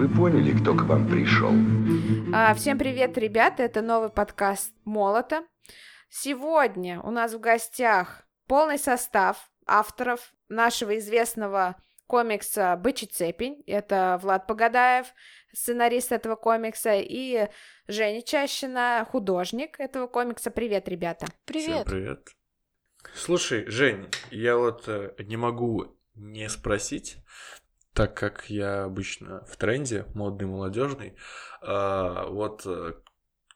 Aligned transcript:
вы 0.00 0.08
поняли, 0.08 0.58
кто 0.58 0.74
к 0.74 0.84
вам 0.84 1.06
пришел. 1.06 1.52
А, 2.32 2.54
всем 2.54 2.78
привет, 2.78 3.18
ребята! 3.18 3.64
Это 3.64 3.82
новый 3.82 4.08
подкаст 4.08 4.72
Молота. 4.86 5.42
Сегодня 6.08 7.02
у 7.02 7.10
нас 7.10 7.34
в 7.34 7.38
гостях 7.38 8.22
полный 8.46 8.78
состав 8.78 9.50
авторов 9.66 10.32
нашего 10.48 10.96
известного 10.96 11.76
комикса 12.06 12.80
«Бычий 12.82 13.08
цепень». 13.08 13.62
Это 13.66 14.18
Влад 14.22 14.46
Погадаев, 14.46 15.08
сценарист 15.52 16.12
этого 16.12 16.34
комикса, 16.34 16.94
и 16.94 17.48
Женя 17.86 18.22
Чащина, 18.22 19.06
художник 19.06 19.78
этого 19.78 20.06
комикса. 20.06 20.50
Привет, 20.50 20.88
ребята! 20.88 21.26
Привет! 21.44 21.66
Всем 21.66 21.84
привет. 21.84 22.28
Слушай, 23.14 23.66
Жень, 23.66 24.06
я 24.30 24.56
вот 24.56 24.84
э, 24.86 25.12
не 25.18 25.36
могу 25.36 25.94
не 26.14 26.48
спросить, 26.48 27.18
так 27.94 28.16
как 28.16 28.48
я 28.48 28.84
обычно 28.84 29.44
в 29.46 29.56
тренде, 29.56 30.06
модный, 30.14 30.46
молодежный, 30.46 31.16
а, 31.60 32.26
вот 32.26 32.62
э, 32.64 32.94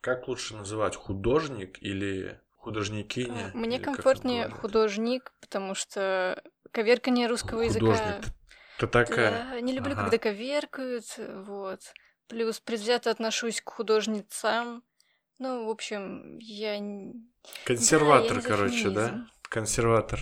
как 0.00 0.28
лучше 0.28 0.56
называть, 0.56 0.96
художник 0.96 1.82
или 1.82 2.40
художникиня? 2.56 3.50
Мне 3.54 3.76
или 3.76 3.84
комфортнее 3.84 4.48
художник, 4.48 5.32
потому 5.40 5.74
что 5.74 6.42
коверкание 6.72 7.26
русского 7.28 7.62
языка... 7.62 7.86
Художник. 7.86 8.34
Ты 8.78 8.86
такая... 8.88 9.30
Да, 9.50 9.60
не 9.60 9.72
люблю, 9.72 9.92
Ага. 9.92 10.02
когда 10.02 10.18
коверкают, 10.18 11.04
вот. 11.46 11.80
Плюс 12.26 12.58
предвзято 12.58 13.10
отношусь 13.10 13.60
к 13.60 13.70
художницам. 13.70 14.82
Ну, 15.38 15.66
в 15.66 15.70
общем, 15.70 16.38
я... 16.38 16.80
Консерватор, 17.64 18.36
Да, 18.36 18.40
я 18.40 18.48
короче, 18.48 18.90
да? 18.90 19.26
Консерватор. 19.42 20.20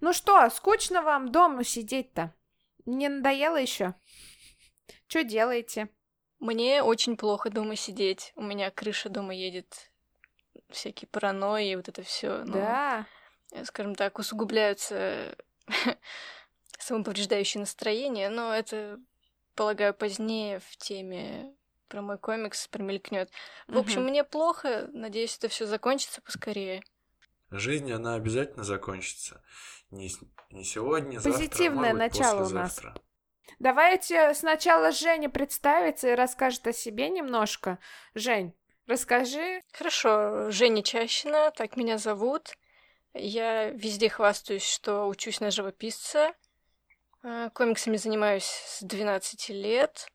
Ну 0.00 0.12
что, 0.12 0.48
скучно 0.50 1.02
вам 1.02 1.32
дома 1.32 1.64
сидеть-то? 1.64 2.34
Не 2.86 3.08
надоело 3.08 3.56
еще? 3.56 3.94
Что 5.08 5.24
делаете? 5.24 5.88
Мне 6.38 6.82
очень 6.82 7.16
плохо 7.16 7.50
дома 7.50 7.76
сидеть. 7.76 8.32
У 8.36 8.42
меня 8.42 8.70
крыша 8.70 9.08
дома 9.08 9.34
едет. 9.34 9.90
Всякие 10.70 11.08
паранойи, 11.08 11.74
вот 11.74 11.88
это 11.88 12.02
все. 12.02 12.44
Да. 12.44 13.06
скажем 13.64 13.94
так, 13.94 14.18
усугубляются 14.18 15.36
самоповреждающие 16.78 17.60
настроения, 17.60 18.28
но 18.28 18.54
это, 18.54 18.98
полагаю, 19.54 19.94
позднее 19.94 20.60
в 20.60 20.76
теме 20.76 21.54
про 21.88 22.02
мой 22.02 22.18
комикс 22.18 22.66
промелькнет. 22.68 23.30
В 23.68 23.78
общем, 23.78 24.04
мне 24.04 24.24
плохо, 24.24 24.88
надеюсь, 24.92 25.36
это 25.38 25.48
все 25.48 25.66
закончится 25.66 26.20
поскорее. 26.20 26.82
Жизнь, 27.50 27.90
она 27.92 28.14
обязательно 28.14 28.64
закончится. 28.64 29.42
Не, 29.90 30.10
не 30.50 30.64
сегодня, 30.64 31.18
завтра, 31.18 31.30
а 31.30 31.34
Позитивное 31.34 31.94
может 31.94 32.12
быть, 32.12 32.18
начало 32.18 32.46
у 32.46 32.50
нас. 32.50 32.80
Давайте 33.58 34.34
сначала 34.34 34.90
Женя 34.92 35.30
представится 35.30 36.08
и 36.08 36.14
расскажет 36.14 36.66
о 36.66 36.72
себе 36.72 37.08
немножко. 37.08 37.78
Жень, 38.14 38.54
расскажи. 38.86 39.62
Хорошо, 39.72 40.50
Женя 40.50 40.82
Чащина, 40.82 41.50
так 41.52 41.76
меня 41.76 41.98
зовут. 41.98 42.56
Я 43.14 43.70
везде 43.70 44.10
хвастаюсь, 44.10 44.66
что 44.66 45.06
учусь 45.06 45.40
на 45.40 45.50
живописца. 45.50 46.34
Комиксами 47.54 47.96
занимаюсь 47.96 48.44
с 48.44 48.82
12 48.82 49.48
лет. 49.48 50.06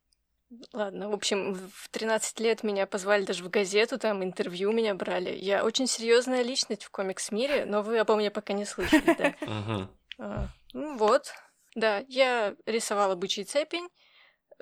Ладно, 0.73 1.09
в 1.09 1.13
общем, 1.13 1.55
в 1.73 1.89
13 1.89 2.39
лет 2.41 2.61
меня 2.63 2.85
позвали 2.85 3.23
даже 3.23 3.43
в 3.43 3.49
газету, 3.49 3.97
там 3.97 4.21
интервью 4.23 4.71
меня 4.71 4.93
брали. 4.93 5.35
Я 5.35 5.63
очень 5.63 5.87
серьезная 5.87 6.41
личность 6.41 6.83
в 6.83 6.91
комикс-мире, 6.91 7.65
но 7.65 7.81
вы 7.81 7.97
обо 7.99 8.15
мне 8.17 8.29
пока 8.29 8.53
не 8.53 8.65
слышали, 8.65 9.15
да. 9.17 9.89
А, 10.22 10.50
Ну 10.73 10.97
вот, 10.97 11.33
да, 11.73 12.03
я 12.08 12.55
рисовала 12.67 13.16
бычий 13.16 13.44
цепень, 13.44 13.89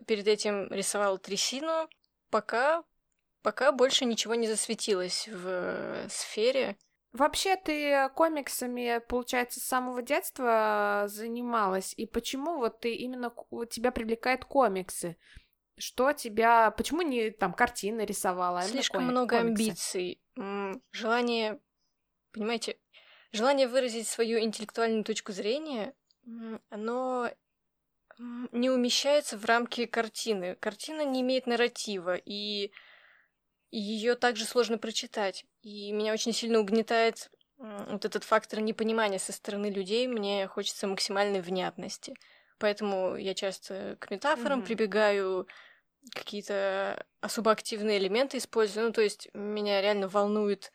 перед 0.08 0.26
этим 0.28 0.72
рисовала 0.72 1.18
трясину, 1.18 1.90
пока, 2.30 2.84
пока 3.42 3.74
больше 3.74 4.06
ничего 4.06 4.36
не 4.36 4.48
засветилось 4.48 5.28
в 5.28 5.46
э, 5.46 6.08
сфере. 6.10 6.78
Вообще 7.12 7.58
ты 7.58 8.08
комиксами, 8.16 9.02
получается, 9.10 9.60
с 9.60 9.64
самого 9.64 10.02
детства 10.02 11.06
занималась, 11.08 11.94
и 11.98 12.06
почему 12.06 12.58
вот 12.60 12.80
ты 12.80 12.94
именно 12.96 13.34
тебя 13.70 13.92
привлекают 13.92 14.46
комиксы? 14.46 15.18
Что 15.78 16.14
тебя, 16.14 16.72
почему 16.72 17.02
не 17.02 17.32
там 17.32 17.54
картины 17.54 18.06
рисовала, 18.06 18.60
а 18.60 18.64
Слишком 18.64 19.04
коми- 19.06 19.12
много 19.12 19.38
комиксы? 19.38 19.62
амбиций, 19.64 20.22
желание, 20.92 21.60
понимаете, 22.32 22.78
желание 23.32 23.68
выразить 23.68 24.08
свою 24.08 24.40
интеллектуальную 24.40 25.04
точку 25.04 25.32
зрения, 25.32 25.94
оно 26.70 27.32
не 28.52 28.70
умещается 28.70 29.38
в 29.38 29.46
рамки 29.46 29.86
картины. 29.86 30.56
Картина 30.56 31.06
не 31.06 31.22
имеет 31.22 31.48
нарратива, 31.48 32.16
и 32.16 32.72
ее 33.72 34.16
также 34.16 34.46
сложно 34.46 34.78
прочитать. 34.78 35.46
И 35.62 35.92
меня 35.92 36.14
очень 36.14 36.34
сильно 36.34 36.60
угнетает 36.60 37.30
вот 37.58 38.06
этот 38.06 38.24
фактор 38.24 38.62
непонимания 38.62 39.20
со 39.20 39.32
стороны 39.32 39.68
людей. 39.68 40.08
Мне 40.08 40.48
хочется 40.48 40.88
максимальной 40.88 41.42
внятности. 41.42 42.14
Поэтому 42.58 43.16
я 43.16 43.34
часто 43.34 43.98
к 44.00 44.10
метафорам 44.12 44.62
Мгм. 44.62 44.64
прибегаю, 44.64 45.48
какие-то 46.14 47.06
особо 47.22 47.52
активные 47.52 47.98
элементы 48.00 48.38
использую. 48.38 48.88
Ну, 48.88 48.94
то 48.94 49.02
есть 49.02 49.30
меня 49.34 49.82
реально 49.82 50.08
волнует 50.08 50.72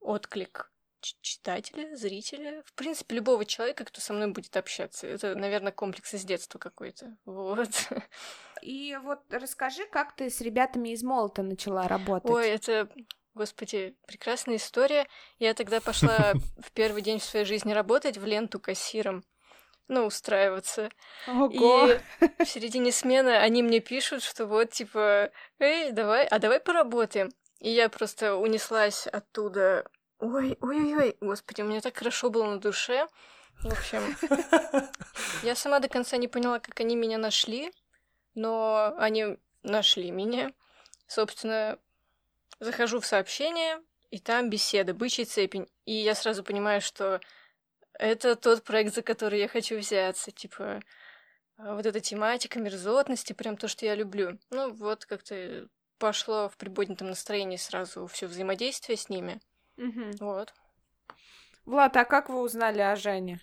отклик 0.00 0.72
читателя, 1.00 1.94
зрителя, 1.96 2.62
в 2.64 2.74
принципе, 2.74 3.16
любого 3.16 3.44
человека, 3.44 3.84
кто 3.84 4.00
со 4.00 4.12
мной 4.12 4.28
будет 4.28 4.56
общаться. 4.56 5.06
Это, 5.06 5.34
наверное, 5.34 5.72
комплекс 5.72 6.14
из 6.14 6.24
детства 6.24 6.58
какой-то. 6.58 7.16
Вот. 7.24 7.70
И 8.62 8.96
вот 9.02 9.20
расскажи, 9.30 9.86
как 9.86 10.16
ты 10.16 10.30
с 10.30 10.40
ребятами 10.40 10.90
из 10.90 11.02
Молота 11.02 11.42
начала 11.42 11.86
работать? 11.86 12.30
Ой, 12.30 12.48
это, 12.48 12.88
господи, 13.34 13.96
прекрасная 14.06 14.56
история. 14.56 15.06
Я 15.38 15.54
тогда 15.54 15.80
пошла 15.80 16.32
в 16.60 16.72
первый 16.72 17.02
день 17.02 17.18
в 17.18 17.24
своей 17.24 17.44
жизни 17.44 17.72
работать 17.72 18.18
в 18.18 18.26
ленту 18.26 18.60
кассиром. 18.60 19.24
Ну, 19.88 20.04
устраиваться. 20.04 20.90
Ого! 21.26 21.88
И 21.88 22.00
в 22.44 22.46
середине 22.46 22.92
смены 22.92 23.36
они 23.36 23.62
мне 23.62 23.80
пишут, 23.80 24.22
что 24.22 24.46
вот, 24.46 24.70
типа, 24.70 25.30
эй, 25.58 25.92
давай, 25.92 26.26
а 26.26 26.38
давай 26.38 26.60
поработаем. 26.60 27.30
И 27.60 27.70
я 27.70 27.88
просто 27.88 28.36
унеслась 28.36 29.06
оттуда. 29.06 29.88
Ой, 30.20 30.56
ой-ой-ой, 30.60 31.16
господи, 31.20 31.62
у 31.62 31.66
меня 31.66 31.80
так 31.80 31.96
хорошо 31.96 32.30
было 32.30 32.44
на 32.44 32.58
душе. 32.58 33.06
В 33.62 33.72
общем, 33.72 34.16
я 35.42 35.54
сама 35.54 35.78
до 35.78 35.88
конца 35.88 36.16
не 36.16 36.28
поняла, 36.28 36.58
как 36.58 36.78
они 36.80 36.96
меня 36.96 37.18
нашли, 37.18 37.72
но 38.34 38.94
они 38.98 39.38
нашли 39.62 40.10
меня. 40.10 40.52
Собственно, 41.06 41.78
захожу 42.60 43.00
в 43.00 43.06
сообщение, 43.06 43.80
и 44.10 44.18
там 44.18 44.50
беседа, 44.50 44.94
бычий 44.94 45.24
цепень. 45.24 45.68
И 45.84 45.92
я 45.92 46.14
сразу 46.14 46.42
понимаю, 46.42 46.80
что 46.80 47.20
это 47.94 48.36
тот 48.36 48.64
проект, 48.64 48.94
за 48.94 49.02
который 49.02 49.38
я 49.38 49.48
хочу 49.48 49.78
взяться. 49.78 50.30
Типа, 50.30 50.80
а, 51.56 51.74
вот 51.74 51.86
эта 51.86 52.00
тематика 52.00 52.58
мерзотности, 52.58 53.32
прям 53.32 53.56
то, 53.56 53.68
что 53.68 53.86
я 53.86 53.94
люблю. 53.94 54.38
Ну, 54.50 54.72
вот 54.72 55.04
как-то 55.04 55.68
пошло 55.98 56.48
в 56.48 56.56
приподнятом 56.56 57.08
настроении 57.08 57.56
сразу 57.56 58.06
все 58.06 58.26
взаимодействие 58.26 58.96
с 58.96 59.08
ними. 59.08 59.40
Мгм. 59.78 60.10
Вот. 60.20 60.52
Влад, 61.64 61.96
а 61.96 62.04
как 62.04 62.28
вы 62.28 62.42
узнали 62.42 62.80
о 62.80 62.96
Жене? 62.96 63.40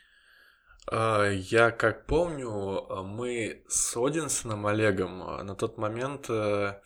А, 0.91 1.29
Я 1.29 1.72
как 1.72 2.06
помню, 2.06 2.50
а, 2.90 3.03
мы 3.03 3.63
с 3.68 3.96
Одинсоном 3.97 4.68
Олегом 4.68 5.24
а, 5.24 5.44
на 5.44 5.56
тот 5.56 5.78
момент, 5.78 6.29
э, 6.29 6.79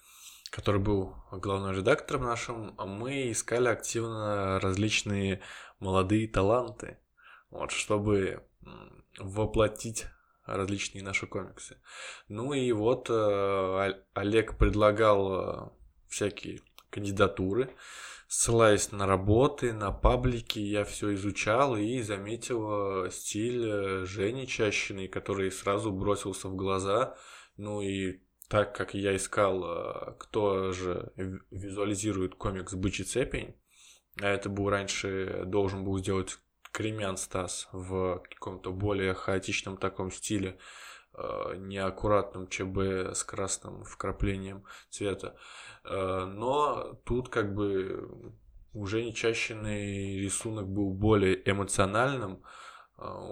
который 0.51 0.79
был 0.81 1.15
главным 1.31 1.75
редактором 1.75 2.23
нашим, 2.23 2.75
мы 2.77 3.31
искали 3.31 3.67
активно 3.67 4.59
различные 4.59 5.41
молодые 5.79 6.27
таланты, 6.27 6.97
вот, 7.51 7.71
чтобы 7.71 8.43
воплотить 9.17 10.07
различные 10.45 11.03
наши 11.03 11.27
комиксы. 11.27 11.77
Ну 12.27 12.53
и 12.53 12.71
вот 12.71 13.09
э, 13.09 13.94
Олег 14.13 14.57
предлагал 14.57 15.33
э, 15.33 15.69
всякие 16.07 16.62
кандидатуры, 16.89 17.69
ссылаясь 18.29 18.91
на 18.91 19.07
работы, 19.07 19.73
на 19.73 19.91
паблики, 19.91 20.59
я 20.59 20.85
все 20.85 21.15
изучал 21.15 21.75
и 21.75 21.99
заметил 22.03 23.05
э, 23.05 23.09
стиль 23.09 23.67
э, 23.67 24.05
Жени 24.05 24.45
Чащиной, 24.45 25.07
который 25.07 25.51
сразу 25.51 25.91
бросился 25.91 26.47
в 26.47 26.55
глаза. 26.55 27.17
Ну 27.57 27.81
и 27.81 28.21
так 28.47 28.75
как 28.75 28.93
я 28.93 29.15
искал, 29.15 29.63
э, 29.63 30.15
кто 30.19 30.71
же 30.71 31.11
ви- 31.15 31.41
визуализирует 31.49 32.35
комикс 32.35 32.75
«Бычий 32.75 33.03
цепень», 33.03 33.55
а 34.21 34.27
это 34.27 34.47
был 34.47 34.69
раньше, 34.69 35.45
должен 35.47 35.83
был 35.83 35.97
сделать 35.97 36.37
Кремян 36.71 37.17
Стас 37.17 37.67
в 37.71 38.21
каком-то 38.29 38.71
более 38.71 39.15
хаотичном 39.15 39.77
таком 39.77 40.11
стиле, 40.11 40.59
неаккуратном 41.57 42.47
ЧБ 42.47 43.13
с 43.13 43.23
красным 43.23 43.83
вкраплением 43.83 44.63
цвета. 44.89 45.35
Э, 45.89 46.25
Но 46.25 46.94
тут 47.06 47.30
как 47.30 47.53
бы 47.53 48.33
уже 48.74 49.03
нечащенный 49.03 50.19
рисунок 50.19 50.68
был 50.68 50.94
более 50.94 51.41
эмоциональным, 51.50 52.44
а, 52.97 53.27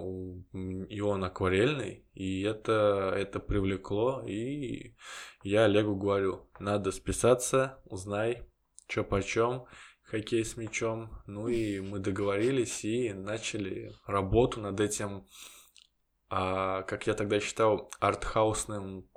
и 0.88 1.00
он 1.00 1.24
акварельный, 1.24 2.04
и 2.14 2.42
это, 2.42 3.12
это 3.16 3.38
привлекло, 3.38 4.24
и 4.26 4.96
я 5.42 5.64
Олегу 5.64 5.94
говорю, 5.94 6.48
надо 6.58 6.90
списаться, 6.90 7.80
узнай, 7.84 8.42
что 8.88 9.04
почем, 9.04 9.66
хоккей 10.02 10.44
с 10.44 10.56
мячом, 10.56 11.10
ну 11.26 11.48
и 11.48 11.80
мы 11.80 11.98
договорились 12.00 12.84
и 12.84 13.12
начали 13.12 13.92
работу 14.06 14.60
над 14.60 14.80
этим, 14.80 15.26
а, 16.30 16.82
как 16.82 17.06
я 17.06 17.14
тогда 17.14 17.38
считал, 17.38 17.90
артхаусным 18.00 19.08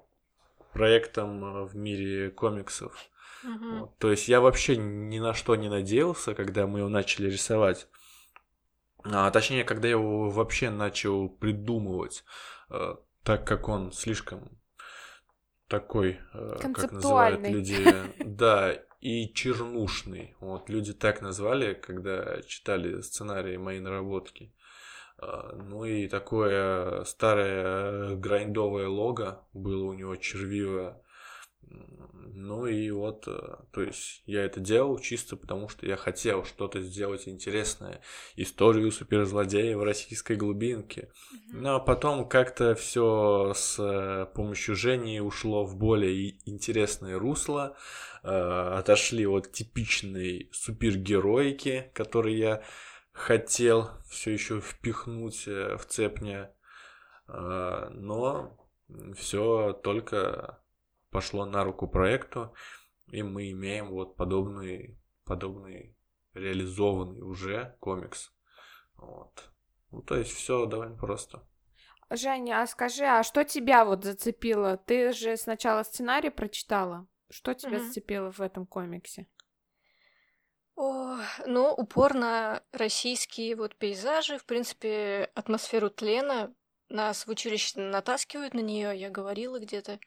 проектом 0.74 1.66
в 1.66 1.76
мире 1.76 2.30
комиксов. 2.30 3.11
Мгм. 3.44 3.80
Вот. 3.80 3.98
То 3.98 4.12
есть 4.12 4.28
я 4.28 4.42
вообще 4.42 4.78
ни 4.78 5.20
на 5.20 5.34
что 5.34 5.56
не 5.56 5.70
надеялся, 5.70 6.34
когда 6.34 6.68
мы 6.68 6.80
его 6.80 6.90
начали 6.90 7.30
рисовать. 7.30 7.88
А, 9.04 9.32
точнее, 9.32 9.64
когда 9.64 9.88
я 9.88 9.96
его 9.96 10.30
вообще 10.30 10.70
начал 10.70 11.30
придумывать, 11.30 12.24
э, 12.70 12.96
так 13.24 13.48
как 13.48 13.68
он 13.68 13.92
слишком 13.92 14.60
такой, 15.68 16.20
э, 16.34 16.58
как 16.62 16.92
называют 16.92 17.42
люди, 17.48 17.76
да, 18.24 18.74
и 19.00 19.34
чернушный. 19.34 20.36
Вот 20.40 20.70
люди 20.70 20.94
так 20.94 21.22
назвали, 21.22 21.74
когда 21.74 22.42
читали 22.44 23.02
сценарии 23.02 23.58
моей 23.58 23.80
наработки. 23.80 24.54
А, 25.18 25.56
Ну 25.56 25.86
и 25.86 26.08
такое 26.08 27.04
старое 27.06 28.16
грайндовое 28.16 28.88
лого 28.88 29.48
было 29.54 29.86
у 29.86 29.94
него 29.94 30.16
червивое. 30.16 31.02
Ну 32.34 32.66
и 32.66 32.90
вот, 32.92 33.28
э, 33.28 33.56
то 33.72 33.82
есть 33.82 34.24
я 34.26 34.44
это 34.44 34.60
делал 34.60 35.00
чисто 35.00 35.36
потому, 35.36 35.68
что 35.68 35.86
я 35.86 35.96
хотел 35.96 36.46
что-то 36.46 36.82
сделать 36.82 37.28
интересное. 37.28 38.02
Историю 38.36 38.92
суперзлодея 38.92 39.78
в 39.78 39.84
российской 39.84 40.36
глубинке. 40.36 41.12
Ну 41.52 41.76
а 41.76 41.80
потом 41.80 42.28
как-то 42.28 42.76
все 42.76 43.54
с 43.56 43.78
э, 43.80 44.28
помощью 44.34 44.76
Жени 44.76 45.20
ушло 45.20 45.66
в 45.66 45.78
более 45.78 46.38
интересное 46.46 47.20
русло. 47.20 47.76
Э, 48.24 48.78
Отошли 48.78 49.28
от 49.28 49.52
типичной 49.52 50.50
супергероики, 50.54 51.92
которой 51.94 52.36
я 52.36 52.64
хотел 53.12 53.90
все 54.10 54.32
еще 54.32 54.62
впихнуть 54.62 55.46
в 55.46 55.82
цепня. 55.88 56.54
Но 57.28 58.58
все 59.16 59.74
только 59.84 60.61
пошло 61.12 61.46
на 61.46 61.64
руку 61.64 61.88
проекту, 61.88 62.54
и 63.12 63.22
мы 63.22 63.52
имеем 63.52 63.90
вот 63.90 64.16
подобный, 64.16 64.98
подобный 65.26 65.96
реализованный 66.34 67.22
уже 67.22 67.76
комикс. 67.80 68.32
Вот. 68.96 69.52
Ну, 69.92 70.02
то 70.02 70.16
есть 70.16 70.32
все 70.32 70.66
довольно 70.66 70.96
просто. 70.96 71.46
Женя, 72.10 72.62
а 72.62 72.68
скажи, 72.68 73.06
а 73.06 73.24
что 73.24 73.44
тебя 73.44 73.86
вот 73.86 74.04
зацепило? 74.04 74.78
Ты 74.78 75.14
же 75.14 75.38
сначала 75.38 75.84
сценарий 75.84 76.30
прочитала. 76.30 77.08
Что 77.30 77.54
тебя 77.54 77.78
Мгм. 77.78 77.88
зацепило 77.88 78.32
в 78.32 78.42
этом 78.42 78.66
комиксе? 78.66 79.28
О, 80.76 81.18
ну, 81.46 81.74
упор 81.74 82.14
на 82.14 82.64
российские 82.72 83.56
вот 83.56 83.76
пейзажи, 83.76 84.38
в 84.38 84.46
принципе, 84.46 85.30
атмосферу 85.36 85.90
тлена. 85.90 86.54
Нас 86.90 87.26
в 87.26 87.30
училище 87.30 87.80
натаскивают 87.80 88.54
на 88.54 88.60
нее, 88.60 88.98
я 89.00 89.10
говорила 89.10 89.60
где-то. 89.60 90.00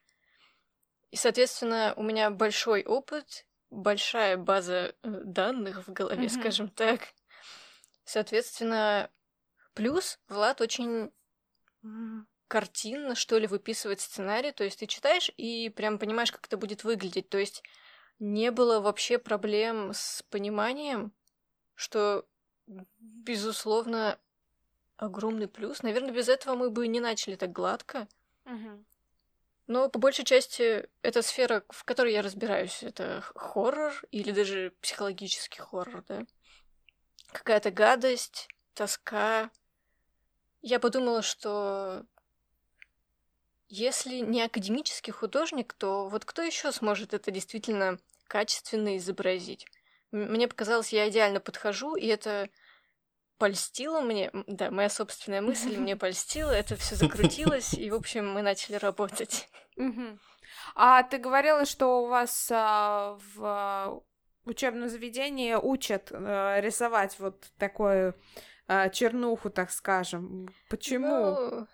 И, 1.15 1.17
соответственно, 1.17 1.95
у 1.97 2.03
меня 2.03 2.29
большой 2.29 2.83
опыт, 2.83 3.47
большая 3.71 4.37
база 4.37 4.97
э, 5.05 5.09
данных 5.25 5.87
в 5.87 5.93
голове, 5.93 6.23
Мгм. 6.23 6.29
скажем 6.29 6.69
так. 6.69 7.03
Соответственно, 8.05 9.09
плюс 9.75 10.19
Влад 10.27 10.61
очень 10.61 11.13
картинно, 12.49 13.15
что 13.15 13.39
ли, 13.39 13.47
выписывает 13.47 14.01
сценарий. 14.01 14.51
То 14.51 14.65
есть 14.65 14.81
ты 14.81 14.89
читаешь 14.89 15.31
и 15.37 15.69
прям 15.69 16.01
понимаешь, 16.01 16.33
как 16.33 16.49
это 16.49 16.57
будет 16.57 16.83
выглядеть. 16.83 17.29
То 17.29 17.39
есть 17.39 17.63
не 18.19 18.51
было 18.51 18.81
вообще 18.81 19.19
проблем 19.19 19.93
с 19.95 20.25
пониманием, 20.31 21.13
что, 21.77 22.27
безусловно, 22.99 24.19
огромный 24.97 25.47
плюс. 25.47 25.85
Наверное, 25.85 26.11
без 26.11 26.29
этого 26.29 26.57
мы 26.57 26.71
бы 26.71 26.89
не 26.89 26.99
начали 26.99 27.37
так 27.37 27.53
гладко. 27.53 28.09
Но 29.67 29.89
по 29.89 29.99
большей 29.99 30.25
части 30.25 30.89
эта 31.03 31.23
сфера, 31.23 31.65
в 31.71 31.85
которой 31.85 32.13
я 32.13 32.23
разбираюсь, 32.23 32.83
это 32.83 33.23
хоррор 33.35 33.95
или 34.11 34.31
даже 34.31 34.75
психологический 34.81 35.61
хоррор, 35.61 36.05
да. 36.07 36.27
Какая-то 37.33 37.71
гадость, 37.71 38.49
тоска. 38.75 39.51
Я 40.61 40.79
подумала, 40.81 41.23
что 41.23 42.05
если 43.69 44.19
не 44.19 44.43
академический 44.43 45.13
художник, 45.13 45.73
то 45.73 46.09
вот 46.09 46.25
кто 46.25 46.43
еще 46.43 46.71
сможет 46.71 47.15
это 47.15 47.31
действительно 47.31 47.99
качественно 48.29 48.97
изобразить? 48.99 49.67
Мне 50.11 50.47
показалось, 50.47 50.93
я 50.93 51.09
идеально 51.09 51.41
подхожу, 51.41 51.97
и 51.97 52.07
это 52.07 52.49
польстило 53.39 54.01
мне. 54.01 54.31
Да, 54.47 54.71
моя 54.71 54.89
собственная 54.89 55.41
мысль 55.41 55.77
мне 55.77 55.97
польстила, 56.05 56.51
это 56.51 56.77
все 56.77 56.95
закрутилось, 56.97 57.75
и, 57.75 57.91
в 57.91 57.95
общем, 57.95 58.33
мы 58.33 58.43
начали 58.43 58.77
работать. 58.77 59.49
А 60.77 61.03
ты 61.03 61.19
говорила, 61.19 61.65
что 61.67 62.03
у 62.03 62.07
вас 62.07 62.49
а, 62.53 63.19
в 63.35 64.03
учебном 64.45 64.89
заведении 64.89 65.55
учат 65.55 66.11
э, 66.11 66.61
рисовать 66.61 67.19
вот 67.19 67.47
такую 67.59 68.15
а, 68.67 68.89
чернуху, 68.89 69.51
так 69.51 69.71
скажем. 69.71 70.49
Почему? 70.69 71.09
Ну, 71.09 71.67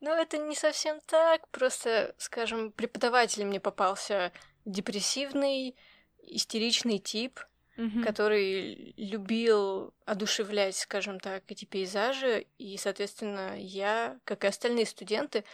ну, 0.00 0.10
это 0.10 0.38
не 0.38 0.54
совсем 0.54 1.00
так. 1.06 1.48
Просто, 1.48 2.14
скажем, 2.18 2.72
преподаватель 2.72 3.44
мне 3.44 3.60
попался 3.60 4.32
депрессивный, 4.64 5.76
истеричный 6.22 6.98
тип, 6.98 7.40
Мгм. 7.78 8.02
который 8.02 8.92
любил 8.96 9.94
одушевлять, 10.04 10.76
скажем 10.76 11.20
так, 11.20 11.44
эти 11.48 11.64
пейзажи. 11.64 12.46
И, 12.58 12.76
соответственно, 12.76 13.56
я, 13.56 14.18
как 14.24 14.44
и 14.44 14.48
остальные 14.48 14.86
студенты, 14.86 15.44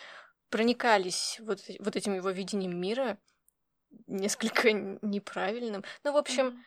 проникались 0.48 1.38
вот, 1.40 1.60
вот 1.80 1.96
этим 1.96 2.14
его 2.14 2.30
видением 2.30 2.80
мира, 2.80 3.18
несколько 4.06 4.72
неправильным. 4.72 5.84
Ну, 6.02 6.12
в 6.12 6.16
общем, 6.16 6.46
Мгм. 6.46 6.64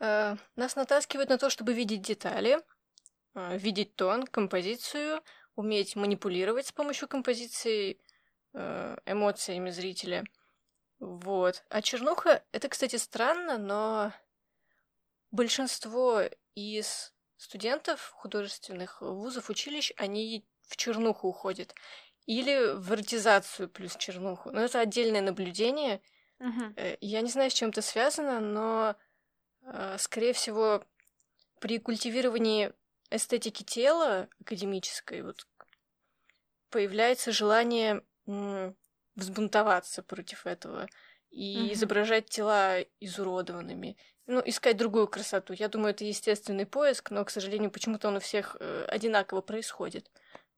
Э, 0.00 0.36
Нас 0.56 0.76
натаскивают 0.76 1.30
на 1.30 1.38
то, 1.38 1.50
чтобы 1.50 1.74
видеть 1.74 2.02
детали, 2.02 2.58
э, 3.34 3.58
видеть 3.58 3.96
тон, 3.96 4.26
композицию, 4.26 5.22
уметь 5.56 5.94
манипулировать 5.96 6.66
с 6.66 6.72
помощью 6.72 7.08
композиции 7.08 7.98
э, 8.54 8.96
эмоциями 9.06 9.70
зрителя. 9.70 10.24
Вот. 10.98 11.64
А 11.68 11.82
чернуха— 11.82 12.42
это, 12.52 12.68
кстати, 12.68 12.96
странно, 12.96 13.58
но 13.58 14.12
большинство 15.30 16.22
из 16.54 17.12
студентов 17.36 18.12
художественных 18.16 19.00
вузов, 19.00 19.50
училищ, 19.50 19.92
они 19.96 20.44
в 20.62 20.76
чернуху 20.76 21.28
уходят. 21.28 21.74
Или 22.26 22.74
в 22.74 22.92
эротизацию 22.92 23.68
плюс 23.68 23.96
чернуху. 23.96 24.50
Но 24.50 24.60
это 24.60 24.80
отдельное 24.80 25.20
наблюдение. 25.22 26.00
Э, 26.76 26.96
Я 27.00 27.22
не 27.22 27.30
знаю, 27.30 27.50
с 27.50 27.54
чем 27.54 27.70
это 27.70 27.82
связано, 27.82 28.40
но, 28.40 28.96
э, 29.62 29.96
скорее 29.98 30.32
всего, 30.32 30.84
при 31.60 31.78
культивировании 31.78 32.72
эстетики 33.10 33.62
тела 33.62 34.28
академической 34.40 35.22
вот 35.22 35.46
появляется 36.70 37.32
желание 37.32 38.04
взбунтоваться 39.16 40.02
против 40.02 40.46
этого 40.46 40.88
и 41.30 41.58
Мгм. 41.64 41.72
изображать 41.72 42.26
тела 42.26 42.80
изуродованными. 43.00 43.96
Ну, 44.26 44.42
искать 44.44 44.76
другую 44.76 45.08
красоту. 45.08 45.52
Я 45.54 45.68
думаю, 45.68 45.90
это 45.90 46.04
естественный 46.04 46.66
поиск, 46.66 47.10
но, 47.10 47.24
к 47.24 47.30
сожалению, 47.30 47.70
почему-то 47.70 48.08
он 48.08 48.16
у 48.16 48.20
всех 48.20 48.56
э, 48.60 48.84
одинаково 48.88 49.40
происходит. 49.40 50.10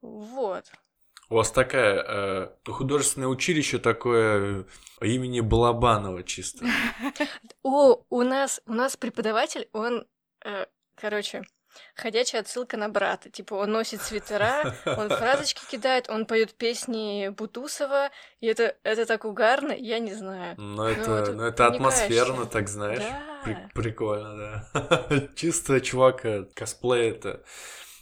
Вот. 0.02 0.70
У 1.30 1.36
вас 1.36 1.50
такая 1.50 2.04
э, 2.06 2.48
художественное 2.70 3.28
училище 3.28 3.78
такое 3.78 4.66
э, 5.00 5.06
имени 5.06 5.40
Балабанова 5.40 6.22
чисто. 6.22 6.66
О, 7.62 8.02
у 8.10 8.22
нас, 8.22 8.60
у 8.66 8.74
нас 8.74 8.96
преподаватель, 8.98 9.68
он, 9.72 10.06
э, 10.44 10.66
короче, 10.94 11.42
ходячая 11.94 12.40
отсылка 12.40 12.76
на 12.76 12.88
брата. 12.88 13.30
Типа, 13.30 13.54
он 13.54 13.72
носит 13.72 14.02
свитера, 14.02 14.74
он 14.86 15.08
фразочки 15.08 15.62
кидает, 15.70 16.08
он 16.08 16.26
поет 16.26 16.54
песни 16.54 17.28
Бутусова, 17.28 18.10
и 18.40 18.46
это, 18.46 18.76
это 18.82 19.06
так 19.06 19.24
угарно, 19.24 19.72
я 19.72 19.98
не 19.98 20.14
знаю. 20.14 20.54
Но 20.58 20.88
это, 20.88 21.12
это 21.12 21.32
ну, 21.32 21.42
это 21.44 21.66
атмосферно, 21.66 22.46
так 22.46 22.68
знаешь. 22.68 22.98
Да. 22.98 23.40
При- 23.44 23.82
прикольно, 23.82 24.64
да. 24.72 25.28
Чисто 25.34 25.80
чувак 25.80 26.24
э, 26.24 26.44
косплея-то 26.54 27.44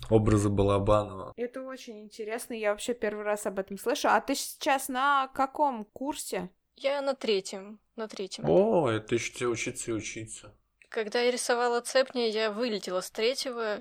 образы 0.09 0.49
Балабанова. 0.49 1.33
Это 1.37 1.63
очень 1.63 2.01
интересно, 2.01 2.55
я 2.55 2.71
вообще 2.71 2.95
первый 2.95 3.25
раз 3.25 3.47
об 3.47 3.59
этом 3.59 3.79
слышу. 3.79 4.09
А 4.09 4.21
ты 4.21 4.35
сейчас 4.35 4.89
на 4.89 5.29
каком 5.29 5.85
курсе? 5.85 6.51
Я 6.77 7.03
на 7.03 7.15
третьем, 7.15 7.79
на 7.97 8.09
третьем. 8.09 8.49
О, 8.49 8.89
это 8.89 9.15
еще 9.15 9.33
тебе 9.33 9.49
учиться 9.49 9.91
и 9.91 9.95
учиться. 9.95 10.55
Когда 10.91 11.21
я 11.21 11.31
рисовала 11.31 11.81
цепни, 11.81 12.23
я 12.23 12.51
вылетела 12.51 13.01
с 13.01 13.11
третьего, 13.11 13.79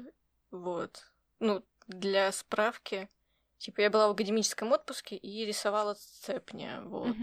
вот. 0.52 1.12
Ну, 1.40 1.66
для 1.88 2.32
справки. 2.32 3.10
Типа 3.58 3.82
я 3.82 3.90
была 3.90 4.08
в 4.08 4.12
академическом 4.12 4.72
отпуске 4.72 5.16
и 5.18 5.44
рисовала 5.46 5.96
цепня, 5.96 6.82
вот. 6.86 7.16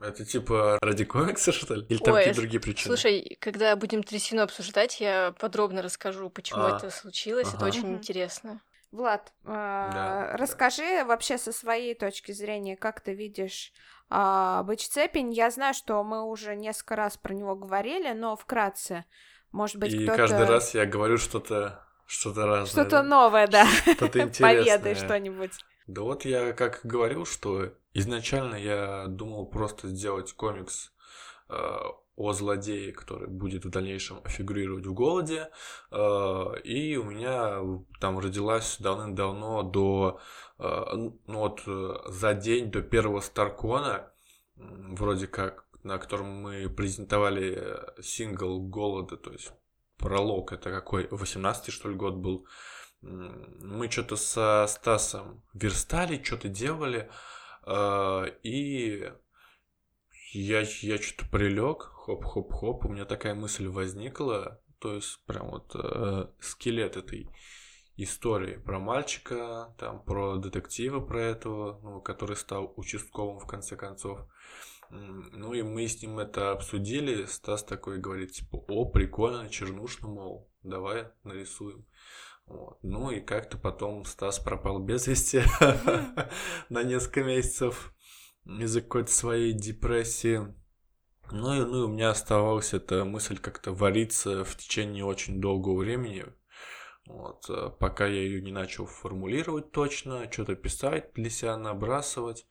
Это 0.00 0.24
типа 0.24 0.78
ради 0.80 1.04
комикса, 1.04 1.52
что 1.52 1.74
ли? 1.74 1.86
Или 1.88 1.98
там 1.98 2.14
какие-то 2.14 2.40
другие 2.40 2.60
причины? 2.60 2.94
Слушай, 2.96 3.36
когда 3.40 3.76
будем 3.76 4.02
трясину 4.02 4.42
обсуждать, 4.42 5.00
я 5.00 5.32
подробно 5.38 5.82
расскажу, 5.82 6.30
почему 6.30 6.62
А, 6.62 6.70
это 6.70 6.90
случилось. 6.90 7.48
Это 7.48 7.58
ага. 7.58 7.66
очень 7.66 7.88
Мгм. 7.90 7.96
интересно. 7.96 8.62
Влад, 8.92 9.32
а, 9.44 10.34
Да. 10.34 10.38
расскажи 10.38 11.04
вообще 11.04 11.36
со 11.36 11.52
своей 11.52 11.94
точки 11.94 12.32
зрения, 12.32 12.76
как 12.76 13.00
ты 13.02 13.12
видишь 13.12 13.72
а, 14.10 14.62
Быч 14.62 14.88
Цепень. 14.88 15.32
Я 15.32 15.50
знаю, 15.50 15.74
что 15.74 16.02
мы 16.02 16.22
уже 16.22 16.56
несколько 16.56 16.96
раз 16.96 17.16
про 17.16 17.34
него 17.34 17.54
говорили, 17.54 18.12
но 18.12 18.36
вкратце, 18.36 19.04
может 19.52 19.76
быть, 19.76 19.92
И 19.92 20.04
кто-то... 20.04 20.16
каждый 20.16 20.46
раз 20.46 20.74
я 20.74 20.86
говорю 20.86 21.18
что-то 21.18 21.84
что-то 22.06 22.46
разное. 22.46 22.84
Что-то 22.84 23.02
новое, 23.02 23.46
да. 23.46 23.66
Что-то 23.66 24.06
Поведай 24.08 24.60
интересное. 24.60 24.94
что-нибудь. 24.94 25.52
Да 25.86 26.02
вот 26.02 26.24
я 26.24 26.52
как 26.52 26.80
говорил, 26.82 27.26
что 27.26 27.72
изначально 27.92 28.56
я 28.56 29.06
думал 29.08 29.46
просто 29.46 29.88
сделать 29.88 30.32
комикс 30.32 30.92
э, 31.50 31.78
о 32.18 32.32
злодее, 32.32 32.92
который 32.92 33.28
будет 33.28 33.64
в 33.64 33.70
дальнейшем 33.70 34.20
фигурировать 34.24 34.86
в 34.86 34.92
голоде. 34.92 35.50
Э, 35.92 36.60
и 36.64 36.96
у 36.96 37.04
меня 37.04 37.60
там 38.00 38.18
родилась 38.18 38.76
давным-давно 38.80 39.62
до 39.62 40.20
э, 40.58 40.84
ну 40.94 41.38
вот 41.38 41.62
э, 41.66 41.94
за 42.06 42.34
день 42.34 42.72
до 42.72 42.82
первого 42.82 43.20
Старкона, 43.20 44.10
вроде 44.56 45.28
как, 45.28 45.66
на 45.84 45.98
котором 45.98 46.26
мы 46.26 46.68
презентовали 46.68 47.80
сингл 48.02 48.60
голода, 48.60 49.16
то 49.16 49.30
есть 49.30 49.52
пролог, 49.96 50.52
это 50.52 50.70
какой, 50.70 51.06
18-й, 51.06 51.70
что 51.70 51.88
ли, 51.88 51.94
год 51.94 52.14
был. 52.14 52.46
Мы 53.00 53.88
что-то 53.88 54.16
со 54.16 54.66
Стасом 54.68 55.44
верстали, 55.54 56.20
что-то 56.20 56.48
делали, 56.48 57.08
и 58.42 59.12
я, 60.32 60.60
я 60.60 60.98
что-то 60.98 61.28
прилег, 61.30 61.82
хоп-хоп-хоп, 61.82 62.84
у 62.84 62.88
меня 62.88 63.04
такая 63.04 63.34
мысль 63.34 63.68
возникла, 63.68 64.60
то 64.78 64.94
есть 64.94 65.24
прям 65.26 65.50
вот 65.50 65.74
э, 65.74 66.26
скелет 66.40 66.96
этой 66.96 67.28
истории 67.96 68.56
про 68.56 68.78
мальчика, 68.78 69.74
там 69.78 70.02
про 70.02 70.36
детектива 70.36 71.00
про 71.00 71.20
этого, 71.22 71.80
ну, 71.82 72.00
который 72.00 72.36
стал 72.36 72.72
участковым 72.76 73.40
в 73.40 73.46
конце 73.46 73.76
концов. 73.76 74.20
Ну 74.90 75.52
и 75.52 75.62
мы 75.62 75.86
с 75.86 76.00
ним 76.00 76.18
это 76.18 76.52
обсудили. 76.52 77.26
Стас 77.26 77.62
такой 77.62 77.98
говорит, 77.98 78.32
типа, 78.32 78.56
о, 78.68 78.90
прикольно, 78.90 79.48
чернушно, 79.50 80.08
мол, 80.08 80.50
давай 80.62 81.08
нарисуем. 81.24 81.84
Вот. 82.46 82.78
Ну 82.82 83.10
и 83.10 83.20
как-то 83.20 83.58
потом 83.58 84.06
Стас 84.06 84.38
пропал 84.38 84.78
без 84.78 85.06
вести 85.06 85.42
на 86.70 86.82
несколько 86.82 87.22
месяцев 87.22 87.92
из-за 88.48 88.80
какой-то 88.80 89.12
своей 89.12 89.52
депрессии. 89.52 90.54
Ну 91.30 91.54
и, 91.54 91.64
ну 91.64 91.82
и 91.82 91.84
у 91.84 91.88
меня 91.88 92.10
оставалась 92.10 92.72
эта 92.72 93.04
мысль 93.04 93.38
как-то 93.38 93.72
вариться 93.72 94.44
в 94.44 94.56
течение 94.56 95.04
очень 95.04 95.40
долгого 95.40 95.78
времени. 95.78 96.24
Вот, 97.06 97.48
э, 97.50 97.70
пока 97.78 98.06
я 98.06 98.20
ее 98.22 98.40
не 98.40 98.52
начал 98.52 98.86
формулировать 98.86 99.72
точно, 99.72 100.30
что-то 100.30 100.54
писать 100.56 101.12
для 101.14 101.30
себя, 101.30 101.56
набрасывать. 101.56 102.46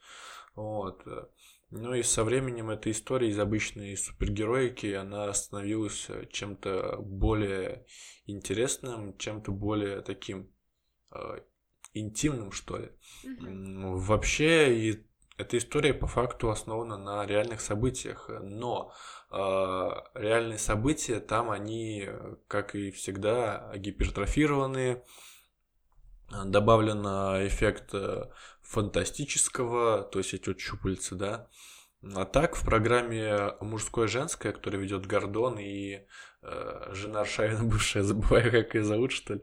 Вот. 0.55 1.05
э. 1.07 1.25
Ну 1.69 1.93
и 1.93 2.01
со 2.01 2.23
временем 2.23 2.69
эта 2.69 2.89
история 2.91 3.29
из 3.29 3.37
обычной 3.39 3.97
супергероики, 3.97 4.93
она 4.93 5.31
становилась 5.33 6.05
э, 6.09 6.27
чем-то 6.31 6.97
более 7.01 7.85
интересным, 8.25 9.17
чем-то 9.17 9.51
более 9.51 10.01
таким 10.01 10.51
э, 11.11 11.41
интимным, 11.93 12.51
что 12.51 12.77
ли. 12.77 12.89
М, 13.25 13.97
Вообще, 13.97 14.77
и 14.91 15.06
эта 15.37 15.57
история 15.57 15.93
по 15.93 16.07
факту 16.07 16.49
основана 16.49 16.97
на 16.97 17.25
реальных 17.25 17.61
событиях, 17.61 18.29
но 18.41 18.91
э, 19.31 19.35
реальные 20.15 20.57
события 20.57 21.19
там 21.19 21.51
они, 21.51 22.09
как 22.47 22.75
и 22.75 22.91
всегда, 22.91 23.71
гипертрофированы, 23.75 25.03
добавлен 26.45 27.05
э, 27.05 27.47
эффект 27.47 27.93
э, 27.93 28.29
фантастического, 28.61 30.03
то 30.03 30.19
есть 30.19 30.33
эти 30.33 30.49
вот 30.49 30.59
щупальца, 30.59 31.15
да. 31.15 31.47
А 32.15 32.25
так 32.25 32.55
в 32.55 32.65
программе 32.65 33.53
мужское-женское, 33.59 34.53
которое 34.53 34.77
ведет 34.77 35.05
Гордон 35.05 35.57
и 35.59 36.05
э, 36.41 36.89
жена 36.93 37.21
Аршавина 37.21 37.63
бывшая, 37.69 38.03
забываю, 38.03 38.51
как 38.51 38.75
ее 38.75 38.83
зовут, 38.83 39.11
что 39.11 39.35
ли. 39.35 39.41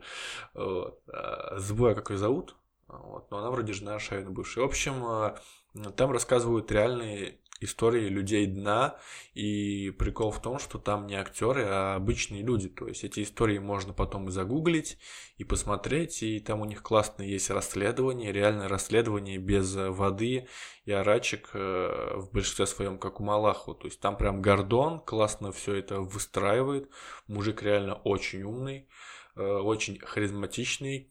Вот. 0.55 1.01
А, 1.09 1.59
забываю, 1.59 1.97
как 1.97 2.11
ее 2.11 2.19
зовут. 2.19 2.57
Вот. 2.87 3.31
Но 3.31 3.39
она 3.39 3.51
вроде 3.51 3.73
жена 3.73 3.95
Аршавина 3.95 4.31
бывшая. 4.31 4.63
В 4.63 4.67
общем, 4.67 5.03
там 5.97 6.13
рассказывают 6.13 6.71
реальные 6.71 7.39
истории 7.61 8.09
людей 8.09 8.47
дна, 8.47 8.97
и 9.33 9.91
прикол 9.91 10.31
в 10.31 10.41
том, 10.41 10.59
что 10.59 10.79
там 10.79 11.07
не 11.07 11.15
актеры, 11.15 11.65
а 11.67 11.95
обычные 11.97 12.43
люди. 12.43 12.69
То 12.69 12.87
есть 12.87 13.05
эти 13.05 13.23
истории 13.23 13.59
можно 13.59 13.93
потом 13.93 14.29
и 14.29 14.31
загуглить, 14.31 14.99
и 15.39 15.45
посмотреть, 15.45 16.23
и 16.23 16.41
там 16.41 16.61
у 16.61 16.65
них 16.65 16.83
классное 16.83 17.27
есть 17.27 17.51
расследование, 17.51 18.33
реальное 18.33 18.69
расследование 18.69 19.39
без 19.39 19.75
воды 19.75 20.47
и 20.85 20.93
арачек 20.93 21.51
э, 21.55 22.13
в 22.17 22.31
большинстве 22.33 22.67
своем, 22.67 22.99
как 22.99 23.21
у 23.21 23.25
Малахова. 23.25 23.77
То 23.77 23.87
есть 23.87 24.01
там 24.01 24.17
прям 24.17 24.43
Гордон 24.43 25.01
классно 25.01 25.53
все 25.53 25.75
это 25.75 26.01
выстраивает. 26.01 26.91
Мужик 27.27 27.63
реально 27.63 27.95
очень 27.95 28.43
умный, 28.43 28.89
э, 29.37 29.43
очень 29.43 29.99
харизматичный. 29.99 31.11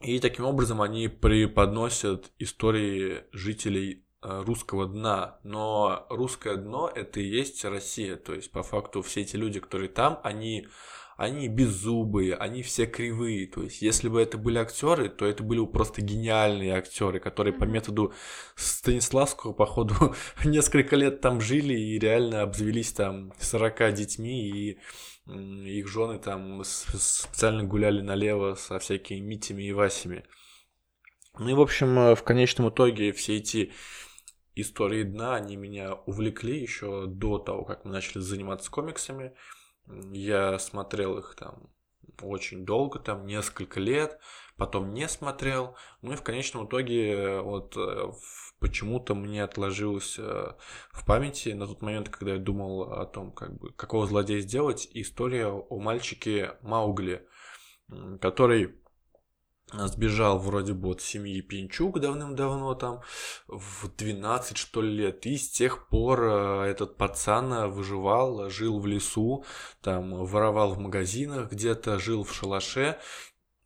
И 0.00 0.18
таким 0.18 0.46
образом 0.46 0.80
они 0.80 1.08
преподносят 1.08 2.32
истории 2.38 3.24
жителей 3.32 4.06
э, 4.22 4.42
русского 4.46 4.86
дна. 4.86 5.38
Но 5.44 6.06
русское 6.08 6.56
дно 6.56 6.90
это 6.94 7.20
и 7.20 7.28
есть 7.28 7.62
Россия. 7.66 8.16
То 8.16 8.34
есть, 8.34 8.50
по 8.50 8.62
факту, 8.62 9.02
все 9.02 9.20
эти 9.20 9.36
люди, 9.36 9.60
которые 9.60 9.90
там, 9.90 10.18
они, 10.22 10.68
они 11.20 11.48
беззубые, 11.48 12.34
они 12.34 12.62
все 12.62 12.86
кривые. 12.86 13.46
То 13.46 13.62
есть, 13.62 13.82
если 13.82 14.08
бы 14.08 14.22
это 14.22 14.38
были 14.38 14.56
актеры, 14.56 15.10
то 15.10 15.26
это 15.26 15.42
были 15.42 15.60
бы 15.60 15.70
просто 15.70 16.00
гениальные 16.00 16.72
актеры, 16.72 17.20
которые 17.20 17.52
по 17.52 17.64
методу 17.64 18.14
Станиславского, 18.54 19.52
походу, 19.52 20.14
несколько 20.46 20.96
лет 20.96 21.20
там 21.20 21.42
жили 21.42 21.74
и 21.74 21.98
реально 21.98 22.40
обзавелись 22.40 22.94
там 22.94 23.34
40 23.38 23.92
детьми 23.92 24.48
и 24.48 24.78
их 25.26 25.88
жены 25.88 26.18
там 26.18 26.64
специально 26.64 27.64
гуляли 27.64 28.00
налево 28.00 28.54
со 28.54 28.78
всякими 28.78 29.20
Митями 29.20 29.64
и 29.64 29.72
Васями. 29.72 30.24
Ну 31.38 31.50
и, 31.50 31.52
в 31.52 31.60
общем, 31.60 31.98
э, 31.98 32.14
в 32.14 32.22
конечном 32.22 32.70
итоге 32.70 33.12
все 33.12 33.36
эти 33.36 33.72
истории 34.54 35.02
дна, 35.02 35.34
они 35.34 35.56
меня 35.56 35.92
увлекли 36.06 36.62
еще 36.62 37.04
до 37.06 37.38
того, 37.38 37.64
как 37.64 37.84
мы 37.84 37.92
начали 37.92 38.22
заниматься 38.22 38.70
комиксами. 38.70 39.34
Я 40.12 40.58
смотрел 40.58 41.18
их 41.18 41.34
там 41.34 41.70
очень 42.22 42.64
долго, 42.64 42.98
там 42.98 43.26
несколько 43.26 43.80
лет, 43.80 44.18
потом 44.56 44.92
не 44.92 45.08
смотрел. 45.08 45.76
Ну 46.02 46.12
и 46.12 46.16
в 46.16 46.22
конечном 46.22 46.66
итоге 46.66 47.12
э, 47.12 47.40
вот 47.40 47.76
э, 47.76 48.12
почему-то 48.58 49.14
мне 49.14 49.42
отложилось 49.42 50.16
э, 50.18 50.52
в 50.92 51.04
памяти 51.06 51.50
на 51.50 51.66
тот 51.66 51.82
момент, 51.82 52.08
когда 52.08 52.34
я 52.34 52.38
думал 52.38 52.92
о 52.92 53.06
том, 53.06 53.32
как 53.32 53.58
бы, 53.58 53.72
какого 53.72 54.06
злодея 54.06 54.40
сделать, 54.40 54.88
история 54.92 55.46
о 55.46 55.78
мальчике 55.78 56.56
Маугли, 56.62 57.26
который 58.20 58.79
сбежал 59.72 60.38
вроде 60.38 60.72
бы 60.72 60.90
от 60.90 61.00
семьи 61.00 61.40
Пинчук 61.40 62.00
давным-давно 62.00 62.74
там 62.74 63.00
в 63.46 63.88
12 63.96 64.56
что 64.56 64.82
ли 64.82 64.90
лет. 64.90 65.26
И 65.26 65.36
с 65.36 65.50
тех 65.50 65.88
пор 65.88 66.22
э, 66.22 66.62
этот 66.70 66.96
пацан 66.96 67.52
э, 67.52 67.66
выживал, 67.66 68.50
жил 68.50 68.80
в 68.80 68.86
лесу, 68.86 69.44
там 69.80 70.24
воровал 70.24 70.74
в 70.74 70.78
магазинах 70.78 71.50
где-то, 71.50 71.98
жил 71.98 72.24
в 72.24 72.34
шалаше. 72.34 72.98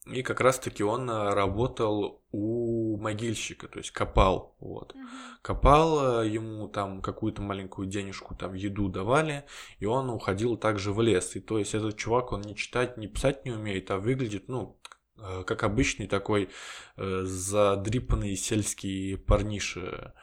И 0.07 0.23
как 0.23 0.41
раз-таки 0.41 0.83
он 0.85 1.09
э, 1.09 1.33
работал 1.33 2.23
у 2.31 2.99
могильщика, 2.99 3.69
то 3.69 3.79
есть 3.79 3.91
копал, 3.91 4.55
вот. 4.61 4.95
Копал, 5.41 6.23
ему 6.23 6.69
там 6.69 7.01
какую-то 7.01 7.41
маленькую 7.41 7.87
денежку, 7.87 8.35
там 8.35 8.55
еду 8.55 8.89
давали, 8.89 9.45
и 9.79 9.87
он 9.87 10.11
уходил 10.11 10.57
также 10.57 10.93
в 10.93 11.01
лес. 11.01 11.37
И 11.37 11.41
то 11.41 11.59
есть 11.59 11.75
этот 11.75 11.97
чувак, 11.97 12.33
он 12.33 12.43
не 12.43 12.55
читать, 12.55 12.99
не 12.99 13.07
писать 13.07 13.45
не 13.45 13.53
умеет, 13.53 13.91
а 13.91 13.99
выглядит, 13.99 14.49
ну, 14.49 14.79
как 15.16 15.62
обычный 15.62 16.06
такой 16.06 16.50
э, 16.97 17.23
задрипанный 17.25 18.37
сельский 18.37 19.16
парниша. 19.16 20.14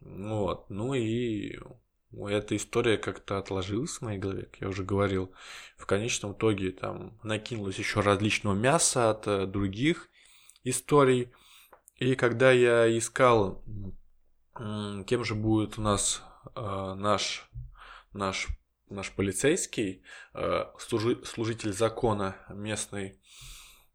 Вот. 0.00 0.70
Ну 0.70 0.94
и 0.94 1.58
эта 2.12 2.56
история 2.56 2.96
как-то 2.96 3.38
отложилась 3.38 3.98
в 3.98 4.02
моей 4.02 4.18
голове, 4.18 4.42
как 4.44 4.60
я 4.60 4.68
уже 4.68 4.84
говорил. 4.84 5.32
В 5.76 5.86
конечном 5.86 6.32
итоге 6.32 6.70
там 6.70 7.18
накинулось 7.22 7.78
еще 7.78 8.00
различного 8.00 8.54
мяса 8.54 9.10
от 9.10 9.26
э, 9.26 9.46
других 9.46 10.08
историй. 10.64 11.32
И 11.96 12.14
когда 12.14 12.52
я 12.52 12.86
искал 12.96 13.64
Кем 15.06 15.22
же 15.24 15.34
будет 15.34 15.76
у 15.76 15.82
нас 15.82 16.22
э, 16.54 16.94
наш, 16.96 17.50
наш, 18.14 18.48
наш 18.88 19.12
полицейский, 19.12 20.02
э, 20.32 20.64
служи- 20.78 21.22
служитель 21.26 21.74
закона 21.74 22.36
местный? 22.48 23.20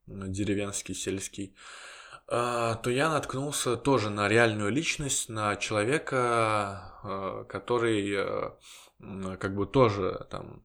Деревенский, 0.07 0.95
сельский, 0.95 1.55
а, 2.27 2.75
то 2.75 2.89
я 2.89 3.09
наткнулся 3.09 3.75
тоже 3.75 4.09
на 4.09 4.27
реальную 4.27 4.71
личность, 4.71 5.29
на 5.29 5.55
человека, 5.55 6.17
а, 7.03 7.43
который 7.45 8.55
как 9.37 9.55
бы 9.55 9.65
тоже 9.65 10.27
там 10.29 10.63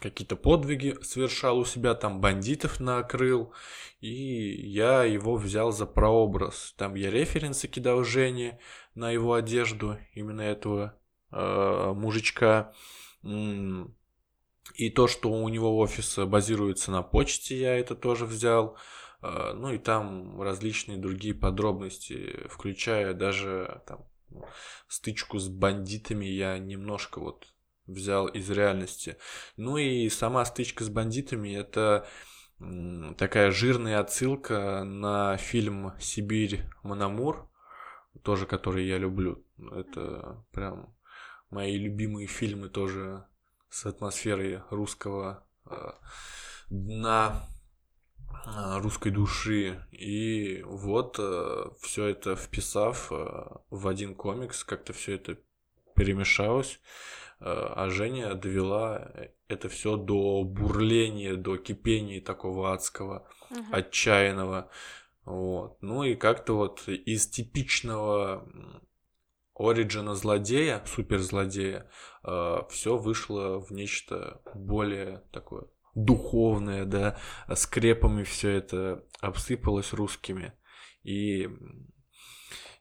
какие-то 0.00 0.36
подвиги 0.36 0.96
совершал 1.02 1.58
у 1.58 1.64
себя, 1.64 1.94
там 1.94 2.20
бандитов 2.20 2.80
накрыл, 2.80 3.52
и 4.00 4.08
я 4.08 5.04
его 5.04 5.36
взял 5.36 5.70
за 5.72 5.86
прообраз. 5.86 6.74
Там 6.76 6.94
я 6.94 7.10
референсы 7.10 7.68
кидал 7.68 8.04
Жене 8.04 8.58
на 8.94 9.10
его 9.10 9.34
одежду, 9.34 9.98
именно 10.14 10.40
этого 10.40 10.98
э, 11.30 11.92
мужичка. 11.94 12.72
И 14.74 14.90
то, 14.90 15.08
что 15.08 15.30
у 15.30 15.48
него 15.48 15.78
офис 15.78 16.18
базируется 16.18 16.90
на 16.90 17.02
почте, 17.02 17.58
я 17.58 17.76
это 17.76 17.94
тоже 17.94 18.26
взял. 18.26 18.76
Э, 19.20 19.52
ну 19.54 19.72
и 19.72 19.78
там 19.78 20.40
различные 20.40 20.98
другие 20.98 21.34
подробности, 21.34 22.46
включая 22.48 23.14
даже 23.14 23.82
там, 23.86 24.06
стычку 24.88 25.38
с 25.38 25.48
бандитами, 25.48 26.26
я 26.26 26.58
немножко 26.58 27.20
вот 27.20 27.52
взял 27.86 28.26
из 28.26 28.48
реальности. 28.50 29.16
Ну 29.56 29.76
и 29.76 30.08
сама 30.08 30.44
стычка 30.44 30.84
с 30.84 30.88
бандитами 30.88 31.54
это 31.54 32.06
такая 33.18 33.50
жирная 33.50 33.98
отсылка 33.98 34.84
на 34.84 35.36
фильм 35.36 35.92
«Сибирь 35.98 36.62
Мономур», 36.82 37.50
тоже 38.22 38.46
который 38.46 38.86
я 38.86 38.98
люблю. 38.98 39.44
Это 39.72 40.44
прям 40.52 40.94
мои 41.50 41.76
любимые 41.76 42.28
фильмы 42.28 42.68
тоже 42.68 43.26
с 43.72 43.86
атмосферой 43.86 44.60
русского 44.68 45.44
э, 45.64 45.92
дна, 46.68 47.48
э, 48.44 48.78
русской 48.80 49.10
души. 49.10 49.82
И 49.90 50.62
вот 50.62 51.16
э, 51.18 51.70
все 51.80 52.04
это 52.04 52.36
вписав 52.36 53.10
в 53.10 53.88
один 53.88 54.14
комикс, 54.14 54.62
как-то 54.62 54.92
все 54.92 55.14
это 55.14 55.38
перемешалось. 55.96 56.80
А 57.44 57.88
Женя 57.90 58.34
довела 58.34 59.10
это 59.48 59.68
все 59.68 59.96
до 59.96 60.44
бурления, 60.44 61.34
до 61.34 61.56
кипения 61.56 62.20
такого 62.20 62.72
адского, 62.72 63.26
угу. 63.50 63.64
отчаянного. 63.72 64.70
Вот. 65.24 65.78
Ну 65.80 66.04
и 66.04 66.14
как-то 66.14 66.56
вот 66.56 66.86
из 66.86 67.26
типичного 67.26 68.46
оригина 69.54 70.14
злодея, 70.14 70.82
суперзлодея, 70.86 71.90
э, 72.24 72.56
все 72.70 72.96
вышло 72.96 73.60
в 73.60 73.70
нечто 73.70 74.42
более 74.54 75.22
такое 75.32 75.64
духовное, 75.94 76.86
да, 76.86 77.18
скрепами 77.54 78.22
все 78.22 78.50
это 78.50 79.04
обсыпалось 79.20 79.92
русскими. 79.92 80.54
И, 81.02 81.48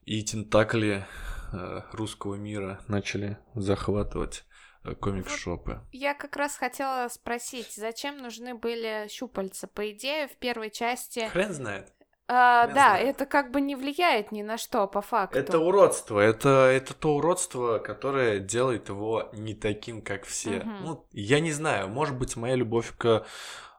и 0.06 0.24
тентакли 0.24 1.06
э, 1.52 1.82
русского 1.92 2.36
мира 2.36 2.80
начали 2.88 3.38
захватывать 3.56 4.46
Э, 4.84 4.96
комикс-шопы. 4.96 5.76
Вот 5.76 5.88
я 5.92 6.14
как 6.14 6.36
раз 6.36 6.56
хотела 6.56 7.08
спросить, 7.10 7.72
зачем 7.76 8.18
нужны 8.18 8.56
были 8.56 9.08
щупальца? 9.10 9.68
По 9.68 9.92
идее, 9.92 10.28
в 10.28 10.38
первой 10.38 10.72
части... 10.72 11.28
Хрен 11.28 11.54
знает. 11.54 11.94
А, 12.34 12.68
да, 12.68 12.92
знает. 12.92 13.10
это 13.10 13.26
как 13.26 13.52
бы 13.52 13.60
не 13.60 13.76
влияет 13.76 14.32
ни 14.32 14.42
на 14.42 14.58
что, 14.58 14.88
по 14.88 15.02
факту. 15.02 15.38
Это 15.38 15.60
уродство, 15.60 16.18
это, 16.18 16.70
это 16.72 16.94
то 16.94 17.18
уродство, 17.18 17.80
которое 17.80 18.40
делает 18.40 18.88
его 18.88 19.30
не 19.34 19.54
таким, 19.54 20.02
как 20.02 20.24
все. 20.24 20.60
Угу. 20.60 20.70
Ну, 20.82 21.06
я 21.12 21.42
не 21.42 21.52
знаю, 21.52 21.90
может 21.90 22.18
быть, 22.18 22.38
моя 22.38 22.56
любовь 22.56 22.94
к 22.98 23.26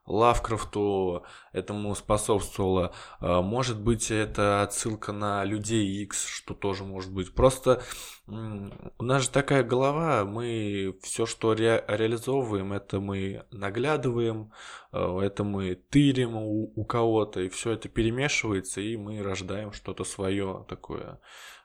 Лавкрафту 0.07 1.25
этому 1.53 1.95
способствовало. 1.95 2.93
А, 3.21 3.41
может 3.41 3.81
быть, 3.81 4.11
это 4.11 4.63
отсылка 4.63 5.13
на 5.13 5.45
Людей 5.45 6.03
X, 6.03 6.27
что 6.27 6.55
тоже 6.55 6.85
может 6.85 7.13
быть. 7.13 7.35
Просто 7.35 7.83
у 8.27 9.03
нас 9.05 9.23
же 9.23 9.31
такая 9.31 9.63
голова, 9.63 10.25
мы 10.25 10.97
все, 11.03 11.27
что 11.27 11.55
ре 11.55 11.85
реализовываем, 11.87 12.73
это 12.73 13.01
мы 13.01 13.45
наглядываем, 13.51 14.53
а, 14.91 15.21
это 15.21 15.45
мы 15.45 15.75
тырим 15.75 16.37
у, 16.37 16.73
у 16.75 16.85
кого-то, 16.85 17.41
и 17.41 17.49
все 17.49 17.73
это 17.73 17.89
перемешивается, 17.89 18.81
и 18.81 18.97
мы 18.97 19.23
рождаем 19.23 19.73
что-то 19.73 20.05
свое 20.05 20.65
такое 20.69 21.21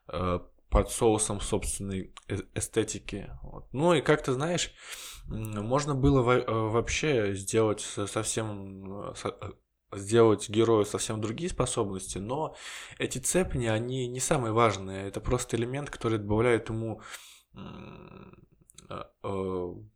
а, 0.07 0.45
под 0.69 0.91
соусом 0.91 1.41
собственной 1.41 2.13
э, 2.27 2.37
эстетики. 2.53 3.31
Вот. 3.41 3.65
Ну 3.71 3.93
и 3.93 4.01
как 4.01 4.23
ты 4.23 4.33
знаешь, 4.33 4.73
можно 5.27 5.95
было 5.95 6.29
э, 6.31 6.45
вообще 6.47 7.33
сделать 7.33 7.81
совсем 7.81 9.11
э, 9.11 9.13
сделать 9.93 10.49
герою 10.49 10.85
совсем 10.85 11.21
другие 11.21 11.49
способности, 11.49 12.17
но 12.17 12.55
эти 12.97 13.19
цепни, 13.19 13.67
они 13.67 14.07
не 14.07 14.19
самые 14.19 14.51
важные. 14.51 15.07
Это 15.07 15.21
просто 15.21 15.55
элемент, 15.55 15.89
который 15.89 16.17
добавляет 16.17 16.69
ему 16.69 17.01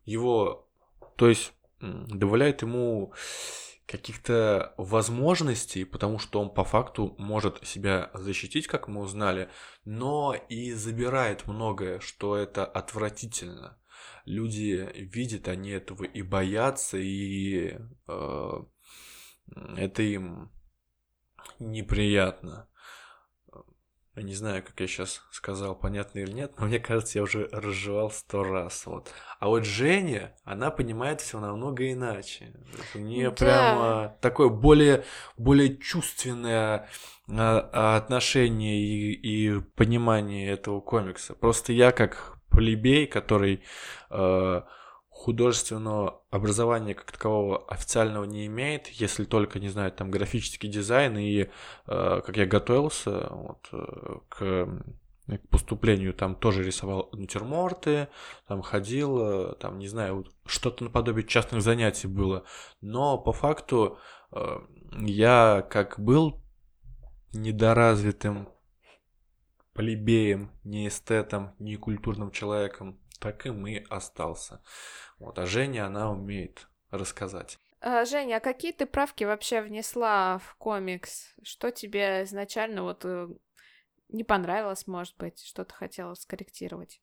его, 0.05 0.67
то 1.15 1.29
есть 1.29 1.53
добавляет 1.79 2.61
ему 2.61 3.13
каких-то 3.91 4.73
возможностей, 4.77 5.83
потому 5.83 6.17
что 6.17 6.39
он 6.39 6.53
по 6.53 6.63
факту 6.63 7.13
может 7.17 7.65
себя 7.67 8.09
защитить, 8.13 8.67
как 8.67 8.87
мы 8.87 9.01
узнали, 9.01 9.49
но 9.83 10.33
и 10.33 10.71
забирает 10.71 11.45
многое, 11.45 11.99
что 11.99 12.37
это 12.37 12.65
отвратительно. 12.65 13.77
Люди 14.25 14.89
видят, 14.93 15.47
они 15.47 15.71
этого 15.71 16.03
и 16.03 16.21
боятся, 16.21 16.97
и 16.97 17.77
э, 18.07 18.63
это 19.77 20.01
им 20.03 20.51
неприятно. 21.59 22.67
Я 24.15 24.23
не 24.23 24.33
знаю, 24.33 24.61
как 24.61 24.77
я 24.81 24.87
сейчас 24.87 25.21
сказал, 25.31 25.73
понятно 25.73 26.19
или 26.19 26.33
нет, 26.33 26.59
но 26.59 26.65
мне 26.65 26.79
кажется, 26.79 27.17
я 27.17 27.23
уже 27.23 27.47
разжевал 27.53 28.11
сто 28.11 28.43
раз. 28.43 28.85
Вот. 28.85 29.09
А 29.39 29.47
вот 29.47 29.63
Женя, 29.63 30.35
она 30.43 30.69
понимает 30.69 31.21
все 31.21 31.39
намного 31.39 31.89
иначе. 31.89 32.53
У 32.93 32.99
нее 32.99 33.29
да. 33.29 33.35
прямо 33.35 34.17
такое 34.19 34.49
более, 34.49 35.05
более 35.37 35.77
чувственное 35.77 36.89
а, 37.29 37.69
а, 37.71 37.95
отношение 37.95 38.81
и, 38.81 39.13
и 39.13 39.59
понимание 39.61 40.49
этого 40.49 40.81
комикса. 40.81 41.33
Просто 41.33 41.71
я 41.71 41.93
как 41.93 42.40
плебей, 42.51 43.07
который 43.07 43.63
э, 44.09 44.61
художественного 45.09 46.21
образования 46.31 46.93
как 46.93 47.11
такового 47.11 47.65
официального 47.67 48.25
не 48.25 48.45
имеет, 48.47 48.87
если 48.87 49.23
только, 49.25 49.59
не 49.59 49.69
знаю, 49.69 49.91
там 49.91 50.11
графический 50.11 50.69
дизайн 50.69 51.17
и 51.17 51.41
э, 51.41 51.47
как 51.85 52.37
я 52.37 52.45
готовился 52.45 53.29
вот, 53.31 53.67
э, 53.71 54.17
к 54.29 54.67
к 55.37 55.47
поступлению 55.49 56.13
там 56.13 56.35
тоже 56.35 56.63
рисовал 56.63 57.09
натюрморты, 57.13 58.09
там 58.47 58.61
ходил, 58.61 59.19
э, 59.19 59.55
там, 59.59 59.79
не 59.79 59.87
знаю, 59.87 60.25
что-то 60.45 60.83
наподобие 60.83 61.25
частных 61.25 61.61
занятий 61.61 62.07
было. 62.07 62.43
Но 62.81 63.17
по 63.17 63.31
факту 63.31 63.97
э, 64.31 64.59
я 64.99 65.65
как 65.69 65.99
был 65.99 66.41
недоразвитым 67.33 68.49
плебеем, 69.81 70.51
не 70.63 70.87
эстетом, 70.87 71.55
не 71.57 71.75
культурным 71.75 72.29
человеком, 72.29 72.99
так 73.19 73.47
и 73.47 73.49
мы 73.49 73.83
остался. 73.89 74.61
Вот, 75.17 75.39
а 75.39 75.47
Женя, 75.47 75.87
она 75.87 76.11
умеет 76.11 76.67
рассказать. 76.91 77.57
А, 77.79 78.05
Женя, 78.05 78.35
а 78.35 78.39
какие 78.39 78.73
ты 78.73 78.85
правки 78.85 79.23
вообще 79.23 79.59
внесла 79.61 80.37
в 80.37 80.55
комикс? 80.57 81.33
Что 81.41 81.71
тебе 81.71 82.21
изначально 82.25 82.83
вот 82.83 83.05
э, 83.05 83.29
не 84.09 84.23
понравилось, 84.23 84.85
может 84.85 85.17
быть, 85.17 85.43
что 85.43 85.65
ты 85.65 85.73
хотела 85.73 86.13
скорректировать? 86.13 87.01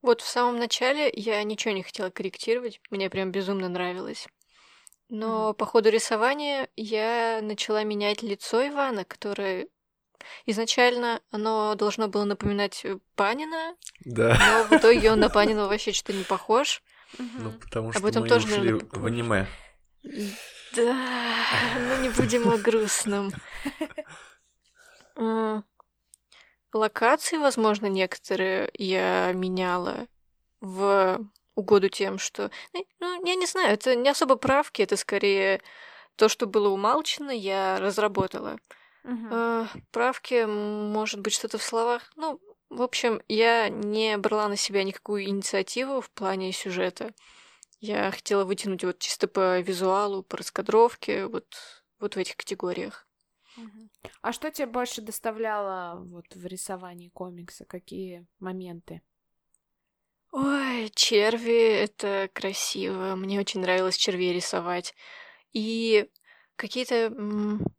Вот 0.00 0.22
в 0.22 0.26
самом 0.26 0.58
начале 0.58 1.10
я 1.12 1.42
ничего 1.42 1.74
не 1.74 1.82
хотела 1.82 2.08
корректировать, 2.08 2.80
мне 2.90 3.10
прям 3.10 3.30
безумно 3.30 3.68
нравилось. 3.68 4.26
Но 5.10 5.50
mm-hmm. 5.50 5.54
по 5.54 5.66
ходу 5.66 5.90
рисования 5.90 6.70
я 6.76 7.40
начала 7.42 7.84
менять 7.84 8.22
лицо 8.22 8.66
Ивана, 8.66 9.04
которое 9.04 9.68
изначально 10.46 11.20
оно 11.30 11.74
должно 11.74 12.08
было 12.08 12.24
напоминать 12.24 12.84
э, 12.84 12.98
Панина, 13.14 13.74
да. 14.04 14.38
но 14.38 14.76
в 14.76 14.80
итоге 14.80 15.12
он 15.12 15.20
на 15.20 15.28
Панина 15.30 15.66
вообще 15.66 15.92
что-то 15.92 16.12
не 16.12 16.24
похож. 16.24 16.82
Ну, 17.18 17.52
потому 17.52 17.92
что 17.92 18.00
Об 18.00 18.06
этом 18.06 18.22
мы 18.22 18.28
тоже, 18.28 18.46
ушли 18.46 18.58
наверное, 18.58 18.88
в 18.90 19.06
аниме. 19.06 19.46
Да, 20.74 20.96
ну 21.78 22.02
не 22.02 22.10
будем 22.10 22.48
о 22.48 22.58
грустном. 22.58 23.32
Локации, 26.72 27.38
возможно, 27.38 27.86
некоторые 27.86 28.70
я 28.74 29.32
меняла 29.32 30.06
в 30.60 31.20
угоду 31.54 31.88
тем, 31.88 32.18
что... 32.18 32.50
Ну, 32.72 32.86
ну, 33.00 33.26
я 33.26 33.34
не 33.34 33.46
знаю, 33.46 33.72
это 33.72 33.94
не 33.94 34.08
особо 34.08 34.36
правки, 34.36 34.82
это 34.82 34.96
скорее 34.96 35.62
то, 36.16 36.28
что 36.28 36.46
было 36.46 36.68
умалчено, 36.68 37.30
я 37.30 37.78
разработала. 37.80 38.58
Uh-huh. 39.06 39.68
правки, 39.92 40.44
может 40.46 41.20
быть, 41.20 41.32
что-то 41.32 41.58
в 41.58 41.62
словах. 41.62 42.12
Ну, 42.16 42.40
в 42.70 42.82
общем, 42.82 43.22
я 43.28 43.68
не 43.68 44.16
брала 44.18 44.48
на 44.48 44.56
себя 44.56 44.82
никакую 44.82 45.24
инициативу 45.24 46.00
в 46.00 46.10
плане 46.10 46.52
сюжета. 46.52 47.14
Я 47.80 48.10
хотела 48.10 48.44
вытянуть 48.44 48.82
вот 48.82 48.98
чисто 48.98 49.28
по 49.28 49.60
визуалу, 49.60 50.24
по 50.24 50.38
раскадровке, 50.38 51.26
вот 51.26 51.46
вот 51.98 52.14
в 52.14 52.18
этих 52.18 52.36
категориях. 52.36 53.06
А 54.20 54.32
что 54.32 54.50
тебе 54.50 54.66
больше 54.66 55.00
доставляло 55.00 55.98
вот 55.98 56.26
в 56.34 56.44
рисовании 56.46 57.08
комикса? 57.08 57.64
Какие 57.64 58.26
моменты? 58.38 59.00
Ой, 60.30 60.90
черви, 60.94 61.72
это 61.72 62.28
красиво. 62.34 63.16
Мне 63.16 63.40
очень 63.40 63.60
нравилось 63.60 63.96
червей 63.96 64.34
рисовать. 64.34 64.94
И 65.54 66.10
какие-то 66.56 67.10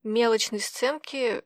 мелочные 0.04 0.60
сценки. 0.60 1.44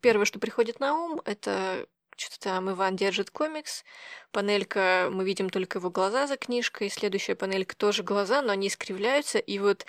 Первое, 0.00 0.24
что 0.24 0.38
приходит 0.38 0.80
на 0.80 0.94
ум, 0.94 1.20
это 1.24 1.86
что-то 2.16 2.40
там 2.40 2.70
Иван 2.70 2.96
держит 2.96 3.30
комикс, 3.30 3.84
панелька, 4.32 5.08
мы 5.12 5.24
видим 5.24 5.50
только 5.50 5.78
его 5.78 5.88
глаза 5.90 6.26
за 6.26 6.36
книжкой, 6.36 6.88
следующая 6.88 7.36
панелька 7.36 7.76
тоже 7.76 8.02
глаза, 8.02 8.42
но 8.42 8.52
они 8.52 8.66
искривляются, 8.66 9.38
и 9.38 9.58
вот 9.60 9.86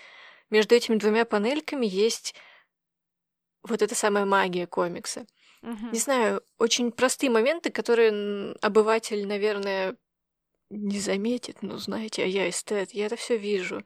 между 0.51 0.75
этими 0.75 0.95
двумя 0.97 1.25
панельками 1.25 1.87
есть 1.87 2.35
вот 3.63 3.81
эта 3.81 3.95
самая 3.95 4.25
магия 4.25 4.67
комикса. 4.67 5.25
Мгм. 5.61 5.91
Не 5.91 5.99
знаю, 5.99 6.41
очень 6.57 6.91
простые 6.91 7.29
моменты, 7.29 7.71
которые 7.71 8.53
обыватель, 8.61 9.27
наверное, 9.27 9.97
не 10.69 10.99
заметит, 10.99 11.61
но 11.63 11.77
знаете, 11.77 12.23
а 12.23 12.27
я 12.27 12.47
эстет, 12.47 12.91
я 12.91 13.07
это 13.07 13.15
все 13.15 13.37
вижу. 13.37 13.83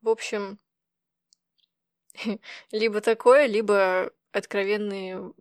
В 0.00 0.08
общем, 0.08 0.58
либо 2.72 3.00
такое, 3.00 3.46
либо 3.46 4.10
откровенные 4.32 5.32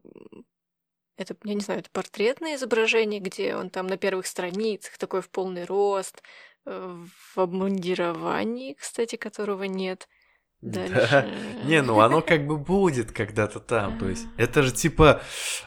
это, 1.19 1.35
я 1.43 1.53
не 1.53 1.59
знаю, 1.59 1.81
это 1.81 1.89
портретное 1.91 2.55
изображение, 2.55 3.19
где 3.19 3.53
он 3.53 3.69
там 3.69 3.87
на 3.87 3.97
первых 3.97 4.25
страницах, 4.25 4.97
такой 4.97 5.21
в 5.21 5.29
полный 5.29 5.65
рост, 5.65 6.23
э, 6.65 7.05
в 7.33 7.39
обмундировании, 7.39 8.73
кстати, 8.73 9.17
которого 9.17 9.65
нет. 9.65 10.07
Да. 10.61 10.85
Дальше. 10.85 11.33
Не, 11.63 11.81
ну 11.81 12.01
оно 12.01 12.21
как 12.21 12.45
бы 12.45 12.57
будет 12.57 13.13
когда-то 13.13 13.61
там. 13.61 13.97
То 13.97 14.09
есть 14.09 14.27
это 14.35 14.61
же 14.61 14.73
типа... 14.73 15.21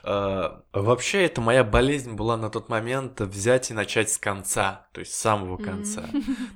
э, 0.04 0.48
вообще 0.74 1.24
это 1.24 1.40
моя 1.40 1.64
болезнь 1.64 2.12
была 2.12 2.36
на 2.36 2.50
тот 2.50 2.68
момент 2.68 3.18
взять 3.22 3.70
и 3.70 3.74
начать 3.74 4.10
с 4.10 4.18
конца. 4.18 4.88
То 4.92 5.00
есть 5.00 5.14
с 5.14 5.18
самого 5.18 5.56
конца. 5.56 6.04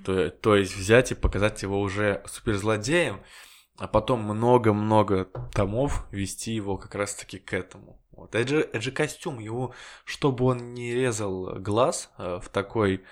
То, 0.05 0.29
то 0.29 0.55
есть 0.55 0.77
взять 0.77 1.13
и 1.13 1.15
показать 1.15 1.63
его 1.63 1.81
уже 1.81 2.23
суперзлодеем, 2.27 3.23
а 3.79 3.89
потом 3.89 4.23
много-много 4.23 5.27
томов 5.53 6.07
вести 6.11 6.53
его 6.53 6.79
как 6.79 6.95
раз-таки 6.95 7.39
к 7.39 7.53
этому. 7.53 8.01
Вот. 8.13 8.35
Это, 8.35 8.49
же, 8.49 8.61
это 8.61 8.81
же 8.81 8.91
костюм, 8.93 9.39
его, 9.39 9.75
чтобы 10.05 10.45
он 10.47 10.75
не 10.75 10.95
резал 10.95 11.57
глаз 11.61 12.11
э, 12.19 12.41
в 12.43 12.49
такой 12.49 13.05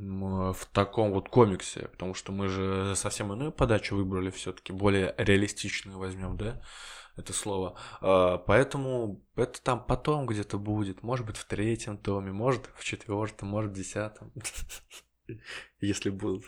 в 0.00 0.66
таком 0.72 1.12
вот 1.12 1.28
комиксе, 1.28 1.88
потому 1.88 2.14
что 2.14 2.32
мы 2.32 2.48
же 2.48 2.94
совсем 2.96 3.32
иную 3.32 3.52
подачу 3.52 3.96
выбрали 3.96 4.30
все-таки, 4.30 4.72
более 4.72 5.14
реалистичную 5.18 5.98
возьмем, 5.98 6.38
да, 6.38 6.62
это 7.16 7.32
слово. 7.32 7.78
А, 8.00 8.38
Поэтому 8.38 9.22
это 9.36 9.60
там 9.62 9.84
потом 9.84 10.26
где-то 10.26 10.58
будет, 10.58 11.02
может 11.02 11.26
быть 11.26 11.36
в 11.36 11.44
третьем 11.44 11.98
томе, 11.98 12.32
может 12.32 12.70
в 12.76 12.84
четвертом, 12.84 13.48
может 13.48 13.72
в 13.72 13.74
десятом, 13.74 14.32
если 15.80 16.08
будут. 16.08 16.44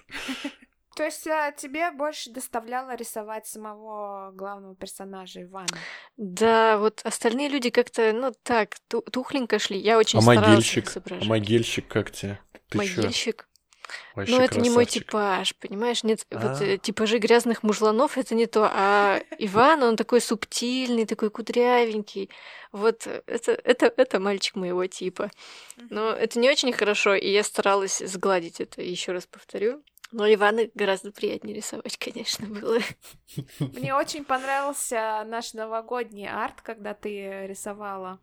То 0.96 1.04
есть 1.04 1.26
а, 1.26 1.52
тебе 1.52 1.90
больше 1.90 2.30
доставляло 2.30 2.94
рисовать 2.96 3.46
самого 3.46 4.30
главного 4.32 4.74
персонажа 4.76 5.42
Ивана? 5.42 5.68
Да, 6.16 6.78
вот 6.78 7.00
остальные 7.04 7.48
люди 7.48 7.70
как-то, 7.70 8.12
ну 8.12 8.32
так, 8.42 8.76
ту- 8.88 9.02
тухленько 9.02 9.58
шли. 9.58 9.78
Я 9.78 9.98
очень 9.98 10.18
А 10.18 10.22
старалась 10.22 10.48
могильщик? 10.50 10.92
А 11.10 11.24
могильщик 11.24 11.88
как 11.88 12.10
тебе? 12.10 12.38
Ты 12.68 12.78
чё? 12.86 12.96
Могильщик. 12.96 13.48
Вообще 14.14 14.32
Ну, 14.36 14.40
это 14.40 14.60
не 14.60 14.70
мой 14.70 14.84
красавчик. 14.84 15.06
типаж, 15.08 15.54
понимаешь? 15.56 16.02
Нет, 16.02 16.26
вот 16.30 16.42
А. 16.60 16.64
э, 16.64 16.78
типажи 16.78 17.18
грязных 17.18 17.62
мужланов 17.62 18.16
это 18.16 18.34
не 18.34 18.46
то. 18.46 18.70
А 18.72 19.20
Иван, 19.38 19.82
он 19.82 19.96
такой 19.96 20.20
субтильный, 20.22 21.04
такой 21.04 21.28
кудрявенький. 21.30 22.30
Вот 22.70 23.06
э, 23.06 23.22
это, 23.26 23.52
это, 23.52 23.92
это 23.96 24.20
мальчик 24.20 24.54
моего 24.56 24.86
типа. 24.86 25.30
Но 25.90 26.10
это 26.10 26.38
не 26.38 26.48
очень 26.48 26.72
хорошо, 26.72 27.14
и 27.14 27.30
я 27.30 27.42
старалась 27.42 27.98
сгладить 27.98 28.60
это, 28.60 28.80
еще 28.82 29.12
раз 29.12 29.26
повторю. 29.26 29.82
Но 30.12 30.32
Ивана 30.32 30.68
гораздо 30.74 31.10
приятнее 31.10 31.56
рисовать, 31.56 31.96
конечно, 31.96 32.46
было. 32.46 32.78
Мне 33.58 33.94
очень 33.94 34.24
понравился 34.24 35.24
наш 35.26 35.54
новогодний 35.54 36.28
арт, 36.28 36.60
когда 36.60 36.92
ты 36.94 37.46
рисовала, 37.46 38.20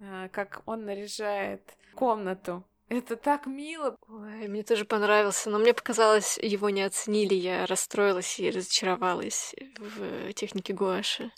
а, 0.00 0.28
как 0.28 0.62
он 0.66 0.84
наряжает 0.84 1.62
комнату. 1.94 2.62
Это 2.88 3.16
так 3.16 3.46
мило. 3.46 3.96
Ой, 4.08 4.48
мне 4.48 4.62
тоже 4.64 4.84
понравился, 4.84 5.48
но 5.48 5.58
мне 5.58 5.72
показалось, 5.72 6.38
его 6.38 6.70
не 6.70 6.82
оценили, 6.82 7.34
я 7.34 7.64
расстроилась 7.66 8.38
и 8.40 8.50
разочаровалась 8.50 9.54
в 9.78 10.32
технике 10.34 10.72
гуаши. 10.74 11.30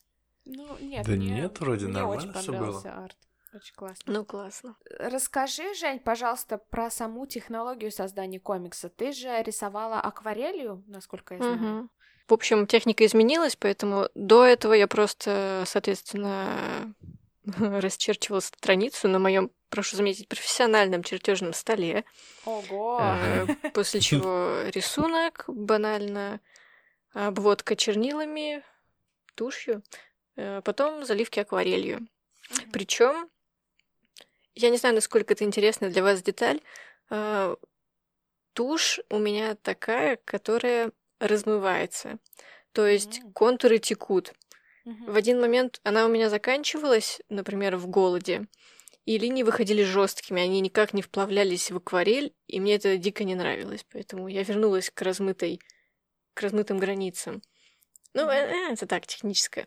Ну, 0.44 0.66
нет, 0.80 1.06
Да 1.06 1.12
мне- 1.12 1.28
нет, 1.42 1.60
вроде 1.60 1.86
мне 1.86 1.94
нормально 1.94 2.30
очень 2.30 2.40
всё 2.40 2.52
было. 2.52 2.80
арт. 2.80 3.16
Очень 3.54 3.74
классно. 3.74 4.12
Ну, 4.12 4.24
классно. 4.24 4.76
Расскажи, 4.98 5.74
Жень, 5.74 6.00
пожалуйста, 6.00 6.58
про 6.58 6.90
саму 6.90 7.26
технологию 7.26 7.92
создания 7.92 8.40
комикса. 8.40 8.88
Ты 8.88 9.12
же 9.12 9.42
рисовала 9.42 10.00
акварелью, 10.00 10.82
насколько 10.86 11.34
я 11.34 11.40
знаю. 11.40 11.56
Мгм. 11.56 11.90
В 12.28 12.32
общем, 12.32 12.66
техника 12.66 13.04
изменилась, 13.04 13.56
поэтому 13.56 14.08
до 14.14 14.44
этого 14.44 14.72
я 14.72 14.86
просто, 14.86 15.64
соответственно, 15.66 16.94
расчерчивала 17.44 18.40
страницу 18.40 19.08
на 19.08 19.18
моем, 19.18 19.50
прошу 19.68 19.96
заметить, 19.96 20.28
профессиональном 20.28 21.02
чертежном 21.02 21.52
столе. 21.52 22.04
Ого! 22.46 23.00
Э, 23.02 23.46
После 23.74 24.00
чего 24.00 24.62
рисунок 24.70 25.44
банально, 25.46 26.40
обводка 27.12 27.76
чернилами, 27.76 28.64
тушью, 29.34 29.82
э, 30.36 30.62
потом 30.62 31.04
заливки 31.04 31.40
акварелью. 31.40 32.06
Причем, 32.72 33.28
я 34.54 34.70
не 34.70 34.76
знаю, 34.76 34.94
насколько 34.94 35.34
это 35.34 35.44
интересная 35.44 35.90
для 35.90 36.02
вас 36.02 36.22
деталь, 36.22 36.60
э, 37.10 37.56
тушь 38.52 39.00
у 39.10 39.18
меня 39.18 39.54
такая, 39.54 40.18
которая 40.24 40.92
размывается. 41.20 42.18
То 42.72 42.86
есть 42.86 43.20
М. 43.20 43.32
контуры 43.32 43.78
текут. 43.78 44.32
Мгм. 44.84 45.12
В 45.12 45.16
один 45.16 45.40
момент 45.40 45.80
она 45.84 46.06
у 46.06 46.08
меня 46.08 46.28
заканчивалась, 46.28 47.20
например, 47.28 47.76
в 47.76 47.86
голоде, 47.86 48.46
и 49.04 49.18
линии 49.18 49.42
выходили 49.42 49.82
жесткими, 49.82 50.42
они 50.42 50.60
никак 50.60 50.94
не 50.94 51.02
вплавлялись 51.02 51.70
в 51.70 51.76
акварель, 51.76 52.34
и 52.46 52.60
мне 52.60 52.76
это 52.76 52.96
дико 52.96 53.24
не 53.24 53.34
нравилось, 53.34 53.84
поэтому 53.90 54.28
я 54.28 54.42
вернулась 54.42 54.90
к 54.90 55.02
размытой, 55.02 55.60
к 56.34 56.42
размытым 56.42 56.78
границам. 56.78 57.42
Ну, 58.14 58.28
э, 58.28 58.72
это 58.72 58.86
так, 58.86 59.06
техническое. 59.06 59.66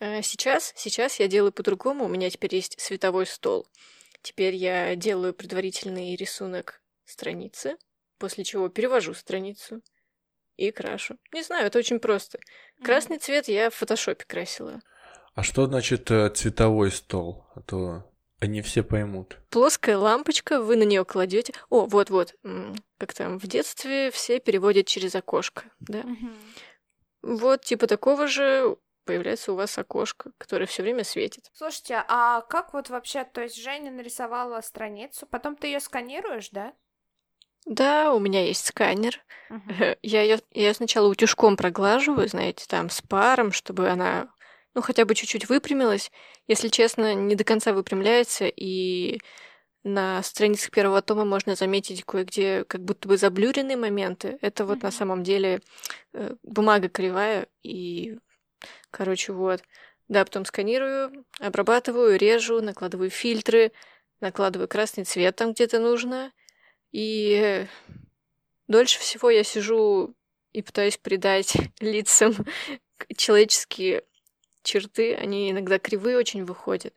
А 0.00 0.22
Сейчас, 0.22 0.72
сейчас 0.76 1.20
я 1.20 1.28
делаю 1.28 1.52
по-другому, 1.52 2.04
у 2.04 2.08
меня 2.08 2.30
теперь 2.30 2.54
есть 2.54 2.80
световой 2.80 3.26
стол. 3.26 3.66
Теперь 4.22 4.54
я 4.54 4.94
делаю 4.96 5.32
предварительный 5.34 6.14
рисунок 6.16 6.82
страницы, 7.04 7.76
после 8.18 8.44
чего 8.44 8.68
перевожу 8.68 9.14
страницу 9.14 9.82
и 10.56 10.70
крашу. 10.70 11.16
Не 11.32 11.42
знаю, 11.42 11.66
это 11.66 11.78
очень 11.78 12.00
просто. 12.00 12.38
Красный 12.82 13.18
цвет 13.18 13.48
я 13.48 13.70
в 13.70 13.74
фотошопе 13.74 14.24
красила. 14.26 14.80
А 15.34 15.42
что 15.42 15.66
значит 15.66 16.10
э, 16.10 16.28
цветовой 16.30 16.90
стол? 16.90 17.46
А 17.54 17.62
то 17.62 18.04
они 18.40 18.62
все 18.62 18.82
поймут. 18.82 19.38
Плоская 19.50 19.96
лампочка, 19.96 20.60
вы 20.60 20.76
на 20.76 20.82
нее 20.82 21.04
кладете. 21.04 21.52
О, 21.68 21.86
вот-вот, 21.86 22.34
как 22.98 23.14
там 23.14 23.38
в 23.38 23.46
детстве 23.46 24.10
все 24.10 24.40
переводят 24.40 24.86
через 24.86 25.14
окошко, 25.14 25.64
да? 25.80 26.02
Мгм. 26.02 26.36
Вот 27.22 27.64
типа 27.64 27.86
такого 27.86 28.26
же 28.26 28.76
появляется 29.04 29.52
у 29.52 29.56
вас 29.56 29.76
окошко, 29.78 30.32
которое 30.38 30.66
все 30.66 30.82
время 30.82 31.04
светит. 31.04 31.50
Слушайте, 31.52 32.04
а 32.08 32.42
как 32.42 32.72
вот 32.72 32.90
вообще, 32.90 33.24
то 33.24 33.40
есть 33.42 33.56
Женя 33.56 33.90
нарисовала 33.90 34.60
страницу, 34.60 35.26
потом 35.26 35.56
ты 35.56 35.68
ее 35.68 35.80
сканируешь, 35.80 36.50
да? 36.50 36.74
Да, 37.66 38.12
у 38.14 38.18
меня 38.20 38.44
есть 38.44 38.66
сканер. 38.66 39.22
Мгм. 39.48 39.96
Я 40.02 40.22
ее 40.22 40.40
я 40.52 40.74
сначала 40.74 41.08
утюжком 41.08 41.56
проглаживаю, 41.56 42.28
знаете, 42.28 42.64
там 42.68 42.90
с 42.90 43.02
паром, 43.02 43.52
чтобы 43.52 43.88
она, 43.88 44.28
ну, 44.74 44.82
хотя 44.82 45.04
бы 45.04 45.14
чуть-чуть 45.14 45.48
выпрямилась. 45.48 46.10
Если 46.46 46.68
честно, 46.68 47.14
не 47.14 47.34
до 47.34 47.44
конца 47.44 47.72
выпрямляется, 47.72 48.46
и 48.46 49.20
на 49.82 50.22
страницах 50.22 50.70
первого 50.70 51.00
тома 51.02 51.24
можно 51.24 51.54
заметить 51.54 52.04
кое-где 52.04 52.64
как 52.64 52.82
будто 52.84 53.08
бы 53.08 53.16
заблюренные 53.16 53.76
моменты. 53.76 54.38
Это 54.42 54.64
вот 54.66 54.82
на 54.82 54.90
Мгм. 54.90 54.92
самом 54.98 55.22
деле 55.22 55.62
э, 56.12 56.34
бумага 56.42 56.88
кривая, 56.88 57.46
и, 57.62 58.18
короче, 58.90 59.32
вот. 59.32 59.62
Да, 60.08 60.24
потом 60.24 60.44
сканирую, 60.44 61.24
обрабатываю, 61.38 62.18
режу, 62.18 62.60
накладываю 62.60 63.10
фильтры, 63.10 63.70
накладываю 64.20 64.66
красный 64.66 65.04
цвет 65.04 65.36
там 65.36 65.52
где-то 65.52 65.78
нужно. 65.78 66.32
И 66.90 67.66
дольше 68.66 68.98
всего 68.98 69.30
я 69.30 69.44
сижу 69.44 70.14
и 70.52 70.62
пытаюсь 70.62 70.96
придать 70.96 71.54
лицам 71.80 72.34
человеческие 73.16 74.04
черты. 74.62 75.14
Они 75.14 75.50
иногда 75.50 75.78
кривые 75.78 76.18
очень 76.18 76.44
выходят. 76.44 76.94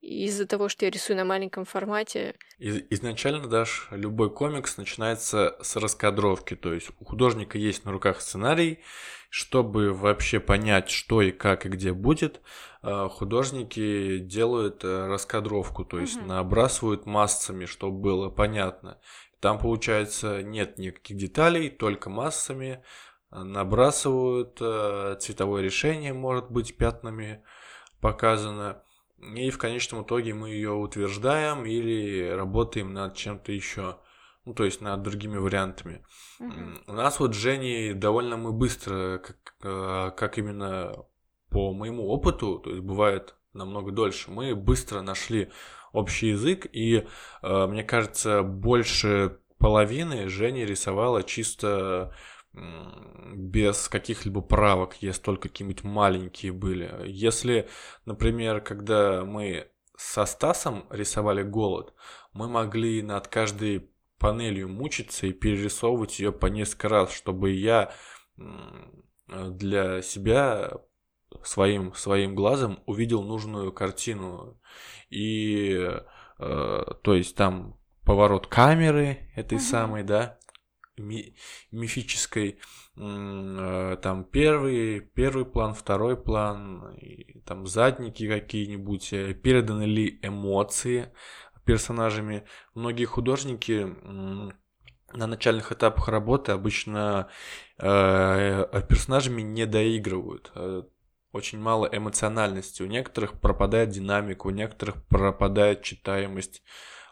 Из-за 0.00 0.46
того, 0.46 0.68
что 0.68 0.86
я 0.86 0.90
рисую 0.90 1.16
на 1.16 1.24
маленьком 1.24 1.64
формате. 1.64 2.34
Изначально 2.58 3.46
даже 3.48 3.82
любой 3.90 4.30
комикс 4.30 4.76
начинается 4.76 5.56
с 5.62 5.76
раскадровки, 5.76 6.56
то 6.56 6.72
есть 6.72 6.90
у 6.98 7.04
художника 7.04 7.58
есть 7.58 7.84
на 7.84 7.92
руках 7.92 8.20
сценарий, 8.20 8.80
чтобы 9.28 9.92
вообще 9.92 10.40
понять, 10.40 10.90
что 10.90 11.22
и 11.22 11.30
как 11.30 11.66
и 11.66 11.68
где 11.68 11.92
будет, 11.92 12.40
э, 12.82 13.08
художники 13.10 14.18
делают 14.18 14.84
э, 14.84 15.06
раскадровку, 15.06 15.84
то 15.84 16.00
есть 16.00 16.16
Мгм. 16.18 16.28
набрасывают 16.28 17.06
массами, 17.06 17.66
чтобы 17.66 17.98
было 17.98 18.30
понятно. 18.30 18.98
Там, 19.38 19.58
получается, 19.58 20.42
нет 20.42 20.78
никаких 20.78 21.16
деталей, 21.16 21.70
только 21.70 22.10
массами 22.10 22.82
э, 23.32 23.42
набрасывают, 23.42 24.58
э, 24.60 25.16
цветовое 25.20 25.62
решение 25.62 26.12
может 26.12 26.50
быть 26.50 26.76
пятнами 26.76 27.42
показано. 28.00 28.82
И 29.20 29.50
в 29.50 29.58
конечном 29.58 30.02
итоге 30.02 30.34
мы 30.34 30.50
ее 30.50 30.72
утверждаем 30.72 31.66
или 31.66 32.28
работаем 32.30 32.92
над 32.94 33.14
чем-то 33.14 33.52
еще. 33.52 33.98
Ну, 34.46 34.54
то 34.54 34.64
есть 34.64 34.80
над 34.80 35.02
другими 35.02 35.36
вариантами. 35.36 36.04
М, 36.40 36.82
У 36.86 36.92
нас 36.92 37.20
вот 37.20 37.34
с 37.34 37.38
Женей 37.38 37.92
довольно 37.92 38.36
мы 38.36 38.52
быстро, 38.52 39.18
как, 39.18 39.54
э, 39.62 40.10
как 40.16 40.38
именно 40.38 41.04
по 41.50 41.72
моему 41.74 42.06
опыту, 42.08 42.58
то 42.58 42.70
есть 42.70 42.82
бывает 42.82 43.34
намного 43.52 43.90
дольше, 43.92 44.30
мы 44.30 44.54
быстро 44.54 45.02
нашли 45.02 45.50
общий 45.92 46.28
язык, 46.28 46.66
и 46.72 47.06
э, 47.42 47.66
мне 47.66 47.82
кажется, 47.82 48.42
больше 48.42 49.38
половины 49.58 50.28
Женя 50.28 50.64
рисовала 50.64 51.22
чисто 51.22 52.14
без 52.52 53.88
каких-либо 53.88 54.40
правок, 54.40 54.96
если 55.00 55.22
только 55.22 55.48
какие-нибудь 55.48 55.84
маленькие 55.84 56.52
были. 56.52 57.06
Если, 57.06 57.68
например, 58.06 58.60
когда 58.60 59.24
мы 59.24 59.68
со 59.96 60.26
Стасом 60.26 60.86
рисовали 60.90 61.42
голод, 61.42 61.94
мы 62.32 62.48
могли 62.48 63.02
над 63.02 63.28
каждой 63.28 63.90
панелью 64.18 64.68
мучиться 64.68 65.26
и 65.26 65.32
перерисовывать 65.32 66.18
ее 66.18 66.32
по 66.32 66.46
несколько 66.46 66.88
раз, 66.88 67.12
чтобы 67.12 67.52
я 67.52 67.92
для 69.28 70.02
себя 70.02 70.72
своим, 71.44 71.94
своим 71.94 72.34
глазом 72.34 72.82
увидел 72.86 73.22
нужную 73.22 73.72
картину. 73.72 74.60
И, 75.08 75.88
э, 76.38 76.84
то 77.02 77.14
есть, 77.14 77.36
там 77.36 77.78
поворот 78.04 78.46
камеры 78.48 79.30
этой 79.36 79.58
Мгм. 79.58 79.64
самой, 79.64 80.02
да, 80.02 80.39
ми- 81.00 81.34
мифической, 81.70 82.58
э, 82.96 83.96
там 84.02 84.24
первый, 84.24 85.00
первый 85.00 85.44
план, 85.44 85.74
второй 85.74 86.16
план, 86.16 86.94
и 86.96 87.40
там 87.40 87.66
задники 87.66 88.28
какие-нибудь, 88.28 89.12
э, 89.12 89.34
переданы 89.34 89.84
ли 89.84 90.18
эмоции 90.22 91.12
персонажами. 91.64 92.44
Многие 92.74 93.04
художники 93.04 93.86
на 95.12 95.26
начальных 95.26 95.72
этапах 95.72 96.08
работы 96.08 96.52
обычно 96.52 97.28
э, 97.78 98.82
персонажами 98.88 99.42
не 99.42 99.66
доигрывают. 99.66 100.50
Э, 100.54 100.82
Очень 101.32 101.60
мало 101.60 101.88
эмоциональности. 101.92 102.82
У 102.82 102.86
некоторых 102.86 103.40
пропадает 103.40 103.90
динамика, 103.90 104.46
у 104.48 104.50
некоторых 104.50 105.04
пропадает 105.06 105.82
читаемость, 105.82 106.62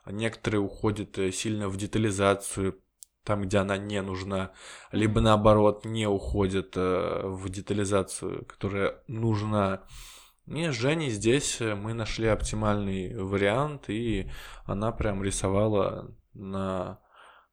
некоторые 0.07 0.61
уходят 0.61 1.19
э, 1.19 1.31
сильно 1.33 1.69
в 1.69 1.77
детализацию, 1.77 2.81
там, 3.25 3.43
где 3.43 3.59
она 3.59 3.77
не 3.77 4.01
нужна, 4.03 4.53
либо 4.91 5.21
наоборот 5.21 5.85
не 5.85 6.07
уходят 6.07 6.77
э, 6.77 7.23
в 7.25 7.49
детализацию, 7.49 8.47
которая 8.47 9.03
нужна. 9.07 9.83
С 10.47 10.73
Женей 10.73 11.11
здесь 11.11 11.61
э, 11.61 11.75
мы 11.75 11.93
нашли 11.93 12.29
оптимальный 12.29 13.15
вариант, 13.15 13.91
и 13.91 14.31
она 14.65 14.93
прям 14.93 15.23
рисовала 15.23 16.15
на, 16.33 17.01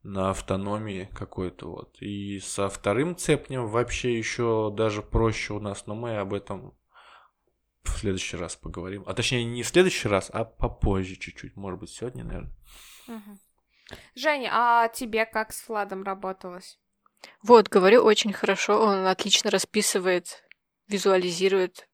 на 0.03 0.29
автономии 0.29 1.09
какой-то 1.13 1.69
вот. 1.69 1.97
И 2.01 2.39
со 2.39 2.69
вторым 2.69 3.17
цепнем 3.17 3.67
вообще 3.67 4.17
еще 4.17 4.73
даже 4.75 5.01
проще 5.01 5.53
у 5.53 5.59
нас, 5.59 5.87
но 5.87 5.95
мы 5.95 6.17
об 6.17 6.33
этом 6.33 6.73
в 7.83 7.97
следующий 7.99 8.37
раз 8.37 8.55
поговорим. 8.55 9.03
А 9.05 9.13
точнее, 9.13 9.43
не 9.45 9.63
в 9.63 9.67
следующий 9.67 10.07
раз, 10.07 10.29
а 10.33 10.43
попозже 10.43 11.15
чуть-чуть. 11.15 11.55
Может 11.55 11.79
быть, 11.79 11.89
сегодня, 11.89 12.23
наверное. 12.23 12.55
Мгм. 13.07 13.39
Женя, 14.15 14.49
а 14.51 14.87
тебе 14.87 15.25
как 15.25 15.53
с 15.53 15.67
Владом 15.67 16.03
работалось? 16.03 16.79
Вот, 17.41 17.69
говорю, 17.69 18.03
очень 18.03 18.33
хорошо. 18.33 18.81
Он 18.81 19.07
отлично 19.07 19.49
расписывает, 19.51 20.43
визуализирует. 20.87 21.87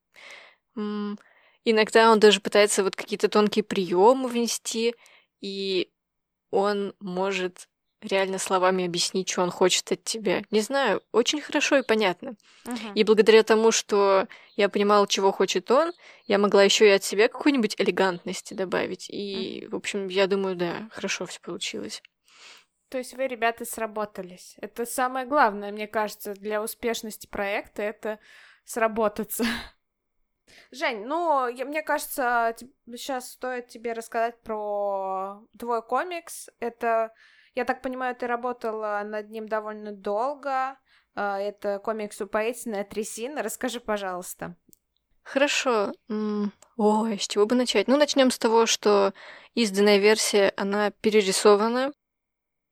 Иногда 0.74 2.10
он 2.10 2.20
даже 2.20 2.40
пытается 2.40 2.82
вот 2.82 2.96
какие-то 2.96 3.28
тонкие 3.28 3.62
приемы 3.62 4.28
внести, 4.28 4.94
и 5.40 5.92
он 6.50 6.94
может 7.00 7.68
реально 8.02 8.38
словами 8.38 8.84
объяснить, 8.86 9.28
что 9.28 9.42
он 9.42 9.50
хочет 9.50 9.90
от 9.92 10.04
тебя. 10.04 10.42
Не 10.50 10.60
знаю, 10.60 11.02
очень 11.12 11.40
хорошо 11.40 11.78
и 11.78 11.82
понятно. 11.82 12.34
Мгм. 12.64 12.94
И 12.94 13.04
благодаря 13.04 13.42
тому, 13.42 13.72
что 13.72 14.26
я 14.56 14.68
понимала, 14.68 15.06
чего 15.06 15.32
хочет 15.32 15.70
он, 15.70 15.92
я 16.26 16.38
могла 16.38 16.62
еще 16.62 16.86
и 16.86 16.90
от 16.92 17.04
себя 17.04 17.28
какой-нибудь 17.28 17.76
элегантности 17.78 18.54
добавить. 18.54 19.08
И, 19.10 19.68
в 19.70 19.76
общем, 19.76 20.08
я 20.08 20.26
думаю, 20.26 20.56
да, 20.56 20.88
хорошо 20.92 21.26
все 21.26 21.40
получилось. 21.40 22.02
То 22.88 22.98
есть 22.98 23.14
вы, 23.14 23.26
ребята, 23.26 23.64
сработались. 23.64 24.54
Это 24.60 24.84
самое 24.84 25.24
главное, 25.24 25.72
мне 25.72 25.86
кажется, 25.86 26.34
для 26.34 26.62
успешности 26.62 27.26
проекта, 27.26 27.82
это 27.82 28.18
сработаться. 28.64 29.44
Жень, 30.70 31.06
ну, 31.06 31.48
я- 31.48 31.64
мне 31.64 31.82
кажется, 31.82 32.54
сейчас 32.86 33.32
стоит 33.32 33.68
тебе 33.68 33.92
рассказать 33.94 34.40
про 34.42 35.40
твой 35.58 35.82
комикс. 35.82 36.50
Это, 36.60 37.12
я 37.54 37.64
так 37.64 37.82
понимаю, 37.82 38.14
ты 38.14 38.26
работала 38.26 39.02
над 39.04 39.30
ним 39.30 39.48
довольно 39.48 39.92
долго. 39.92 40.76
А, 41.14 41.38
Это 41.38 41.78
комикс 41.78 42.20
«Упоительная 42.20 42.84
трясина». 42.84 43.42
Расскажи, 43.42 43.80
пожалуйста. 43.80 44.56
Хорошо. 45.22 45.92
Ой, 46.76 47.18
с 47.18 47.28
чего 47.28 47.46
бы 47.46 47.54
начать? 47.54 47.88
Ну, 47.88 47.96
начнем 47.96 48.30
с 48.30 48.38
того, 48.38 48.66
что 48.66 49.12
изданная 49.54 49.98
версия, 49.98 50.52
она 50.56 50.90
перерисована. 50.90 51.92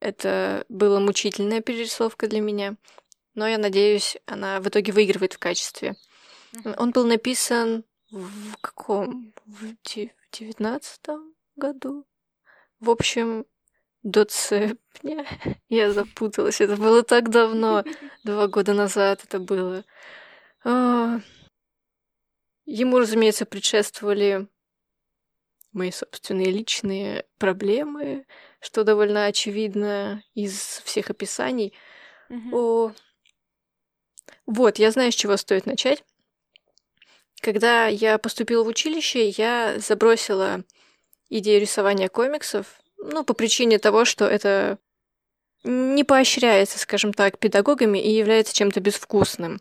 Это 0.01 0.65
была 0.69 0.99
мучительная 1.01 1.61
перерисовка 1.61 2.27
для 2.27 2.41
меня. 2.41 2.77
Но 3.35 3.47
я 3.47 3.59
надеюсь, 3.59 4.17
она 4.27 4.61
в 4.61 4.69
итоге 4.69 4.93
выигрывает 4.93 5.35
в 5.35 5.39
качестве. 5.39 5.95
Он 6.77 6.91
был 6.91 7.07
написан 7.07 7.85
в 8.11 8.57
каком? 8.61 9.33
В 9.47 9.77
девятнадцатом 10.33 11.35
году? 11.55 12.05
В 12.81 12.91
общем, 12.91 13.47
до 14.03 14.25
цепня. 14.25 15.27
Я 15.69 15.93
запуталась. 15.93 16.61
Это 16.61 16.77
было 16.77 17.03
так 17.03 17.31
давно. 17.31 17.85
Два 18.25 18.47
года 18.49 18.75
назад 18.75 19.25
это 19.25 19.39
было. 19.39 19.85
А, 20.65 21.21
Ему, 22.73 23.01
разумеется, 23.01 23.47
предшествовали 23.47 24.47
мои 25.73 25.91
собственные 25.91 26.53
личные 26.53 27.27
проблемы, 27.37 28.27
что 28.61 28.85
довольно 28.85 29.27
очевидно 29.27 30.23
из 30.35 30.81
всех 30.85 31.11
описаний. 31.11 31.73
Мгм. 32.29 32.55
О, 32.55 32.93
вот, 34.47 34.79
я 34.79 34.93
знаю, 34.93 35.11
с 35.11 35.17
чего 35.17 35.37
стоит 35.37 35.67
начать. 35.67 36.05
Когда 37.41 37.89
я 37.89 38.19
поступила 38.19 38.63
в 38.63 38.69
училище, 38.69 39.31
я 39.31 39.79
забросила 39.79 40.63
идею 41.29 41.61
рисования 41.61 42.09
комиксов, 42.09 42.81
ну, 43.01 43.25
по 43.25 43.35
причине 43.35 43.79
того, 43.79 44.05
что 44.05 44.27
это 44.27 44.79
не 45.65 46.05
поощряется, 46.05 46.79
скажем 46.79 47.13
так, 47.13 47.39
педагогами 47.39 47.99
и 47.99 48.11
является 48.11 48.55
чем-то 48.55 48.81
безвкусным. 48.81 49.61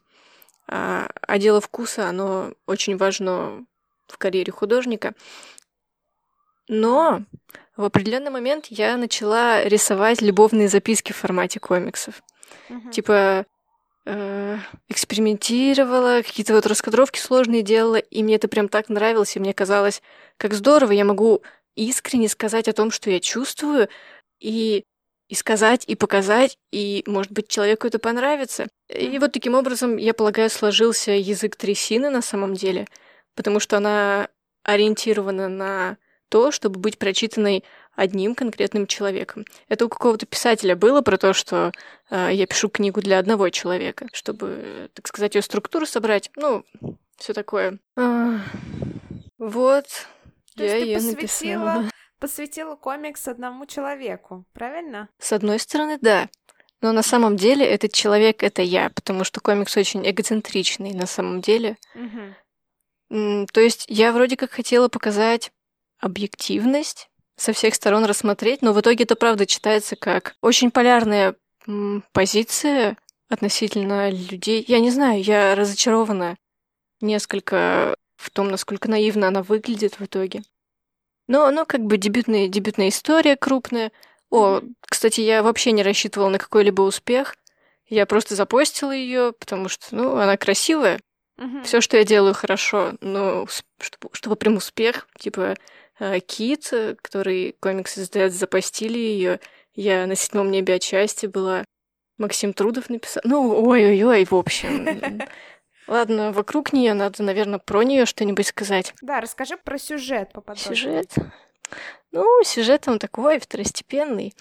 А, 0.67 1.10
а 1.21 1.38
дело 1.39 1.62
вкуса, 1.62 2.08
оно 2.08 2.54
очень 2.67 2.95
важно 2.95 3.65
в 4.08 4.17
карьере 4.17 4.52
художника. 4.52 5.13
Но 6.67 7.23
в 7.75 7.84
определенный 7.84 8.30
момент 8.30 8.67
я 8.69 8.95
начала 8.97 9.63
рисовать 9.63 10.21
любовные 10.21 10.67
записки 10.67 11.12
в 11.12 11.17
формате 11.17 11.60
комиксов. 11.60 12.21
Мгм. 12.69 12.91
Типа 12.91 13.45
э, 14.06 14.58
экспериментировала, 14.88 16.21
какие-то 16.21 16.54
вот 16.54 16.67
раскадровки 16.67 17.19
сложные 17.19 17.63
делала, 17.63 17.97
и 17.97 18.21
мне 18.21 18.36
это 18.36 18.47
прям 18.47 18.69
так 18.69 18.89
нравилось, 18.89 19.36
и 19.36 19.39
мне 19.39 19.54
казалось, 19.54 20.02
как 20.38 20.54
здорово, 20.54 20.91
я 20.91 21.06
могу 21.06 21.41
искренне 21.86 22.30
сказать 22.30 22.68
о 22.68 22.74
том, 22.74 22.92
что 22.92 23.10
я 23.10 23.20
чувствую, 23.20 23.89
и, 24.39 24.84
и 25.28 25.36
сказать, 25.36 25.84
и 25.88 25.96
показать, 25.96 26.58
и, 26.72 27.04
может 27.08 27.32
быть, 27.32 27.48
человеку 27.48 27.88
это 27.88 28.00
понравится. 28.00 28.68
И 28.89 29.18
вот 29.20 29.32
таким 29.32 29.56
образом, 29.56 29.98
я 29.98 30.13
полагаю, 30.13 30.50
сложился 30.50 31.12
язык 31.12 31.56
трясины 31.56 32.10
на 32.10 32.22
самом 32.22 32.54
деле, 32.54 32.88
потому 33.36 33.60
что 33.60 33.78
она 33.78 34.30
ориентирована 34.63 35.48
на 35.48 35.98
то, 36.30 36.52
чтобы 36.52 36.80
быть 36.80 36.98
прочитанной 36.98 37.63
одним 37.96 38.36
конкретным 38.36 38.88
человеком. 38.88 39.46
Это 39.68 39.86
у 39.86 39.89
какого-то 39.89 40.26
писателя 40.26 40.76
было 40.76 41.02
про 41.02 41.18
то, 41.18 41.34
что 41.34 41.72
э, 42.10 42.30
я 42.32 42.46
пишу 42.46 42.70
книгу 42.70 43.02
для 43.02 43.20
одного 43.20 43.50
человека, 43.50 44.08
чтобы, 44.13 44.89
так 44.94 45.08
сказать, 45.08 45.36
ее 45.36 45.42
структуру 45.42 45.86
собрать. 45.86 46.32
Ну, 46.36 46.63
все 47.18 47.34
такое. 47.34 47.80
А, 47.98 48.39
вот. 49.38 49.86
То 50.60 50.65
Я 50.65 50.76
есть 50.78 51.10
ты 51.10 51.15
посвятила, 51.15 51.65
написала. 51.65 51.89
посвятила 52.19 52.76
комикс 52.76 53.28
одному 53.28 53.65
человеку, 53.65 54.45
правильно? 54.54 55.10
С 55.19 55.32
одной 55.34 55.60
стороны, 55.60 55.98
да. 56.02 56.30
Но 56.82 56.91
на 56.91 57.04
самом 57.04 57.36
деле 57.36 57.65
этот 57.65 57.93
человек— 57.93 58.43
это 58.43 58.62
я, 58.62 58.89
потому 58.89 59.24
что 59.24 59.41
комикс 59.41 59.76
очень 59.76 60.10
эгоцентричный 60.10 60.93
на 60.93 61.06
самом 61.08 61.41
деле. 61.41 61.78
М, 63.10 63.48
То 63.48 63.60
есть 63.62 63.86
я 63.88 64.12
вроде 64.13 64.38
как 64.38 64.52
хотела 64.52 64.88
показать 64.88 65.52
объективность, 66.00 67.10
со 67.36 67.54
всех 67.54 67.74
сторон 67.74 68.04
рассмотреть, 68.06 68.62
но 68.62 68.74
в 68.74 68.82
итоге 68.82 69.06
это 69.06 69.15
правда 69.15 69.45
читается 69.45 69.95
как 69.95 70.36
очень 70.41 70.72
полярная 70.72 71.36
позиция 72.12 72.98
относительно 73.30 74.10
людей. 74.10 74.63
Я 74.67 74.80
не 74.80 74.89
знаю, 74.91 75.24
я 75.24 75.56
разочарована 75.56 76.36
несколько 77.00 77.95
в 78.19 78.29
том, 78.32 78.49
насколько 78.49 78.89
наивно 78.89 79.27
она 79.29 79.41
выглядит 79.43 79.99
в 79.99 80.05
итоге. 80.05 80.41
Но, 81.27 81.49
ну, 81.51 81.65
как 81.65 81.82
бы 81.82 81.97
дебютная, 81.97 82.47
дебютная 82.47 82.89
история 82.89 83.36
крупная. 83.38 83.91
О, 84.29 84.62
кстати, 84.82 85.21
я 85.21 85.41
вообще 85.41 85.71
не 85.71 85.84
рассчитывала 85.84 86.29
на 86.29 86.38
какой-либо 86.38 86.82
успех. 86.82 87.36
Я 87.88 88.05
просто 88.05 88.36
запостила 88.36 88.91
ее, 88.91 89.34
потому 89.39 89.69
что, 89.69 89.95
ну, 89.95 90.17
она 90.17 90.38
красивая, 90.38 90.99
Мгм. 91.38 91.63
все, 91.63 91.82
что 91.82 91.97
я 91.97 92.03
делаю, 92.03 92.34
хорошо, 92.34 92.93
но 93.01 93.47
с- 93.47 93.63
чтобы, 93.79 94.10
чтобы 94.13 94.36
прям 94.36 94.58
успех, 94.58 95.08
типа 95.17 95.55
э, 96.01 96.19
Кит, 96.21 96.69
э, 96.71 96.95
который 97.01 97.55
комикс 97.60 97.97
издает, 97.97 98.34
запостили 98.34 98.97
ее. 98.97 99.39
Я 99.75 100.08
на 100.08 100.15
седьмом 100.15 100.49
небе 100.51 100.75
от 100.75 100.84
счастья 100.84 101.27
была. 101.27 101.63
Максим 102.17 102.53
Трудов 102.53 102.89
написал. 102.89 103.21
Ну, 103.25 103.65
ой-ой-ой, 103.67 104.25
в 104.25 104.34
общем. 104.34 105.21
Ладно, 105.89 106.32
вокруг 106.32 106.71
нее 106.71 106.93
надо, 106.93 107.23
наверное, 107.23 107.58
про 107.58 107.82
нее 107.82 108.06
что-нибудь 108.06 108.45
сказать. 108.45 108.93
Да, 109.02 109.21
расскажи 109.21 109.58
про 109.58 109.80
сюжет 109.80 110.32
поподробнее. 110.32 110.75
Сюжет. 110.75 111.15
Ну, 112.12 112.43
сюжет 112.43 112.88
он 112.88 112.99
такой 112.99 113.39
второстепенный. 113.39 114.36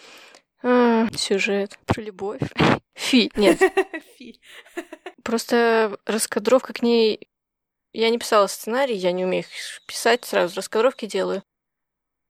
А, 0.63 1.07
сюжет 1.17 1.79
про 1.87 2.03
любовь. 2.03 2.43
Фи, 2.95 3.33
нет, 3.35 3.59
Фи. 4.19 4.39
Просто 5.25 5.99
раскадровка 6.05 6.75
к 6.75 6.83
ней... 6.83 7.29
Я 7.95 8.11
не 8.11 8.19
писала 8.19 8.47
сценарий, 8.47 8.95
я 8.95 9.13
не 9.13 9.25
умею 9.25 9.45
их 9.45 9.81
писать, 9.87 10.27
сразу 10.27 10.55
раскадровки 10.55 11.07
делаю. 11.07 11.43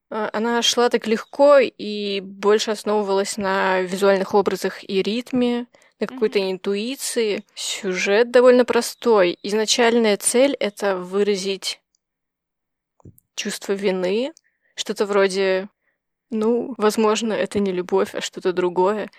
А, 0.09 0.29
Она 0.31 0.61
шла 0.61 0.87
так 0.87 1.07
легко 1.07 1.57
и 1.59 2.21
больше 2.21 2.71
основывалась 2.71 3.35
на 3.35 3.81
визуальных 3.81 4.33
образах 4.33 4.81
и 4.81 5.03
ритме, 5.03 5.67
на 5.99 6.07
какой-то 6.07 6.39
интуиции. 6.51 7.43
Сюжет 7.55 8.31
довольно 8.31 8.65
простой. 8.65 9.37
Изначальная 9.43 10.17
цель— 10.17 10.55
это 10.59 10.97
выразить 10.97 11.81
чувство 13.35 13.73
вины, 13.73 14.33
что-то 14.75 15.05
вроде, 15.05 15.69
ну, 16.29 16.73
возможно, 16.77 17.33
это 17.33 17.59
не 17.59 17.71
любовь, 17.71 18.15
а 18.15 18.21
что-то 18.21 18.53
другое, 18.53 19.09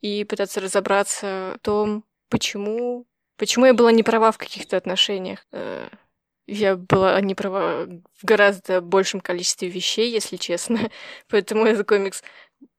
и 0.00 0.24
пытаться 0.24 0.60
разобраться 0.60 1.54
в 1.56 1.58
том, 1.60 2.04
почему 2.28 3.06
Почему 3.38 3.66
я 3.66 3.72
была 3.72 3.92
не 3.92 4.02
права 4.02 4.32
в 4.32 4.38
каких-то 4.38 4.76
отношениях? 4.76 5.46
Э, 5.52 5.88
Я 6.48 6.76
была 6.76 7.20
не 7.20 7.34
права 7.34 7.86
в 7.86 8.24
гораздо 8.24 8.80
большем 8.80 9.20
количестве 9.20 9.68
вещей, 9.68 10.10
если 10.10 10.36
честно. 10.36 10.90
Поэтому 11.28 11.64
этот 11.64 11.86
комикс 11.88 12.22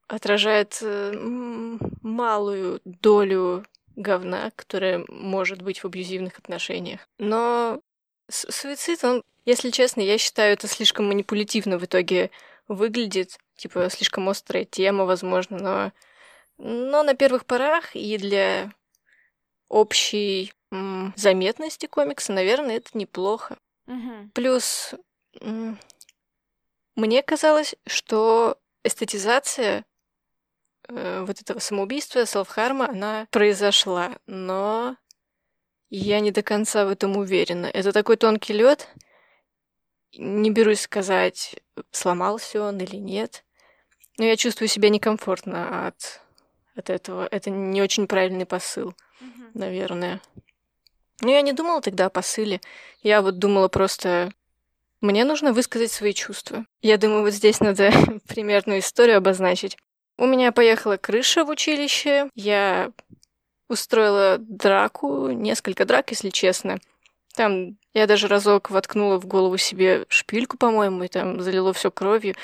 отражает 0.09 0.79
э, 0.81 1.13
малую 2.01 2.81
долю 2.83 3.65
говна, 3.95 4.51
которая 4.55 5.05
может 5.07 5.61
быть 5.61 5.79
в 5.79 5.85
абьюзивных 5.85 6.39
отношениях. 6.39 7.07
Но 7.19 7.79
суицид, 8.27 9.03
он, 9.03 9.23
если 9.45 9.69
честно, 9.69 10.01
я 10.01 10.17
считаю, 10.17 10.53
это 10.53 10.67
слишком 10.67 11.07
манипулятивно 11.07 11.77
в 11.77 11.85
итоге 11.85 12.31
выглядит. 12.67 13.37
Типа, 13.55 13.89
слишком 13.89 14.27
острая 14.27 14.65
тема, 14.65 15.05
возможно, 15.05 15.57
но... 15.57 15.91
Но 16.61 17.03
на 17.03 17.13
первых 17.13 17.45
порах 17.45 17.95
и 17.95 18.17
для 18.17 18.73
общей 19.69 20.51
м, 20.71 21.13
заметности 21.15 21.85
комикса, 21.85 22.33
наверное, 22.33 22.77
это 22.77 22.89
неплохо. 22.97 23.57
Мгм. 23.85 24.31
Плюс 24.33 24.93
м, 25.39 25.79
мне 26.95 27.23
казалось, 27.23 27.75
что 27.87 28.57
эстетизация 28.83 29.85
э, 30.89 31.23
вот 31.25 31.41
этого 31.41 31.59
самоубийства, 31.59 32.25
селфхарма, 32.25 32.89
она 32.89 33.27
произошла, 33.31 34.17
но 34.27 34.97
я 35.89 36.19
не 36.19 36.31
до 36.31 36.43
конца 36.43 36.85
в 36.85 36.89
этом 36.89 37.17
уверена. 37.17 37.65
Это 37.65 37.91
такой 37.91 38.17
тонкий 38.17 38.53
лед. 38.53 38.87
Не 40.17 40.51
берусь 40.51 40.81
сказать, 40.81 41.55
сломался 41.91 42.61
он 42.61 42.79
или 42.79 42.95
нет. 42.95 43.43
Но 44.17 44.25
я 44.25 44.35
чувствую 44.35 44.67
себя 44.67 44.89
некомфортно 44.89 45.87
от, 45.87 46.21
от 46.75 46.89
этого. 46.89 47.27
Это 47.31 47.49
не 47.49 47.81
очень 47.81 48.07
правильный 48.07 48.45
посыл 48.45 48.93
Мгм. 49.19 49.51
наверное. 49.53 50.21
Но 51.21 51.31
я 51.31 51.41
не 51.41 51.53
думала 51.53 51.81
тогда 51.81 52.05
о 52.05 52.09
посыле. 52.09 52.61
Я 53.01 53.21
вот 53.21 53.39
думала 53.39 53.67
просто... 53.67 54.31
Мне 55.01 55.23
нужно 55.23 55.53
высказать 55.53 55.91
свои 55.91 56.13
чувства. 56.13 56.65
Я 56.81 56.97
думаю, 56.97 57.23
вот 57.23 57.33
здесь 57.33 57.61
надо 57.61 57.91
примерную 58.27 58.79
историю 58.79 59.17
обозначить. 59.17 59.77
У 60.19 60.25
меня 60.25 60.51
поехала 60.51 60.97
крыша 60.97 61.45
в 61.45 61.49
училище. 61.49 62.29
Я 62.35 62.91
устроила 63.69 64.35
драку, 64.37 65.29
несколько 65.29 65.85
драк, 65.85 66.09
если 66.09 66.29
честно. 66.29 66.79
Там 67.35 67.77
я 67.93 68.05
даже 68.05 68.27
разок 68.27 68.69
воткнула 68.69 69.17
в 69.17 69.25
голову 69.25 69.55
себе 69.55 70.05
шпильку, 70.09 70.57
по-моему, 70.57 71.03
и 71.05 71.07
там 71.07 71.39
залило 71.39 71.71
все 71.71 71.89
кровью. 71.89 72.35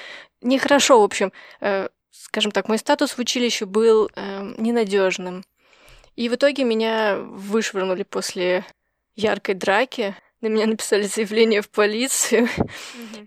Нехорошо, 0.42 1.02
в 1.02 1.04
общем. 1.04 1.34
Э, 1.60 1.90
скажем 2.12 2.54
так, 2.54 2.70
мой 2.70 2.78
статус 2.78 3.12
в 3.12 3.20
училище 3.20 3.66
был 3.66 4.10
э, 4.16 4.54
ненадежным. 4.58 5.44
И 6.16 6.30
в 6.30 6.36
итоге 6.36 6.64
меня 6.64 7.18
вышвырнули 7.18 8.04
после 8.04 8.64
яркой 9.18 9.56
драки. 9.56 10.16
На 10.40 10.48
меня 10.48 10.66
написали 10.66 11.04
заявление 11.04 11.62
в 11.62 11.70
полицию, 11.70 12.48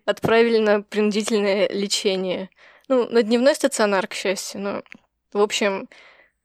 отправили 0.06 0.56
на 0.56 0.80
принудительное 0.80 1.68
лечение. 1.68 2.48
Ну, 2.88 3.08
на 3.08 3.22
дневной 3.22 3.54
стационар, 3.54 4.06
к 4.06 4.14
счастью. 4.14 4.60
Но, 4.60 4.82
в 5.32 5.40
общем, 5.40 5.88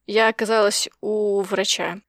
я 0.06 0.28
оказалась 0.28 0.90
у 1.02 1.42
врача. 1.42 2.00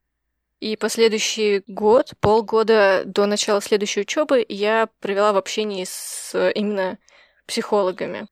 И 0.61 0.77
последующий 0.77 1.63
год, 1.67 2.13
полгода 2.21 3.03
до 3.05 3.27
начала 3.27 3.61
следующей 3.61 4.01
учебы 4.01 4.45
я 4.49 4.89
провела 5.01 5.33
в 5.33 5.37
общении 5.37 5.85
с 5.85 6.51
именно 6.55 6.99
психологами. 7.47 8.27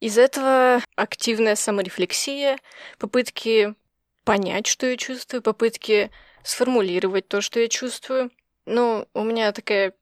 Из 0.00 0.18
этого 0.18 0.82
активная 0.96 1.54
саморефлексия, 1.54 2.58
попытки 2.98 3.74
понять, 4.24 4.66
что 4.66 4.86
я 4.86 4.96
чувствую, 4.96 5.42
попытки 5.42 6.10
сформулировать 6.42 7.28
то, 7.28 7.40
что 7.40 7.60
я 7.60 7.68
чувствую. 7.68 8.30
Ну, 8.66 9.06
у 9.14 9.22
меня 9.22 9.52
такая 9.52 9.92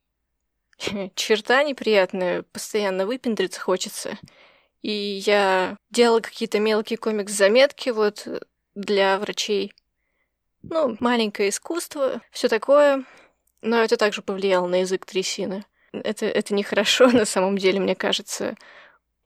черта 1.15 1.65
неприятная, 1.65 2.43
постоянно 2.53 3.05
выпендриться 3.05 3.61
хочется. 3.61 4.19
И 4.83 5.23
я 5.25 5.77
делала 5.91 6.21
какие-то 6.21 6.59
мелкие 6.59 6.97
комикс-заметки 6.99 7.91
вот 7.91 8.27
для 8.75 9.19
врачей. 9.19 9.73
Ну, 10.63 10.97
маленькое 11.01 11.49
искусство, 11.49 12.21
все 12.31 12.49
такое. 12.49 13.05
Но 13.63 13.83
это 13.83 13.97
также 13.97 14.23
повлияло 14.23 14.67
на 14.67 14.81
язык 14.81 15.07
трясины. 15.07 15.65
Это, 15.93 16.27
это 16.27 16.55
нехорошо 16.55 17.07
на 17.13 17.25
самом 17.25 17.59
деле, 17.59 17.81
мне 17.81 17.95
кажется 17.95 18.57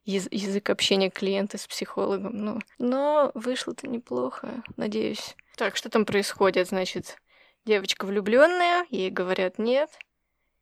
яз- 0.05 0.29
язык 0.31 0.69
общения 0.69 1.09
клиента 1.09 1.57
с 1.57 1.67
психологом. 1.67 2.33
Ну, 2.33 2.59
но 2.77 3.31
вышло-то 3.33 3.87
неплохо, 3.87 4.63
надеюсь. 4.75 5.35
Так, 5.55 5.75
что 5.75 5.89
там 5.89 6.05
происходит? 6.05 6.67
Значит, 6.67 7.17
девочка 7.65 8.05
влюбленная, 8.05 8.85
ей 8.89 9.09
говорят 9.09 9.57
нет, 9.57 9.89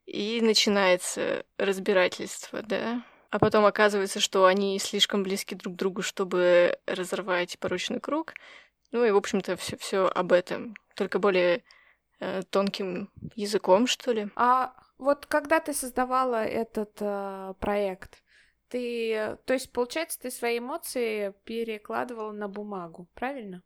и 0.06 0.40
начинается 0.42 1.46
разбирательство, 1.58 2.62
да. 2.62 3.04
А 3.36 3.40
потом 3.40 3.66
оказывается, 3.66 4.22
что 4.22 4.46
они 4.46 4.80
слишком 4.80 5.22
близки 5.22 5.56
друг 5.56 5.74
к 5.74 5.78
другу, 5.78 6.02
чтобы 6.02 6.80
разорвать 6.88 7.60
порочный 7.60 8.00
круг. 8.00 8.34
Ну 8.94 9.04
и, 9.04 9.12
в 9.12 9.18
общем-то, 9.18 9.58
все, 9.58 9.76
все 9.76 10.08
об 10.08 10.32
этом. 10.32 10.74
Только 10.96 11.20
более 11.20 11.62
э, 12.22 12.44
тонким 12.50 13.10
языком, 13.36 13.88
что 13.88 14.14
ли. 14.14 14.30
А 14.38 14.74
вот 14.98 15.26
когда 15.26 15.60
ты 15.60 15.74
создавала 15.74 16.46
этот 16.46 16.94
э, 17.02 17.56
проект, 17.60 18.24
ты, 18.70 19.12
э, 19.14 19.38
то 19.44 19.52
есть, 19.52 19.70
получается, 19.74 20.18
ты 20.18 20.32
свои 20.32 20.60
эмоции 20.60 21.34
перекладывала 21.44 22.32
на 22.32 22.48
бумагу, 22.48 23.10
правильно? 23.16 23.64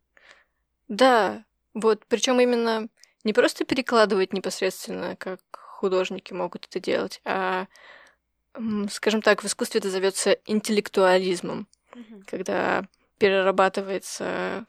Да, 0.88 1.46
вот, 1.76 2.08
причем 2.08 2.40
именно 2.40 2.90
не 3.24 3.34
просто 3.34 3.66
перекладывать 3.66 4.34
непосредственно, 4.34 5.16
как 5.16 5.42
художники 5.52 6.34
могут 6.34 6.66
это 6.66 6.80
делать, 6.80 7.22
а, 7.24 7.68
скажем 8.90 9.22
так, 9.22 9.44
в 9.44 9.46
искусстве 9.46 9.80
это 9.80 9.90
зовется 9.90 10.32
интеллектуализмом, 10.46 11.68
Мгм. 11.94 12.24
когда 12.26 12.86
перерабатывается, 13.18 14.66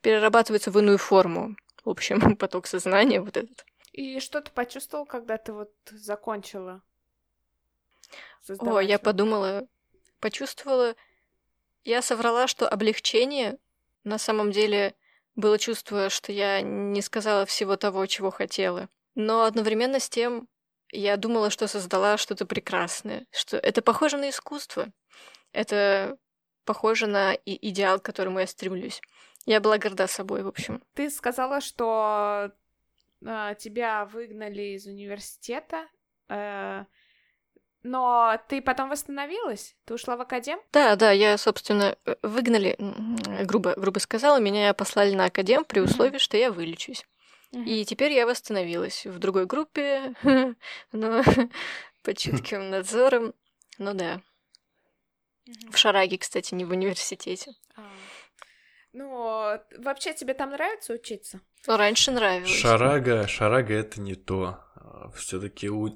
перерабатывается 0.00 0.70
в 0.70 0.78
иную 0.78 0.98
форму, 0.98 1.56
в 1.84 1.90
общем, 1.90 2.20
поток 2.36 2.66
сознания 2.66 3.20
вот 3.20 3.36
этот. 3.36 3.64
И 3.92 4.20
что 4.20 4.40
ты 4.40 4.50
почувствовал, 4.50 5.06
когда 5.06 5.38
ты 5.38 5.52
вот 5.52 5.72
закончила? 5.90 6.82
О, 8.58 8.80
я 8.80 8.98
подумала, 8.98 9.66
почувствовала... 10.20 10.94
Я 11.84 12.02
соврала, 12.02 12.46
что 12.46 12.68
облегчение 12.68 13.58
на 14.04 14.18
самом 14.18 14.52
деле 14.52 14.94
было 15.36 15.58
чувство, 15.58 16.10
что 16.10 16.32
я 16.32 16.60
не 16.60 17.00
сказала 17.02 17.46
всего 17.46 17.76
того, 17.76 18.04
чего 18.06 18.30
хотела. 18.30 18.88
Но 19.14 19.44
одновременно 19.44 20.00
с 20.00 20.08
тем 20.08 20.48
я 20.90 21.16
думала, 21.16 21.50
что 21.50 21.66
создала 21.66 22.16
что-то 22.16 22.46
прекрасное, 22.46 23.26
что 23.30 23.56
это 23.56 23.82
похоже 23.82 24.16
на 24.16 24.30
искусство. 24.30 24.88
Это 25.52 26.16
похоже 26.64 27.06
на 27.06 27.34
и 27.34 27.68
идеал, 27.70 27.98
к 27.98 28.04
которому 28.04 28.40
я 28.40 28.46
стремлюсь. 28.46 29.00
Я 29.46 29.60
была 29.60 29.78
горда 29.78 30.06
собой, 30.06 30.42
в 30.42 30.48
общем. 30.48 30.82
Ты 30.94 31.10
сказала, 31.10 31.60
что 31.60 32.52
э, 33.24 33.54
тебя 33.58 34.04
выгнали 34.04 34.74
из 34.76 34.86
университета, 34.86 35.86
э, 36.28 36.84
но 37.82 38.38
ты 38.48 38.60
потом 38.60 38.90
восстановилась? 38.90 39.74
Ты 39.86 39.94
ушла 39.94 40.16
в 40.16 40.20
академ? 40.20 40.58
Да, 40.72 40.96
да, 40.96 41.10
я, 41.10 41.38
собственно, 41.38 41.96
э, 42.04 42.16
выгнали, 42.22 42.76
грубо, 43.46 43.74
грубо 43.76 43.98
сказала, 43.98 44.38
меня 44.38 44.74
послали 44.74 45.14
на 45.14 45.26
академ 45.26 45.64
при 45.64 45.80
условии, 45.80 46.18
что 46.18 46.36
я 46.36 46.50
вылечусь. 46.50 47.06
И 47.52 47.84
теперь 47.84 48.12
я 48.12 48.26
восстановилась 48.26 49.06
в 49.06 49.18
другой 49.18 49.46
группе, 49.46 50.14
но 50.92 51.22
под 52.02 52.18
чутким 52.18 52.70
надзором. 52.70 53.34
Ну 53.78 53.94
да. 53.94 54.20
В 55.70 55.76
Шараге, 55.78 56.18
кстати, 56.18 56.54
не 56.54 56.64
в 56.64 56.70
университете. 56.70 57.52
Ну, 58.92 59.58
вообще 59.78 60.12
тебе 60.12 60.34
там 60.34 60.50
нравится 60.50 60.92
учиться? 60.92 61.40
Ну, 61.66 61.76
раньше 61.76 62.10
нравилось. 62.10 62.50
Шарага, 62.50 63.26
Шарага 63.26 63.74
это 63.74 64.00
не 64.00 64.14
то. 64.14 64.58
А, 64.74 65.10
Все-таки 65.10 65.68
у... 65.68 65.86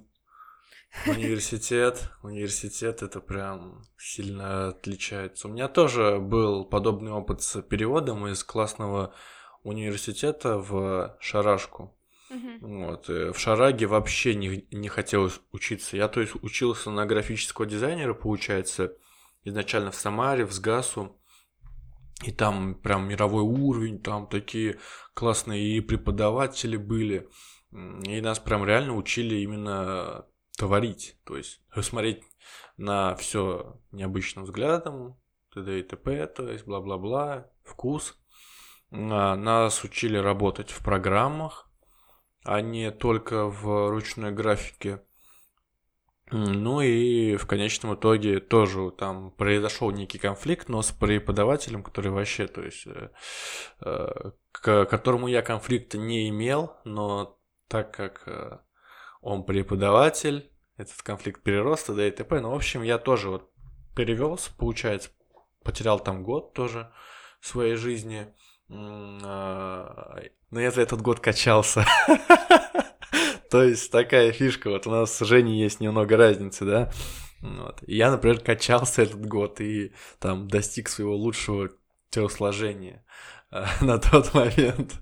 университет, 1.07 2.11
университет 2.23 3.03
это 3.03 3.21
прям 3.21 3.83
сильно 3.99 4.69
отличается. 4.69 5.49
У 5.49 5.51
меня 5.51 5.69
тоже 5.69 6.19
был 6.19 6.65
подобный 6.65 7.13
опыт 7.13 7.43
с 7.43 7.63
переводом 7.63 8.27
из 8.27 8.45
классного 8.45 9.15
университета 9.63 10.59
в 10.59 11.17
Шарашку. 11.21 11.97
Uh-huh. 12.31 12.59
Вот. 12.61 13.09
В 13.09 13.39
Шараге 13.39 13.87
вообще 13.87 14.35
не, 14.35 14.67
не 14.71 14.89
хотелось 14.89 15.41
учиться. 15.53 15.97
Я, 15.97 16.09
то 16.09 16.21
есть, 16.21 16.35
учился 16.43 16.91
на 16.91 17.05
графического 17.05 17.67
дизайнера, 17.67 18.15
получается, 18.15 18.97
изначально 19.45 19.91
в 19.91 19.97
Самаре, 19.97 20.47
в 20.47 20.53
СГАСу. 20.53 21.19
И 22.25 22.31
там 22.31 22.77
прям 22.77 23.09
мировой 23.09 23.43
уровень, 23.43 24.01
там 24.01 24.29
такие 24.29 24.79
классные 25.13 25.77
и 25.77 25.81
преподаватели 25.81 26.77
были. 26.77 27.29
И 27.73 28.21
нас 28.21 28.39
прям 28.39 28.65
реально 28.65 28.95
учили 28.95 29.37
именно 29.37 30.27
творить. 30.57 31.17
То 31.25 31.37
есть 31.37 31.61
смотреть 31.83 32.23
на 32.77 33.17
все 33.17 33.81
необычным 33.91 34.45
взглядом, 34.45 35.19
т.д. 35.53 35.81
и 35.81 35.83
т.п., 35.83 36.27
то 36.29 36.51
есть 36.51 36.65
бла-бла-бла, 36.65 37.51
вкус. 37.65 38.17
А, 38.93 39.37
нас 39.37 39.85
учили 39.85 40.17
работать 40.19 40.71
в 40.71 40.85
программах, 40.85 41.69
а 42.45 42.61
не 42.61 42.91
только 42.91 43.47
в 43.47 43.91
ручной 43.91 44.33
графике. 44.33 45.03
Ну 46.31 46.81
и 46.81 47.37
в 47.37 47.47
конечном 47.47 47.95
итоге 47.95 48.41
тоже 48.41 48.91
там 48.91 49.33
произошел 49.33 49.91
некий 49.91 50.19
конфликт, 50.19 50.69
но 50.69 50.81
с 50.81 50.91
преподавателем, 50.91 51.83
который 51.83 52.11
вообще, 52.11 52.47
то 52.47 52.63
есть, 52.63 52.87
э, 52.87 53.11
э, 53.81 54.31
к 54.51 54.87
которому 54.87 55.29
я 55.29 55.43
конфликта 55.43 55.99
не 55.99 56.31
имел, 56.31 56.75
но 56.85 57.39
так 57.69 57.95
как 57.95 58.23
э, 58.27 58.59
он 59.21 59.45
преподаватель, 59.45 60.51
этот 60.79 61.03
конфликт 61.03 61.43
перерос, 61.43 61.85
т.д. 61.85 62.09
и 62.09 62.11
т.п. 62.11 62.41
Ну, 62.41 62.51
в 62.51 62.55
общем, 62.55 62.83
я 62.83 62.97
тоже 62.97 63.29
вот 63.29 63.51
перевелся, 63.95 64.51
получается, 64.57 65.11
потерял 65.63 66.01
там 66.01 66.23
год 66.23 66.55
тоже 66.55 66.91
своей 67.43 67.75
жизни. 67.75 68.35
А, 68.73 70.21
но 70.51 70.61
я 70.61 70.71
за 70.71 70.83
этот 70.83 71.03
год 71.03 71.21
качался. 71.21 71.85
То 73.51 73.63
есть 73.63 73.91
такая 73.91 74.33
фишка, 74.33 74.71
вот 74.71 74.87
у 74.87 74.91
нас 74.91 75.15
с 75.15 75.25
Женей 75.25 75.63
есть 75.63 75.81
немного 75.81 76.17
разницы, 76.17 76.65
да. 76.65 76.91
Вот. 77.43 77.83
Я, 77.87 78.11
например, 78.11 78.41
качался 78.41 79.03
этот 79.03 79.27
год 79.27 79.61
и 79.61 79.93
там 80.21 80.49
достиг 80.49 80.89
своего 80.89 81.15
лучшего 81.15 81.71
телосложения 82.11 83.05
э, 83.51 83.65
на 83.81 83.99
тот 83.99 84.33
момент. 84.33 84.95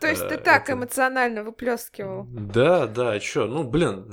То 0.00 0.06
есть 0.06 0.28
ты 0.28 0.34
э, 0.34 0.38
так 0.38 0.70
эмоционально 0.70 1.42
выплескивал? 1.42 2.26
Да, 2.28 2.86
да, 2.86 3.12
а 3.12 3.20
чё, 3.20 3.46
ну, 3.46 3.64
блин, 3.64 4.12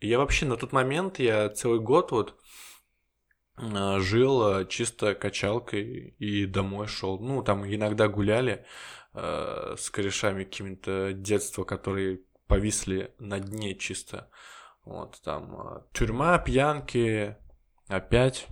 я 0.00 0.18
вообще 0.18 0.46
на 0.46 0.56
тот 0.56 0.72
момент, 0.72 1.18
я 1.18 1.50
целый 1.50 1.80
год 1.80 2.10
вот 2.10 2.36
жил 4.00 4.66
чисто 4.66 5.14
качалкой 5.14 6.14
и 6.18 6.46
домой 6.46 6.86
шел. 6.86 7.18
Ну, 7.18 7.42
там 7.42 7.64
иногда 7.64 8.08
гуляли 8.08 8.64
э, 9.14 9.74
с 9.78 9.90
корешами 9.90 10.44
какими-то 10.44 11.12
детства, 11.12 11.64
которые 11.64 12.20
повисли 12.50 13.14
на 13.18 13.38
дне 13.38 13.74
чисто. 13.76 14.28
Вот 14.84 15.20
там 15.22 15.54
а, 15.56 15.86
тюрьма, 15.92 16.36
пьянки, 16.38 17.36
опять 17.86 18.46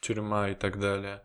тюрьма 0.00 0.50
и 0.50 0.54
так 0.54 0.80
далее. 0.80 1.22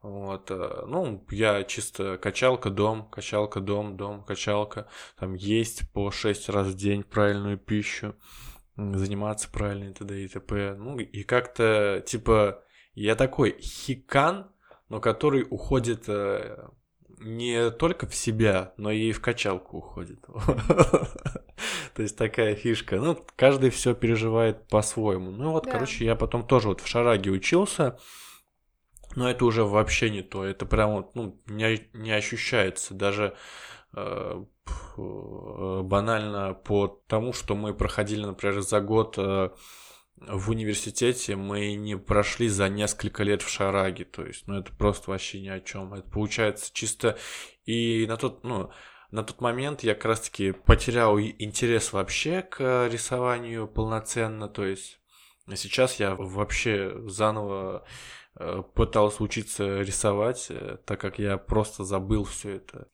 Вот, 0.00 0.50
а, 0.50 0.84
ну, 0.86 1.26
я 1.30 1.64
чисто 1.64 2.18
качалка, 2.18 2.70
дом, 2.70 3.08
качалка, 3.10 3.60
дом, 3.60 3.96
дом, 3.96 4.22
качалка. 4.22 4.86
Там 5.18 5.34
есть 5.34 5.90
по 5.92 6.10
6 6.12 6.50
раз 6.50 6.68
в 6.68 6.76
день 6.76 7.02
правильную 7.02 7.58
пищу, 7.58 8.14
заниматься 8.76 9.50
правильно 9.50 9.90
и 9.90 9.92
т.д. 9.92 10.24
и 10.24 10.28
т.п. 10.28 10.76
Ну, 10.78 10.98
и 10.98 11.22
как-то, 11.24 12.00
типа, 12.06 12.62
я 12.94 13.14
такой 13.14 13.60
хикан, 13.60 14.50
но 14.88 15.00
который 15.00 15.46
уходит 15.48 16.04
э, 16.08 16.68
не 17.20 17.70
только 17.70 18.06
в 18.06 18.14
себя, 18.14 18.74
но 18.76 18.90
и 18.90 19.12
в 19.12 19.20
качалку 19.20 19.78
уходит. 19.78 20.24
То 21.94 22.02
есть 22.02 22.16
такая 22.16 22.54
фишка. 22.54 22.96
Ну, 22.96 23.18
каждый 23.36 23.70
все 23.70 23.94
переживает 23.94 24.66
по-своему. 24.68 25.30
Ну 25.30 25.52
вот, 25.52 25.66
короче, 25.66 26.04
я 26.04 26.16
потом 26.16 26.46
тоже 26.46 26.68
вот 26.68 26.80
в 26.80 26.86
Шараге 26.86 27.30
учился, 27.30 27.98
но 29.14 29.30
это 29.30 29.44
уже 29.44 29.64
вообще 29.64 30.10
не 30.10 30.22
то. 30.22 30.44
Это 30.44 30.66
прям 30.66 30.92
вот, 30.92 31.14
ну, 31.14 31.40
не, 31.46 31.88
не 31.92 32.12
ощущается. 32.12 32.94
Даже 32.94 33.34
э, 33.94 34.44
банально 34.96 36.54
по 36.54 36.88
тому, 37.06 37.32
что 37.32 37.54
мы 37.54 37.74
проходили, 37.74 38.24
например, 38.24 38.60
за 38.62 38.80
год 38.80 39.14
э, 39.18 39.50
в 40.28 40.50
университете 40.50 41.36
мы 41.36 41.74
не 41.74 41.96
прошли 41.96 42.48
за 42.48 42.68
несколько 42.68 43.22
лет 43.22 43.42
в 43.42 43.48
Шараге, 43.48 44.04
то 44.04 44.24
есть, 44.24 44.46
ну, 44.46 44.58
это 44.58 44.72
просто 44.72 45.10
вообще 45.10 45.40
ни 45.40 45.48
о 45.48 45.60
чем. 45.60 45.94
Это 45.94 46.08
получается 46.08 46.70
чисто 46.72 47.18
и 47.64 48.06
на 48.08 48.16
тот, 48.16 48.44
ну, 48.44 48.70
на 49.10 49.22
тот 49.22 49.40
момент 49.40 49.82
я 49.82 49.94
как 49.94 50.06
раз-таки 50.06 50.52
потерял 50.52 51.18
интерес 51.20 51.92
вообще 51.92 52.42
к 52.42 52.88
рисованию 52.88 53.68
полноценно, 53.68 54.48
то 54.48 54.64
есть 54.64 55.00
сейчас 55.54 56.00
я 56.00 56.14
вообще 56.14 56.94
заново 57.06 57.84
пытался 58.74 59.22
учиться 59.22 59.80
рисовать, 59.80 60.46
э, 60.48 60.78
так 60.86 61.00
как 61.00 61.18
я 61.18 61.36
просто 61.36 61.84
забыл 61.84 62.24
все 62.24 62.56
это. 62.56 62.88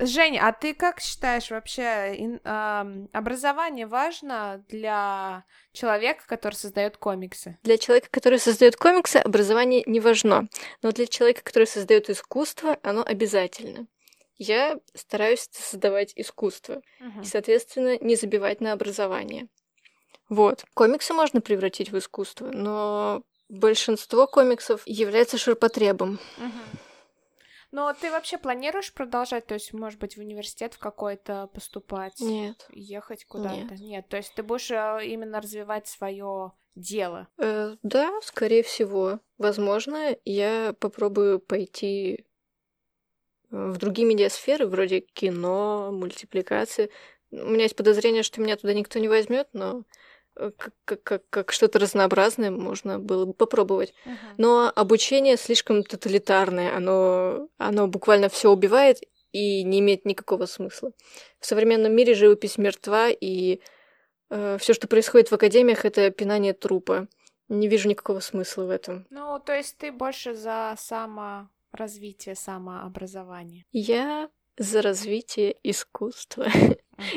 Женя, 0.00 0.46
а 0.46 0.52
ты 0.52 0.72
как 0.72 1.00
считаешь 1.00 1.50
вообще 1.50 1.82
э, 1.82 3.06
образование 3.12 3.86
важно 3.86 4.64
для 4.68 5.44
человека, 5.72 6.24
который 6.26 6.54
создает 6.54 6.96
комиксы? 6.96 7.58
Для 7.64 7.76
человека, 7.76 8.08
который 8.10 8.38
создает 8.38 8.76
комиксы, 8.76 9.16
образование 9.16 9.82
не 9.86 9.98
важно, 9.98 10.48
но 10.82 10.92
для 10.92 11.06
человека, 11.06 11.42
который 11.42 11.66
создает 11.66 12.08
искусство, 12.08 12.78
оно 12.82 13.02
обязательно. 13.02 13.86
Я 14.36 14.78
стараюсь 14.94 15.48
создавать 15.52 16.12
искусство 16.16 16.82
uh-huh. 17.00 17.22
и, 17.22 17.24
соответственно, 17.24 17.98
не 17.98 18.16
забивать 18.16 18.60
на 18.60 18.72
образование. 18.72 19.48
Вот. 20.28 20.64
Комиксы 20.74 21.12
можно 21.12 21.40
превратить 21.40 21.92
в 21.92 21.98
искусство, 21.98 22.50
но 22.52 23.22
большинство 23.48 24.26
комиксов 24.26 24.82
является 24.86 25.38
ширпотребом. 25.38 26.18
Угу. 26.38 26.78
Но 27.74 27.92
ты 27.92 28.12
вообще 28.12 28.38
планируешь 28.38 28.92
продолжать, 28.92 29.46
то 29.46 29.54
есть, 29.54 29.72
может 29.72 29.98
быть, 29.98 30.16
в 30.16 30.20
университет 30.20 30.74
в 30.74 30.78
какой-то 30.78 31.48
поступать? 31.52 32.20
Нет. 32.20 32.68
Ехать 32.70 33.24
куда-то? 33.24 33.56
Нет. 33.56 33.80
Нет. 33.80 34.08
То 34.08 34.16
есть 34.16 34.32
ты 34.34 34.44
будешь 34.44 34.70
э, 34.70 35.00
именно 35.04 35.40
развивать 35.40 35.88
свое 35.88 36.52
дело? 36.76 37.26
Э, 37.36 37.74
да, 37.82 38.12
скорее 38.22 38.62
всего. 38.62 39.18
Возможно, 39.38 40.16
я 40.24 40.72
попробую 40.78 41.40
пойти 41.40 42.24
в 43.50 43.76
другие 43.78 44.06
медиасферы, 44.06 44.68
вроде 44.68 45.00
кино, 45.00 45.90
мультипликации. 45.92 46.90
У 47.32 47.36
меня 47.36 47.64
есть 47.64 47.76
подозрение, 47.76 48.22
что 48.22 48.40
меня 48.40 48.56
туда 48.56 48.72
никто 48.72 49.00
не 49.00 49.08
возьмет, 49.08 49.48
но 49.52 49.82
Э, 50.36 50.50
как, 50.84 51.02
как, 51.02 51.22
как 51.30 51.52
что-то 51.52 51.78
разнообразное 51.78 52.50
можно 52.50 52.98
было 52.98 53.24
бы 53.24 53.34
попробовать. 53.34 53.94
Uh-huh. 54.04 54.16
Но 54.36 54.72
обучение 54.74 55.36
слишком 55.36 55.84
тоталитарное, 55.84 56.76
оно, 56.76 57.48
оно 57.58 57.86
буквально 57.86 58.28
все 58.28 58.50
убивает 58.50 58.98
и 59.32 59.62
не 59.62 59.80
имеет 59.80 60.04
никакого 60.04 60.46
смысла. 60.46 60.92
В 61.38 61.46
современном 61.46 61.94
мире 61.94 62.14
живопись 62.14 62.58
мертва, 62.58 63.10
и 63.10 63.60
э, 64.30 64.58
все, 64.58 64.74
что 64.74 64.88
происходит 64.88 65.30
в 65.30 65.34
академиях, 65.34 65.84
это 65.84 66.10
пинание 66.10 66.52
трупа. 66.52 67.08
не 67.48 67.68
вижу 67.68 67.88
никакого 67.88 68.20
смысла 68.20 68.64
в 68.64 68.70
этом. 68.70 69.06
Ну, 69.10 69.38
то 69.38 69.54
есть 69.54 69.76
ты 69.78 69.92
больше 69.92 70.34
за 70.34 70.74
саморазвитие, 70.78 72.34
самообразование. 72.34 73.64
Я 73.72 74.30
за 74.56 74.82
развитие 74.82 75.56
искусства. 75.62 76.46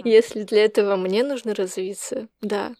Если 0.03 0.43
для 0.43 0.65
этого 0.65 0.95
мне 0.95 1.24
нужно 1.24 1.53
развиться, 1.53 2.28
да. 2.41 2.76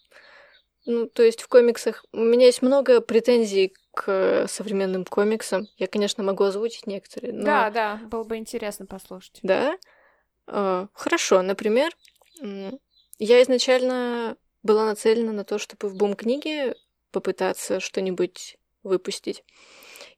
Ну, 0.88 1.05
то 1.05 1.21
есть 1.21 1.41
в 1.41 1.49
комиксах 1.49 2.05
у 2.13 2.19
меня 2.19 2.45
есть 2.45 2.61
много 2.61 3.01
претензий 3.01 3.75
к 3.93 4.47
современным 4.47 5.03
комиксам. 5.03 5.67
Я, 5.75 5.88
конечно, 5.88 6.23
могу 6.23 6.45
озвучить 6.45 6.88
некоторые, 6.88 7.33
но... 7.33 7.43
Да, 7.43 7.69
да, 7.69 7.99
было 8.05 8.23
бы 8.23 8.38
интересно 8.38 8.85
послушать. 8.85 9.39
Да? 9.43 9.77
А, 10.47 10.88
хорошо, 10.93 11.41
например, 11.41 11.91
я 13.19 13.41
изначально 13.43 14.38
была 14.63 14.85
нацелена 14.85 15.33
на 15.33 15.43
то, 15.43 15.59
чтобы 15.59 15.89
в 15.89 15.95
бум-книге 15.95 16.77
попытаться 17.11 17.81
что-нибудь 17.81 18.57
выпустить. 18.81 19.43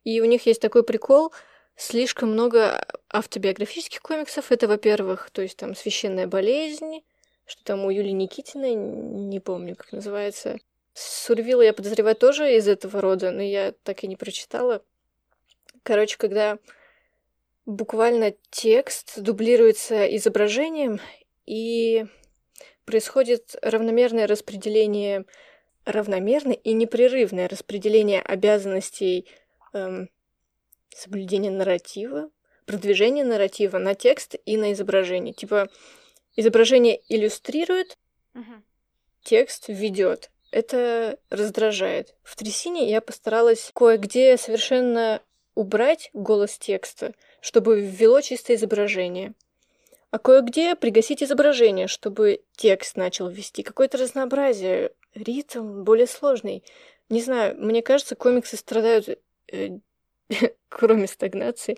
И 0.04 0.22
у 0.22 0.26
них 0.26 0.46
есть 0.46 0.62
такой 0.62 0.84
прикол, 0.84 1.34
слишком 1.76 2.32
много 2.32 2.86
автобиографических 3.10 4.04
комиксов. 4.04 4.52
Это, 4.52 4.68
во-первых, 4.68 5.32
то 5.32 5.42
есть 5.42 5.58
там 5.58 5.76
«Священная 5.76 6.28
болезнь», 6.28 7.02
что 7.50 7.64
там 7.64 7.84
у 7.86 7.90
Юлии 7.90 8.12
Никитиной, 8.12 8.76
не 8.76 9.40
помню, 9.40 9.76
как 9.76 9.92
называется. 9.92 10.58
Сурвила, 10.94 11.62
я 11.62 11.74
подозреваю, 11.74 12.16
тоже 12.16 12.56
из 12.56 12.68
этого 12.68 13.02
рода, 13.02 13.32
но 13.32 13.42
я 13.42 13.74
так 13.84 14.04
и 14.04 14.08
не 14.08 14.16
прочитала. 14.16 14.84
Короче, 15.84 16.18
когда 16.18 16.60
буквально 17.66 18.34
текст 18.52 19.20
дублируется 19.20 20.06
изображением, 20.16 21.00
и 21.48 22.06
происходит 22.86 23.56
равномерное 23.64 24.28
распределение, 24.28 25.26
равномерное 25.86 26.54
и 26.54 26.74
непрерывное 26.74 27.48
распределение 27.48 28.22
обязанностей 28.22 29.26
эм, 29.74 30.10
соблюдения 30.90 31.50
нарратива, 31.50 32.30
продвижения 32.68 33.24
нарратива 33.24 33.80
на 33.80 33.96
текст 33.96 34.36
и 34.46 34.58
на 34.58 34.74
изображение. 34.74 35.34
Типа 35.34 35.70
изображение 36.40 37.02
иллюстрирует, 37.10 37.98
Мгм. 38.34 38.64
текст 39.24 39.66
ведет. 39.68 40.32
Это 40.52 41.20
раздражает. 41.30 42.16
В 42.24 42.36
трясине 42.36 42.90
я 42.90 43.02
постаралась 43.02 43.72
кое-где 43.74 44.38
совершенно 44.38 45.22
убрать 45.56 46.10
голос 46.14 46.58
текста, 46.58 47.14
чтобы 47.42 47.82
ввело 47.82 48.22
чистое 48.22 48.58
изображение. 48.58 49.34
А 50.12 50.18
кое-где 50.18 50.76
пригасить 50.76 51.22
изображение, 51.22 51.88
чтобы 51.88 52.42
текст 52.56 52.96
начал 52.96 53.30
вести. 53.30 53.62
Какое-то 53.62 53.98
разнообразие, 54.00 54.92
ритм 55.14 55.84
более 55.84 56.08
сложный. 56.08 56.64
Не 57.10 57.22
знаю, 57.22 57.56
мне 57.58 57.84
кажется, 57.84 58.16
комиксы 58.16 58.58
страдают, 58.58 59.20
э, 59.52 59.78
кроме 60.70 61.08
стагнации, 61.08 61.78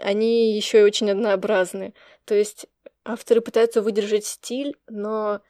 они 0.00 0.56
еще 0.56 0.80
и 0.80 0.84
очень 0.84 1.10
однообразны. 1.10 1.94
То 2.24 2.34
есть 2.34 2.66
авторы 3.04 3.40
пытаются 3.40 3.82
выдержать 3.82 4.24
стиль, 4.24 4.76
но 4.88 5.40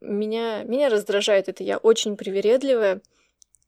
меня, 0.00 0.62
меня 0.64 0.88
раздражает 0.88 1.48
это. 1.48 1.64
Я 1.64 1.78
очень 1.78 2.16
привередливая. 2.16 3.00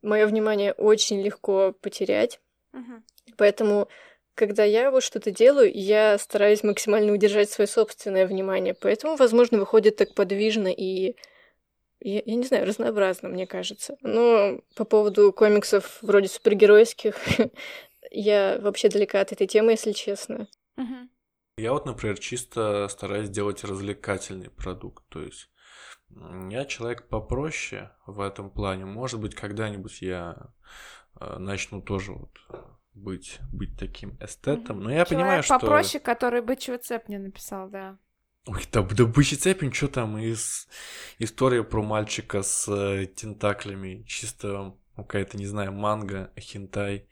Мое 0.03 0.27
внимание 0.27 0.73
очень 0.73 1.21
легко 1.23 1.75
потерять. 1.81 2.41
Мгм. 2.73 3.05
Поэтому, 3.37 3.89
когда 4.35 4.65
я 4.65 4.91
вот 4.91 5.03
что-то 5.03 5.31
делаю, 5.31 5.71
я 5.75 6.19
стараюсь 6.19 6.63
максимально 6.63 7.13
удержать 7.13 7.51
свое 7.51 7.67
собственное 7.67 8.27
внимание. 8.27 8.75
Поэтому, 8.75 9.17
возможно, 9.17 9.59
выходит 9.59 9.97
так 9.97 10.15
подвижно 10.15 10.69
и, 10.69 11.17
я, 12.01 12.23
я 12.25 12.35
не 12.35 12.45
знаю, 12.45 12.67
разнообразно, 12.67 13.29
мне 13.29 13.47
кажется. 13.47 13.97
Но 14.03 14.61
по 14.77 14.85
поводу 14.85 15.33
комиксов 15.33 15.99
вроде 16.03 16.29
супергеройских, 16.29 17.17
я 18.11 18.59
вообще 18.61 18.89
далека 18.89 19.21
от 19.21 19.33
этой 19.33 19.47
темы, 19.47 19.73
если 19.73 19.93
честно. 19.93 20.47
Мгм. 20.77 21.11
Я 21.59 21.73
вот, 21.73 21.87
например, 21.87 22.19
чисто 22.19 22.89
стараюсь 22.89 23.31
делать 23.31 23.65
развлекательный 23.65 24.51
продукт. 24.51 25.05
То 25.09 25.23
есть 25.23 25.51
я 26.51 26.65
человек 26.65 27.09
попроще 27.09 27.91
в 28.07 28.21
этом 28.21 28.51
плане. 28.51 28.85
Может 28.87 29.21
быть, 29.21 29.35
когда-нибудь 29.35 30.01
я 30.01 30.51
э, 31.21 31.39
начну 31.39 31.83
тоже 31.83 32.13
вот 32.13 32.31
быть, 32.95 33.39
быть 33.53 33.77
таким 33.79 34.17
эстетом. 34.21 34.81
Но 34.81 34.91
я 34.91 35.05
Человек 35.05 35.09
понимаю, 35.09 35.43
что... 35.43 35.59
попроще, 35.59 36.03
который 36.03 36.43
бычий 36.43 36.77
цеп 36.79 37.09
мне 37.09 37.19
написал, 37.19 37.69
да. 37.69 37.99
Ой, 38.47 38.65
да, 38.73 38.83
да 38.83 39.05
бычий 39.05 39.37
цепень, 39.37 39.73
что 39.73 39.89
там 39.89 40.17
из 40.19 40.69
история 41.19 41.63
про 41.63 41.83
мальчика 41.83 42.43
с 42.43 42.69
э, 42.69 43.07
тентаклями, 43.07 44.05
чисто 44.07 44.75
какая-то, 44.97 45.37
не 45.37 45.47
знаю, 45.47 45.73
манга, 45.73 46.33
хентай. 46.39 47.09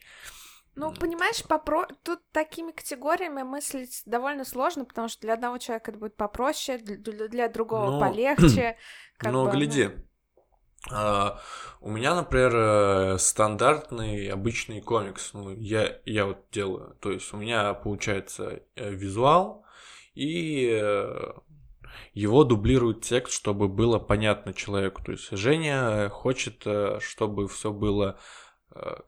Ну, 0.76 0.92
понимаешь, 0.92 1.42
попро... 1.42 1.86
тут 2.02 2.20
такими 2.32 2.70
категориями 2.70 3.42
мыслить 3.42 4.02
довольно 4.04 4.44
сложно, 4.44 4.84
потому 4.84 5.08
что 5.08 5.22
для 5.22 5.34
одного 5.34 5.58
человека 5.58 5.90
это 5.90 5.98
будет 5.98 6.16
попроще, 6.16 6.78
для, 6.78 7.28
для- 7.28 7.48
другого 7.48 7.92
Ну, 7.92 8.00
полегче. 8.00 8.76
Но 9.22 9.46
бы, 9.46 9.52
ну. 9.52 9.56
гляди, 9.58 9.90
а, 10.90 11.40
у 11.80 11.90
меня, 11.90 12.14
например, 12.14 12.52
э, 12.54 13.18
стандартный 13.18 14.28
обычный 14.28 14.80
комикс. 14.80 15.32
Ну, 15.32 15.50
я, 15.50 15.98
я 16.04 16.26
вот 16.26 16.44
делаю. 16.52 16.96
То 17.00 17.10
есть 17.10 17.32
у 17.32 17.38
меня 17.38 17.72
получается 17.74 18.62
э, 18.76 18.90
визуал, 18.90 19.64
и 20.14 20.68
э, 20.70 21.32
его 22.12 22.44
дублирует 22.44 23.02
текст, 23.02 23.32
чтобы 23.32 23.68
было 23.68 23.98
понятно 23.98 24.52
человеку. 24.52 25.02
То 25.02 25.12
есть 25.12 25.30
Женя 25.30 26.08
хочет, 26.10 26.64
чтобы 27.00 27.48
все 27.48 27.72
было 27.72 28.18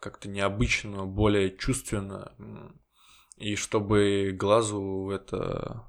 как-то 0.00 0.28
необычно, 0.28 1.04
более 1.06 1.56
чувственно, 1.56 2.32
и 3.38 3.54
чтобы 3.54 4.32
глазу 4.36 5.10
это 5.10 5.84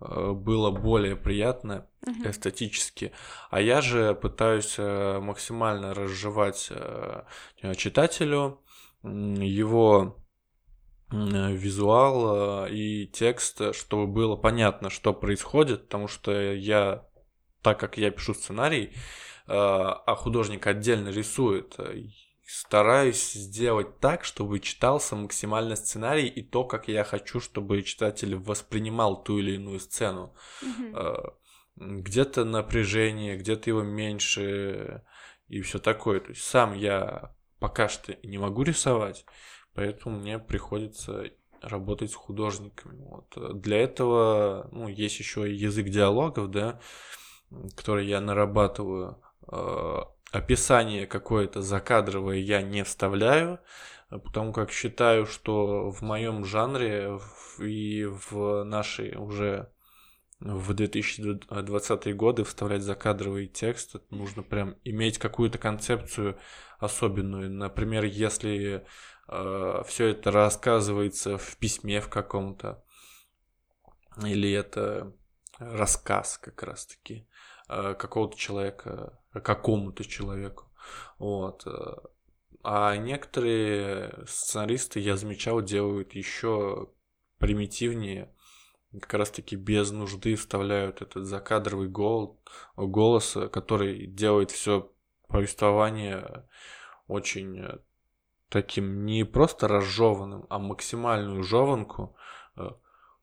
э, 0.00 0.32
было 0.32 0.70
более 0.70 1.16
приятно 1.16 1.86
Мгм. 2.06 2.30
эстетически. 2.30 3.12
А 3.50 3.60
я 3.60 3.80
же 3.80 4.14
пытаюсь 4.14 4.74
э, 4.78 5.18
максимально 5.20 5.94
разжевать 5.94 6.68
э, 6.70 7.24
читателю 7.76 8.60
его 9.02 10.16
э, 11.10 11.52
визуал 11.52 12.66
э, 12.66 12.72
и 12.72 13.06
текст, 13.08 13.60
э, 13.60 13.72
чтобы 13.72 14.06
было 14.06 14.36
понятно, 14.36 14.90
что 14.90 15.12
происходит, 15.12 15.84
потому 15.84 16.06
что 16.06 16.32
я, 16.52 17.04
так 17.62 17.80
как 17.80 17.98
я 17.98 18.10
пишу 18.12 18.34
сценарий, 18.34 18.86
э, 18.86 18.92
а 19.48 20.14
художник 20.14 20.66
отдельно 20.68 21.08
рисует, 21.08 21.74
э, 21.78 22.04
стараюсь 22.52 23.32
сделать 23.32 23.98
так, 23.98 24.24
чтобы 24.24 24.60
читался 24.60 25.16
максимально 25.16 25.74
сценарий 25.74 26.26
и 26.28 26.42
то, 26.42 26.64
как 26.64 26.86
я 26.86 27.02
хочу, 27.02 27.40
чтобы 27.40 27.82
читатель 27.82 28.36
воспринимал 28.36 29.22
ту 29.22 29.38
или 29.38 29.52
иную 29.52 29.80
сцену 29.80 30.34
э, 30.62 31.14
где-то 31.76 32.44
напряжение, 32.44 33.38
где-то 33.38 33.70
его 33.70 33.82
меньше 33.82 35.02
и 35.48 35.62
все 35.62 35.78
такое. 35.78 36.20
То 36.20 36.30
есть 36.30 36.42
сам 36.42 36.74
я 36.74 37.34
пока 37.58 37.88
что 37.88 38.14
не 38.22 38.36
могу 38.36 38.64
рисовать, 38.64 39.24
поэтому 39.72 40.18
мне 40.18 40.38
приходится 40.38 41.24
работать 41.62 42.10
с 42.10 42.14
художниками. 42.14 43.02
Вот. 43.02 43.32
Э, 43.36 43.54
Для 43.54 43.78
этого 43.78 44.68
ну, 44.72 44.88
есть 44.88 45.18
еще 45.18 45.50
язык 45.50 45.88
диалогов, 45.88 46.50
да, 46.50 46.80
который 47.76 48.06
я 48.06 48.20
нарабатываю. 48.20 49.22
Э, 50.32 50.38
Описание 50.38 51.06
какое-то 51.06 51.62
закадровое 51.62 52.38
я 52.38 52.62
не 52.62 52.84
вставляю, 52.84 53.60
э, 54.10 54.18
потому 54.18 54.52
как 54.52 54.70
считаю, 54.70 55.26
что 55.26 55.90
в 55.90 56.02
моем 56.02 56.44
жанре 56.44 57.18
и 57.58 58.04
в 58.04 58.64
нашей 58.64 59.16
уже 59.16 59.70
в 60.40 60.74
2020 60.74 62.16
годы 62.16 62.44
вставлять 62.44 62.82
закадровый 62.82 63.46
текст, 63.46 63.96
нужно 64.10 64.42
прям 64.42 64.76
иметь 64.84 65.18
какую-то 65.18 65.58
концепцию 65.58 66.36
особенную. 66.78 67.48
Например, 67.48 68.04
если 68.04 68.84
все 69.28 70.08
это 70.08 70.32
рассказывается 70.32 71.38
в 71.38 71.56
письме 71.58 72.00
в 72.00 72.08
каком-то, 72.08 72.84
или 74.20 74.50
это 74.50 75.14
рассказ 75.58 76.38
как 76.38 76.62
раз-таки 76.62 77.14
э, 77.14 77.31
какого-то 77.98 78.36
человека, 78.36 79.18
какому-то 79.32 80.04
человеку. 80.04 80.70
Вот. 81.18 81.66
э. 81.66 81.96
А 82.64 82.96
некоторые 82.96 84.24
сценаристы, 84.26 85.00
я 85.00 85.16
замечал, 85.16 85.62
делают 85.62 86.14
еще 86.14 86.90
примитивнее, 87.38 88.32
как 89.00 89.14
раз-таки 89.14 89.56
без 89.56 89.90
нужды 89.90 90.36
вставляют 90.36 91.02
этот 91.02 91.24
закадровый 91.24 91.88
гол, 91.88 92.40
голос, 92.76 93.36
э, 93.36 93.48
который 93.48 94.06
делает 94.06 94.50
все 94.50 94.92
повествование 95.28 96.46
очень 97.08 97.58
э, 97.58 97.78
таким 98.48 99.06
не 99.06 99.24
просто 99.24 99.66
разжеванным, 99.66 100.46
а 100.50 100.58
максимальную 100.58 101.42
жеванку 101.42 102.14
э, 102.56 102.70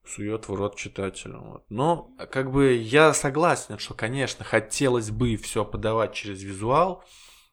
сует 0.10 0.47
в 0.47 0.53
рот 0.53 0.76
читателю. 0.76 1.39
Вот. 1.41 1.66
Но 1.70 2.12
как 2.32 2.51
бы 2.51 2.74
я 2.74 3.14
согласен, 3.14 3.78
что, 3.78 3.93
конечно, 3.93 4.43
хотелось 4.43 5.12
бы 5.12 5.36
все 5.38 5.64
подавать 5.64 6.14
через 6.14 6.41
визуал, 6.43 7.03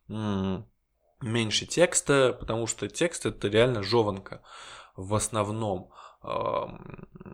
меньше 0.09 1.67
текста, 1.67 2.37
потому 2.39 2.67
что 2.67 2.89
текст 2.89 3.27
это 3.27 3.49
реально 3.49 3.83
жеванка 3.83 4.43
в 4.97 5.15
основном. 5.15 5.91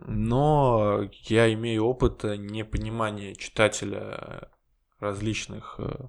Но 0.07 1.01
я 1.23 1.53
имею 1.53 1.85
опыт 1.85 2.23
непонимания 2.23 3.33
читателя 3.35 4.49
различных 5.03 5.75
э, 5.77 6.07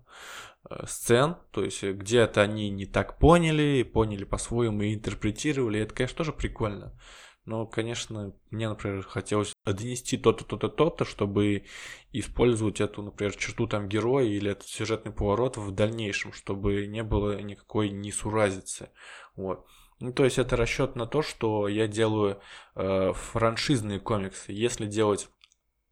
э, 0.70 0.86
сцен, 0.86 1.36
то 1.50 1.62
есть 1.62 1.82
где-то 1.82 2.40
они 2.42 2.70
не 2.70 2.86
так 2.86 3.18
поняли, 3.18 3.82
поняли 3.82 4.24
по-своему 4.24 4.82
и 4.82 4.94
интерпретировали, 4.94 5.80
это, 5.80 5.94
конечно, 5.94 6.18
тоже 6.18 6.32
прикольно. 6.32 6.98
Но, 7.44 7.66
конечно, 7.66 8.34
мне, 8.50 8.68
например, 8.68 9.02
хотелось 9.02 9.52
донести 9.66 10.16
то-то, 10.16 10.44
то-то, 10.44 10.68
то-то, 10.68 11.04
чтобы 11.04 11.64
использовать 12.12 12.80
эту, 12.80 13.02
например, 13.02 13.36
черту 13.36 13.66
там 13.66 13.88
героя 13.88 14.24
или 14.24 14.52
этот 14.52 14.66
сюжетный 14.66 15.12
поворот 15.12 15.58
в 15.58 15.70
дальнейшем, 15.70 16.32
чтобы 16.32 16.86
не 16.86 17.02
было 17.02 17.40
никакой 17.42 17.90
несуразицы. 17.90 18.88
Вот. 19.36 19.66
Ну, 20.00 20.12
то 20.12 20.24
есть 20.24 20.38
это 20.38 20.56
расчет 20.56 20.96
на 20.96 21.06
то, 21.06 21.22
что 21.22 21.68
я 21.68 21.86
делаю 21.86 22.40
э, 22.74 23.12
франшизные 23.12 24.00
комиксы. 24.00 24.52
Если 24.52 24.86
делать 24.86 25.28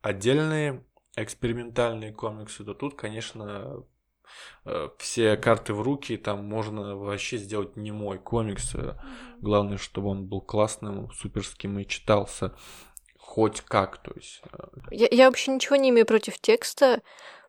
отдельные 0.00 0.84
экспериментальные 1.16 2.12
комиксы, 2.12 2.64
то 2.64 2.72
тут, 2.72 2.94
конечно, 2.94 3.84
все 4.98 5.36
карты 5.36 5.74
в 5.74 5.82
руки, 5.82 6.16
там 6.16 6.44
можно 6.44 6.96
вообще 6.96 7.38
сделать 7.38 7.76
не 7.76 7.90
мой 7.92 8.18
комикс. 8.18 8.74
Mm-hmm. 8.74 8.96
Главное, 9.40 9.78
чтобы 9.78 10.08
он 10.08 10.26
был 10.26 10.40
классным, 10.40 11.10
суперским 11.12 11.78
и 11.78 11.86
читался 11.86 12.54
хоть 13.32 13.62
как, 13.62 14.02
то 14.02 14.12
есть. 14.14 14.42
Э. 14.52 14.66
Я, 14.90 15.08
я 15.10 15.26
вообще 15.26 15.52
ничего 15.52 15.76
не 15.76 15.88
имею 15.88 16.06
против 16.06 16.38
текста, 16.38 17.00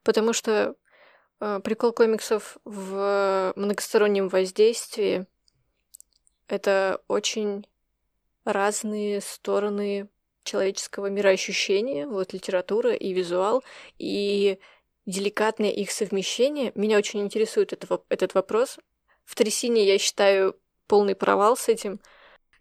потому 0.04 0.32
что 0.32 0.76
э, 1.42 1.60
прикол 1.62 1.92
комиксов 1.92 2.58
в 2.64 3.54
многостороннем 3.56 4.30
воздействии 4.30 5.26
это 6.48 7.02
очень 7.08 7.68
разные 8.46 9.20
стороны 9.20 10.10
человеческого 10.44 11.08
мироощущения, 11.08 12.08
вот 12.08 12.34
литература 12.34 12.94
и 12.94 13.12
визуал, 13.12 13.64
и 13.98 14.60
деликатное 15.06 15.70
их 15.70 15.92
совмещение. 15.92 16.72
Меня 16.76 16.98
очень 16.98 17.22
интересует 17.22 17.74
это, 17.74 18.02
этот 18.10 18.34
вопрос. 18.34 18.78
В 19.26 19.36
трясине 19.36 19.86
я 19.86 19.98
считаю 19.98 20.60
полный 20.88 21.16
провал 21.16 21.58
с 21.58 21.70
этим. 21.70 22.00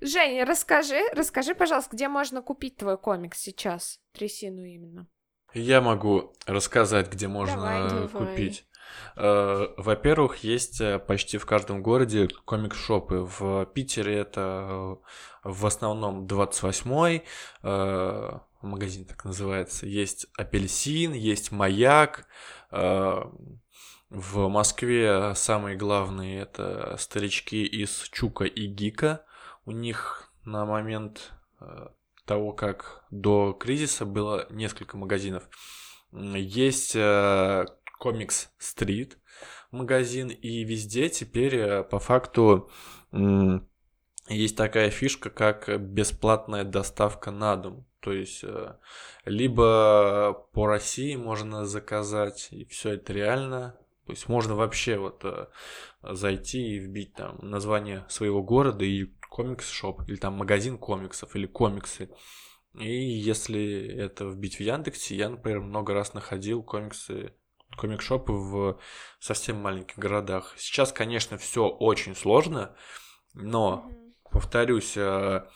Женя, 0.01 0.45
расскажи, 0.45 1.01
расскажи, 1.13 1.55
пожалуйста, 1.55 1.95
где 1.95 2.09
можно 2.09 2.43
купить 2.43 2.77
твой 2.77 2.99
комикс 2.99 3.39
сейчас, 3.39 4.01
трясину 4.13 4.65
именно. 4.65 5.07
Я 5.55 5.81
могу 5.81 6.33
рассказать, 6.47 7.13
где 7.13 7.29
можно 7.29 7.57
давай, 7.57 8.09
купить. 8.09 8.65
Давай. 8.67 8.73
Э, 9.17 9.69
во-первых, 9.77 10.39
есть 10.39 10.81
э, 10.81 10.99
почти 10.99 11.39
в 11.39 11.47
каждом 11.47 11.83
городе 11.83 12.29
комикс-шопы. 12.45 13.27
В 13.39 13.67
Питере 13.67 14.17
это 14.17 14.99
в 15.45 15.67
основном 15.67 16.27
28-й, 16.27 17.23
э, 17.63 18.39
магазин 18.67 19.05
так 19.05 19.25
называется, 19.25 19.87
есть 19.87 20.27
апельсин, 20.37 21.13
есть 21.13 21.53
маяк, 21.53 22.27
э, 22.71 23.23
в 24.11 24.49
Москве 24.49 25.35
самые 25.35 25.77
главные 25.77 26.41
это 26.41 26.97
старички 26.99 27.65
из 27.65 28.09
Чука 28.11 28.45
и 28.45 28.67
Гика. 28.67 29.25
У 29.65 29.71
них 29.71 30.31
на 30.45 30.67
момент 30.67 31.33
э, 31.61 31.89
того, 32.27 32.53
как 32.53 33.05
до 33.11 33.53
кризиса 33.55 34.05
было 34.05 34.47
несколько 34.51 34.97
магазинов. 34.99 35.49
Есть 36.13 36.95
комикс 37.99 38.51
стрит 38.59 39.17
магазин, 39.71 40.29
и 40.29 40.63
везде 40.65 41.09
теперь 41.09 41.83
по 41.85 41.99
факту 41.99 42.71
есть 44.29 44.57
такая 44.57 44.91
фишка, 44.91 45.31
как 45.31 45.81
бесплатная 45.81 46.65
доставка 46.65 47.31
на 47.31 47.57
дом. 47.57 47.87
То 48.03 48.13
есть, 48.13 48.43
э, 48.43 48.75
либо 49.25 50.47
по 50.53 50.67
России 50.67 51.15
можно 51.15 51.65
заказать, 51.65 52.49
и 52.51 52.65
все 52.65 52.95
это 52.95 53.13
реально. 53.13 53.77
То 54.07 54.13
есть, 54.13 54.29
можно 54.29 54.57
вообще 54.57 54.99
вот 54.99 55.25
э, 55.25 55.47
зайти 56.03 56.75
и 56.75 56.79
вбить 56.79 57.15
там 57.15 57.39
название 57.41 58.05
своего 58.09 58.43
города 58.43 58.85
и 58.85 59.07
комикс-шоп, 59.31 60.03
или 60.09 60.17
там 60.17 60.35
магазин 60.35 60.79
комиксов, 60.79 61.35
или 61.37 61.47
комиксы. 61.47 62.11
И 62.75 62.93
если 62.93 63.87
это 63.97 64.25
вбить 64.25 64.57
в 64.57 64.61
Яндексе, 64.61 65.15
я, 65.15 65.29
например, 65.29 65.61
много 65.61 65.95
раз 65.95 66.13
находил 66.13 66.63
комиксы 66.63 67.33
комик-шопы 67.77 68.33
в 68.33 68.79
совсем 69.19 69.57
маленьких 69.61 69.99
городах. 69.99 70.55
Сейчас, 70.57 70.93
конечно, 70.93 71.39
все 71.39 71.69
очень 71.69 72.15
сложно, 72.15 72.75
но 73.35 73.91
повторюсь, 74.31 74.97
э, 74.97 75.47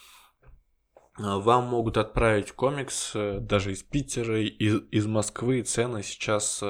вам 1.18 1.66
могут 1.66 1.96
отправить 1.96 2.52
комикс 2.52 3.12
э, 3.14 3.38
даже 3.40 3.72
из 3.72 3.82
Питера, 3.82 4.40
из, 4.40 4.82
из 4.90 5.06
Москвы. 5.06 5.62
Цены 5.62 6.02
сейчас, 6.02 6.62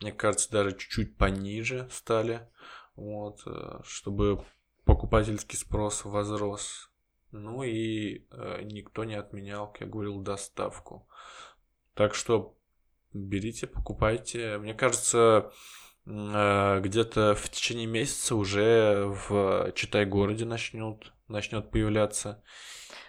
мне 0.00 0.12
кажется, 0.12 0.50
даже 0.50 0.76
чуть-чуть 0.76 1.16
пониже 1.16 1.88
стали. 1.90 2.48
Вот, 2.96 3.40
чтобы 3.84 4.44
покупательский 4.84 5.58
спрос 5.58 6.04
возрос. 6.04 6.90
Ну 7.30 7.62
и 7.62 8.26
никто 8.64 9.04
не 9.04 9.14
отменял, 9.14 9.72
как 9.72 9.80
я 9.80 9.86
говорил, 9.86 10.20
доставку. 10.20 11.08
Так 11.94 12.14
что 12.14 12.54
берите, 13.14 13.66
покупайте. 13.66 14.58
Мне 14.58 14.74
кажется, 14.74 15.50
Э, 16.06 16.80
где-то 16.80 17.34
в 17.34 17.48
течение 17.48 17.86
месяца 17.86 18.34
уже 18.34 19.04
в 19.28 19.72
Читай-городе 19.74 20.44
начнет, 20.44 21.12
начнет 21.28 21.70
появляться. 21.70 22.42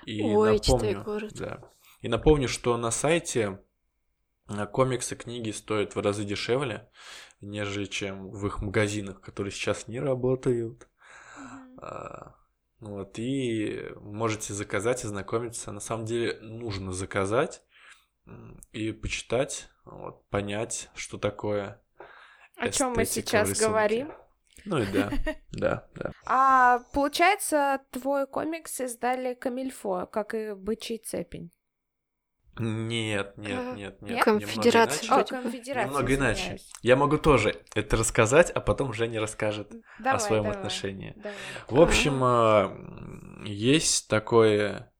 И 0.05 0.21
Ой, 0.23 0.53
напомню, 0.57 1.03
город. 1.03 1.33
Да. 1.35 1.59
И 2.01 2.07
напомню, 2.07 2.47
что 2.47 2.75
на 2.77 2.91
сайте 2.91 3.59
э, 4.49 4.65
комиксы, 4.67 5.15
книги 5.15 5.51
стоят 5.51 5.95
в 5.95 5.99
разы 5.99 6.23
дешевле, 6.23 6.89
нежели 7.41 7.85
чем 7.85 8.29
в 8.29 8.45
их 8.47 8.61
магазинах, 8.61 9.21
которые 9.21 9.51
сейчас 9.51 9.87
не 9.87 9.99
работают. 9.99 10.87
Mm-hmm. 11.79 12.31
Вот, 12.79 13.17
и 13.17 13.93
можете 14.01 14.53
заказать, 14.53 15.05
ознакомиться. 15.05 15.71
На 15.71 15.79
самом 15.79 16.05
деле 16.05 16.37
нужно 16.41 16.91
заказать 16.91 17.63
и 18.73 18.91
почитать, 18.91 19.69
вот, 19.85 20.27
понять, 20.29 20.89
что 20.93 21.17
такое 21.17 21.81
о 22.55 22.69
чем 22.69 22.93
мы 22.93 23.05
сейчас 23.05 23.49
рисунки. 23.49 23.67
говорим? 23.67 24.13
Ну 24.65 24.77
и 24.77 24.85
да, 24.91 25.11
да, 25.51 25.87
да. 25.95 26.11
А 26.25 26.79
получается, 26.93 27.81
твой 27.91 28.27
комикс 28.27 28.79
издали 28.79 29.33
Камильфо, 29.33 30.05
как 30.05 30.33
и 30.33 30.53
«Бычий 30.53 30.97
цепень». 30.97 31.51
Нет, 32.59 33.35
нет, 33.37 33.75
нет, 33.75 34.01
нет. 34.01 34.23
Конфедерация. 34.23 35.09
О, 35.09 35.23
конфедерация. 35.23 35.87
Немного 35.87 36.15
иначе. 36.15 36.57
Я 36.83 36.95
могу 36.95 37.17
тоже 37.17 37.63
это 37.73 37.97
рассказать, 37.97 38.51
а 38.51 38.61
потом 38.61 38.93
Женя 38.93 39.19
расскажет 39.19 39.71
давай, 39.97 40.17
о 40.17 40.19
своем 40.19 40.43
давай, 40.43 40.57
отношении. 40.57 41.13
Давай. 41.15 41.33
В 41.67 41.81
общем, 41.81 42.23
а, 42.23 43.43
есть 43.43 44.07
такое 44.07 44.93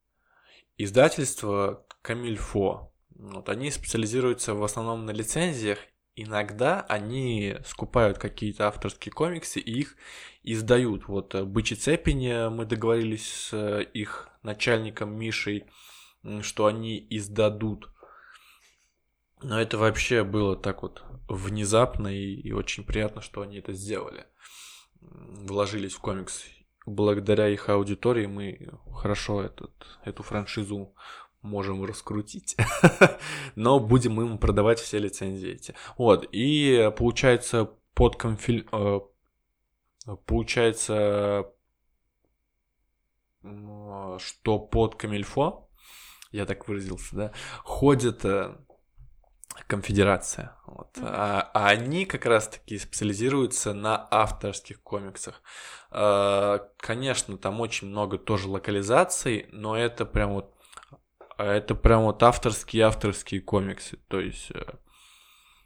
издательство 0.78 1.86
Камильфо. 2.02 2.92
Вот 3.12 3.48
они 3.50 3.70
специализируются 3.70 4.56
в 4.56 4.64
основном 4.64 5.06
на 5.06 5.12
лицензиях 5.12 5.78
иногда 6.16 6.82
они 6.82 7.58
скупают 7.66 8.18
какие-то 8.18 8.68
авторские 8.68 9.12
комиксы 9.12 9.60
и 9.60 9.80
их 9.80 9.96
издают. 10.44 11.08
Вот 11.08 11.36
э, 11.36 11.44
«Бычий 11.44 11.76
цепень» 11.76 12.50
мы 12.50 12.66
договорились 12.66 13.28
с 13.28 13.54
э, 13.54 13.84
их 13.94 14.30
начальником 14.44 15.18
Мишей, 15.18 15.66
что 16.42 16.66
они 16.68 17.06
издадут. 17.10 17.90
Но 19.42 19.60
это 19.60 19.78
вообще 19.78 20.24
было 20.24 20.56
так 20.56 20.84
вот 20.84 21.04
внезапно 21.28 22.08
и, 22.08 22.36
и 22.36 22.52
очень 22.52 22.84
приятно, 22.84 23.22
что 23.22 23.42
они 23.42 23.58
это 23.58 23.74
сделали. 23.74 24.26
Вложились 25.02 25.94
в 25.94 26.00
комикс. 26.00 26.46
Благодаря 26.86 27.48
их 27.48 27.70
аудитории 27.70 28.26
мы 28.26 28.70
хорошо 28.94 29.42
этот, 29.42 29.72
эту 30.04 30.24
франшизу 30.24 30.94
можем 31.44 31.86
раскрутить, 31.86 32.58
но 33.56 33.80
будем 33.80 34.20
им 34.22 34.38
продавать 34.38 34.80
все 34.80 34.98
лицензии 34.98 35.50
эти. 35.52 35.76
Вот, 35.98 36.28
и 36.32 36.92
получается 36.98 37.70
под 37.94 38.16
конфиль... 38.16 38.68
Э, 38.72 39.02
получается, 40.26 41.54
что 44.20 44.60
под 44.60 44.96
Камильфо, 44.96 45.70
я 46.32 46.46
так 46.46 46.68
выразился, 46.68 47.16
да, 47.16 47.32
ходит 47.64 48.26
э, 48.26 48.56
конфедерация. 49.68 50.56
Вот. 50.66 50.98
Mm-hmm. 50.98 51.08
А, 51.08 51.52
а 51.54 51.68
они 51.68 52.06
как 52.06 52.26
раз-таки 52.26 52.78
специализируются 52.78 53.74
на 53.74 54.08
авторских 54.10 54.82
комиксах. 54.82 55.42
А, 55.92 56.68
конечно, 56.78 57.38
там 57.38 57.62
очень 57.62 57.88
много 57.88 58.18
тоже 58.18 58.50
локализаций, 58.50 59.48
но 59.52 59.78
это 59.78 60.06
прям 60.06 60.34
вот 60.34 60.53
это 61.38 61.76
прям 61.76 62.04
вот 62.04 62.22
авторские 62.24 62.84
авторские 62.84 63.42
комиксы. 63.42 63.98
То 64.08 64.20
есть 64.20 64.52
э, 64.52 64.64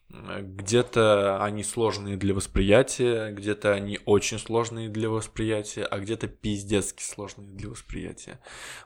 Где-то 0.10 1.44
они 1.44 1.64
сложные 1.64 2.16
для 2.16 2.34
восприятия, 2.34 3.32
где-то 3.32 3.74
они 3.74 4.00
очень 4.06 4.40
сложные 4.40 4.88
для 4.90 5.10
восприятия, 5.10 5.84
а 5.84 6.00
где-то 6.00 6.28
пиздецки 6.28 7.04
сложные 7.04 7.50
для 7.50 7.70
восприятия. 7.70 8.40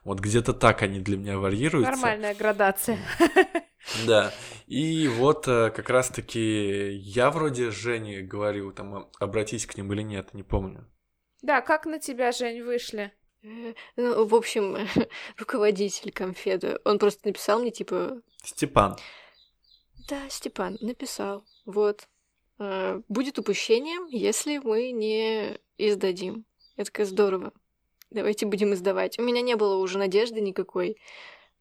Вот 0.03 0.19
где-то 0.19 0.53
так 0.53 0.81
они 0.81 0.99
для 0.99 1.17
меня 1.17 1.37
варьируются. 1.37 1.91
Нормальная 1.91 2.33
градация. 2.35 2.97
Да, 4.05 4.31
и 4.67 5.07
вот 5.07 5.47
э, 5.47 5.71
как 5.71 5.89
раз-таки 5.89 6.91
я 6.91 7.31
вроде 7.31 7.71
Жене 7.71 8.21
говорил, 8.21 8.71
там, 8.71 9.09
обратись 9.19 9.65
к 9.65 9.75
ним 9.75 9.91
или 9.91 10.03
нет, 10.03 10.35
не 10.35 10.43
помню. 10.43 10.87
Да, 11.41 11.61
как 11.61 11.87
на 11.87 11.99
тебя, 11.99 12.31
Жень, 12.31 12.61
вышли? 12.61 13.11
Э, 13.43 13.73
Ну, 13.95 14.25
в 14.25 14.35
общем, 14.35 14.77
руководитель 15.37 16.11
конфеты, 16.11 16.79
он 16.85 16.99
просто 16.99 17.27
написал 17.27 17.59
мне, 17.59 17.71
типа, 17.71 18.21
Степан. 18.43 18.97
да, 20.07 20.29
Степан, 20.29 20.77
написал, 20.81 21.43
вот, 21.65 22.07
э, 22.59 23.01
будет 23.07 23.39
упущением, 23.39 24.07
если 24.07 24.57
мы 24.59 24.91
не 24.91 25.59
издадим. 25.77 26.45
Я 26.77 26.85
такая, 26.85 27.05
здорово, 27.05 27.53
давайте 28.09 28.45
будем 28.45 28.73
издавать. 28.73 29.19
У 29.19 29.23
меня 29.23 29.41
не 29.41 29.55
было 29.55 29.75
уже 29.77 29.97
надежды 29.97 30.41
никакой, 30.41 30.97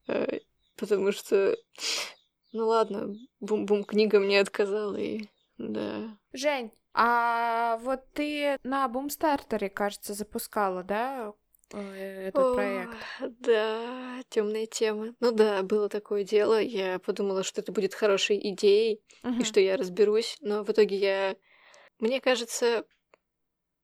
э, 0.07 0.41
потому 0.77 1.13
что, 1.13 1.57
ну 2.53 2.67
ладно, 2.67 3.15
бум-бум 3.41 3.85
книга 3.85 4.21
мне 4.21 4.41
отказала, 4.41 4.97
и 4.97 5.29
да. 5.59 6.17
Жень, 6.33 6.73
а 6.93 7.79
вот 7.83 8.01
ты 8.13 8.59
на 8.65 8.89
Бумстартере, 8.89 9.69
кажется, 9.69 10.15
запускала, 10.15 10.83
да, 10.83 11.33
этот 11.79 12.45
О, 12.45 12.55
проект? 12.55 12.97
Да, 13.41 14.23
темная 14.29 14.67
тема. 14.67 15.15
Ну 15.21 15.33
да, 15.33 15.63
было 15.63 15.89
такое 15.89 16.25
дело. 16.25 16.61
Я 16.61 16.99
подумала, 16.99 17.43
что 17.43 17.61
это 17.61 17.73
будет 17.73 17.95
хорошей 17.95 18.39
идеей, 18.51 19.01
Мгм. 19.23 19.41
и 19.41 19.45
что 19.45 19.61
я 19.61 19.77
разберусь, 19.77 20.37
но 20.41 20.65
в 20.65 20.71
итоге 20.71 20.97
я... 20.97 21.37
Мне 21.99 22.21
кажется, 22.21 22.85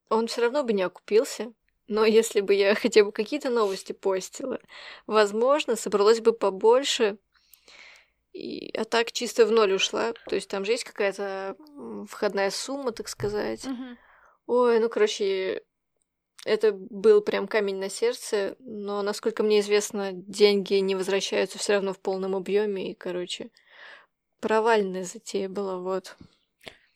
он 0.09 0.26
все 0.26 0.43
равно 0.43 0.62
бы 0.62 0.72
не 0.72 0.82
окупился. 0.82 1.53
Но 1.89 2.05
если 2.05 2.41
бы 2.41 2.55
я 2.55 2.74
хотя 2.74 3.05
бы 3.05 3.12
какие-то 3.12 3.51
новости 3.51 3.93
постила, 3.93 4.61
возможно, 5.07 5.76
собралось 5.76 6.20
бы 6.20 6.32
побольше. 6.32 7.18
И... 8.32 8.70
А 8.76 8.84
так 8.84 9.12
чисто 9.12 9.47
в 9.47 9.53
ноль 9.53 9.74
ушла. 9.74 10.12
То 10.28 10.34
есть 10.34 10.49
там 10.49 10.64
же 10.64 10.72
есть 10.72 10.84
какая-то 10.84 11.57
входная 12.09 12.51
сумма, 12.51 12.93
так 12.93 13.09
сказать. 13.09 13.64
Мгм. 13.64 13.99
Ой, 14.47 14.78
ну, 14.78 14.89
короче, 14.89 15.62
это 16.47 16.72
был 16.72 17.20
прям 17.20 17.49
камень 17.49 17.76
на 17.76 17.90
сердце, 17.90 18.57
но, 18.61 19.03
насколько 19.03 19.42
мне 19.42 19.61
известно, 19.61 20.12
деньги 20.12 20.74
не 20.74 20.94
возвращаются 20.94 21.59
все 21.59 21.74
равно 21.74 21.92
в 21.92 21.99
полном 21.99 22.34
объеме, 22.34 22.90
и, 22.90 22.94
короче, 22.94 23.51
провальная 24.40 25.05
затея 25.05 25.49
была, 25.49 25.78
вот. 25.78 26.16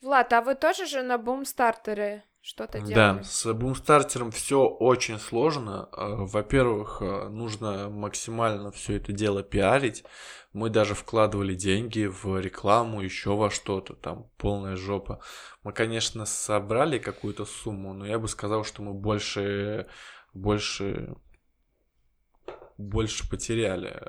Влад, 0.00 0.32
а 0.32 0.40
вы 0.40 0.54
тоже 0.54 0.86
же 0.86 1.02
на 1.02 1.18
Бумстартере 1.18 2.24
что-то 2.42 2.80
Да, 2.80 2.86
делали? 2.86 3.22
с 3.22 3.52
бумстартером 3.52 4.30
все 4.30 4.64
очень 4.66 5.18
сложно. 5.18 5.88
Э, 5.92 6.14
Во-первых, 6.24 6.98
э, 7.02 7.28
нужно 7.28 7.90
максимально 7.90 8.70
все 8.72 8.96
это 8.96 9.12
дело 9.12 9.42
пиарить. 9.42 10.04
Мы 10.52 10.70
даже 10.70 10.94
вкладывали 10.94 11.54
деньги 11.54 12.06
в 12.06 12.38
рекламу, 12.40 13.02
еще 13.02 13.36
во 13.36 13.50
что-то, 13.50 13.94
там 13.94 14.30
полная 14.38 14.76
жопа. 14.76 15.20
Мы, 15.62 15.72
конечно, 15.72 16.24
собрали 16.26 16.98
какую-то 16.98 17.44
сумму, 17.44 17.92
но 17.94 18.06
я 18.06 18.18
бы 18.18 18.26
сказал, 18.26 18.64
что 18.64 18.82
мы 18.82 18.94
больше, 18.94 19.86
больше, 20.34 21.14
больше 22.78 23.28
потеряли, 23.28 24.00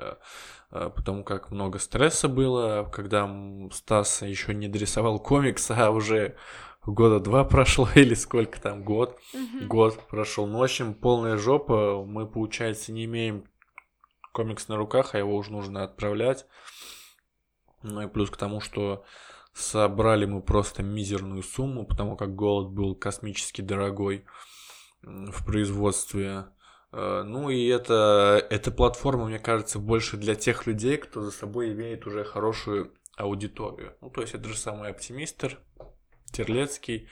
э, 0.70 0.90
потому 0.96 1.24
как 1.24 1.50
много 1.50 1.78
стресса 1.78 2.28
было, 2.28 2.88
когда 2.92 3.28
Стас 3.72 4.22
еще 4.22 4.54
не 4.54 4.68
дорисовал 4.68 5.20
комикс, 5.20 5.70
а 5.70 5.90
уже 5.90 6.36
года 6.86 7.20
два 7.20 7.44
прошло 7.44 7.88
или 7.94 8.14
сколько 8.14 8.60
там, 8.60 8.84
год. 8.84 9.18
Мгм. 9.32 9.68
Год 9.68 9.98
прошел. 10.08 10.46
Ну, 10.46 10.58
в 10.58 10.62
общем, 10.62 10.94
полная 10.94 11.36
жопа. 11.36 12.04
Мы, 12.04 12.26
получается, 12.26 12.92
не 12.92 13.04
имеем 13.04 13.44
комикс 14.32 14.68
на 14.68 14.76
руках, 14.76 15.14
а 15.14 15.18
его 15.18 15.36
уже 15.36 15.52
нужно 15.52 15.84
отправлять. 15.84 16.46
Ну 17.82 18.00
и 18.02 18.08
плюс 18.08 18.30
к 18.30 18.36
тому, 18.36 18.60
что 18.60 19.04
собрали 19.52 20.24
мы 20.24 20.40
просто 20.40 20.82
мизерную 20.82 21.42
сумму, 21.42 21.84
потому 21.84 22.16
как 22.16 22.34
голод 22.34 22.70
был 22.70 22.94
космически 22.94 23.60
дорогой 23.60 24.24
в 25.02 25.44
производстве. 25.44 26.46
Э, 26.92 27.22
Ну 27.24 27.50
и 27.50 27.66
это, 27.66 28.46
эта 28.50 28.70
платформа, 28.70 29.26
мне 29.26 29.38
кажется, 29.38 29.78
больше 29.78 30.16
для 30.16 30.34
тех 30.34 30.66
людей, 30.66 30.96
кто 30.96 31.22
за 31.22 31.30
собой 31.30 31.72
имеет 31.72 32.06
уже 32.06 32.24
хорошую 32.24 32.94
аудиторию. 33.16 33.96
Ну, 34.00 34.10
то 34.10 34.22
есть 34.22 34.34
это 34.34 34.48
же 34.48 34.56
самый 34.56 34.90
оптимистр, 34.90 35.58
Терлецкий, 36.32 37.08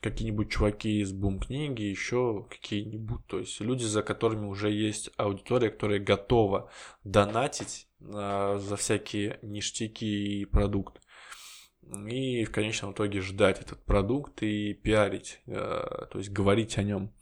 какие-нибудь 0.00 0.50
чуваки 0.50 1.00
из 1.00 1.12
бум 1.12 1.40
книги, 1.40 1.82
еще 1.82 2.46
какие-нибудь. 2.50 3.26
То 3.26 3.38
есть 3.38 3.60
люди, 3.60 3.84
за 3.84 4.02
которыми 4.02 4.46
уже 4.46 4.70
есть 4.70 5.10
аудитория, 5.16 5.70
которая 5.70 5.98
готова 5.98 6.70
донатить 7.04 7.88
а, 8.00 8.58
за 8.58 8.76
всякие 8.76 9.38
ништяки 9.42 10.40
и 10.40 10.44
продукт. 10.44 11.00
И 12.06 12.44
в 12.44 12.52
конечном 12.52 12.92
итоге 12.92 13.20
ждать 13.20 13.60
этот 13.60 13.84
продукт 13.84 14.42
и 14.42 14.72
пиарить, 14.72 15.40
э, 15.46 15.52
то 15.52 16.18
есть 16.18 16.30
говорить 16.30 16.78
о 16.78 16.82
нем. 16.82 17.12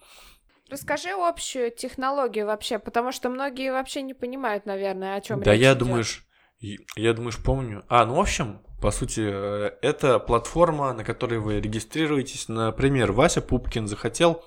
Расскажи 0.70 1.10
общую 1.10 1.70
технологию 1.72 2.46
вообще, 2.46 2.78
потому 2.78 3.12
что 3.12 3.28
многие 3.28 3.72
вообще 3.72 4.02
не 4.02 4.14
понимают, 4.14 4.64
наверное, 4.64 5.16
о 5.16 5.20
чем 5.20 5.42
Да, 5.42 5.52
речь 5.52 5.60
я 5.60 5.72
идёт. 5.72 5.78
думаешь, 5.78 6.26
я 6.60 7.12
думаешь, 7.12 7.38
помню. 7.42 7.84
А, 7.88 8.06
ну, 8.06 8.14
в 8.14 8.20
общем, 8.20 8.60
по 8.82 8.90
сути, 8.90 9.20
э, 9.24 9.70
это 9.80 10.18
платформа, 10.18 10.92
на 10.92 11.04
которой 11.04 11.38
вы 11.38 11.60
регистрируетесь. 11.60 12.48
Например, 12.48 13.12
Вася 13.12 13.40
Пупкин 13.40 13.86
захотел 13.86 14.44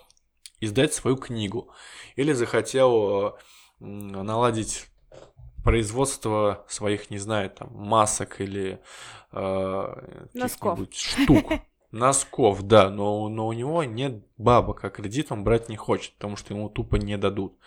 издать 0.60 0.94
свою 0.94 1.16
книгу 1.18 1.72
или 2.18 2.34
захотел 2.34 3.28
э, 3.28 3.32
наладить 3.80 4.88
производство 5.64 6.66
своих, 6.68 7.10
не 7.10 7.18
знаю, 7.18 7.50
там, 7.50 7.70
масок 7.74 8.42
или 8.42 8.80
э, 9.32 10.28
Носков. 10.34 10.80
каких-нибудь 10.80 10.96
штук. 10.96 11.54
Носков, 11.92 12.62
да, 12.64 12.90
но, 12.90 13.30
но 13.30 13.48
у 13.48 13.54
него 13.54 13.84
нет 13.86 14.22
бабок, 14.38 14.84
а 14.84 14.90
кредит 14.90 15.32
он 15.32 15.46
брать 15.46 15.70
не 15.70 15.78
хочет, 15.78 16.14
потому 16.16 16.36
что 16.36 16.54
ему 16.54 16.70
тупо 16.70 16.98
не 16.98 17.18
дадут. 17.18 17.58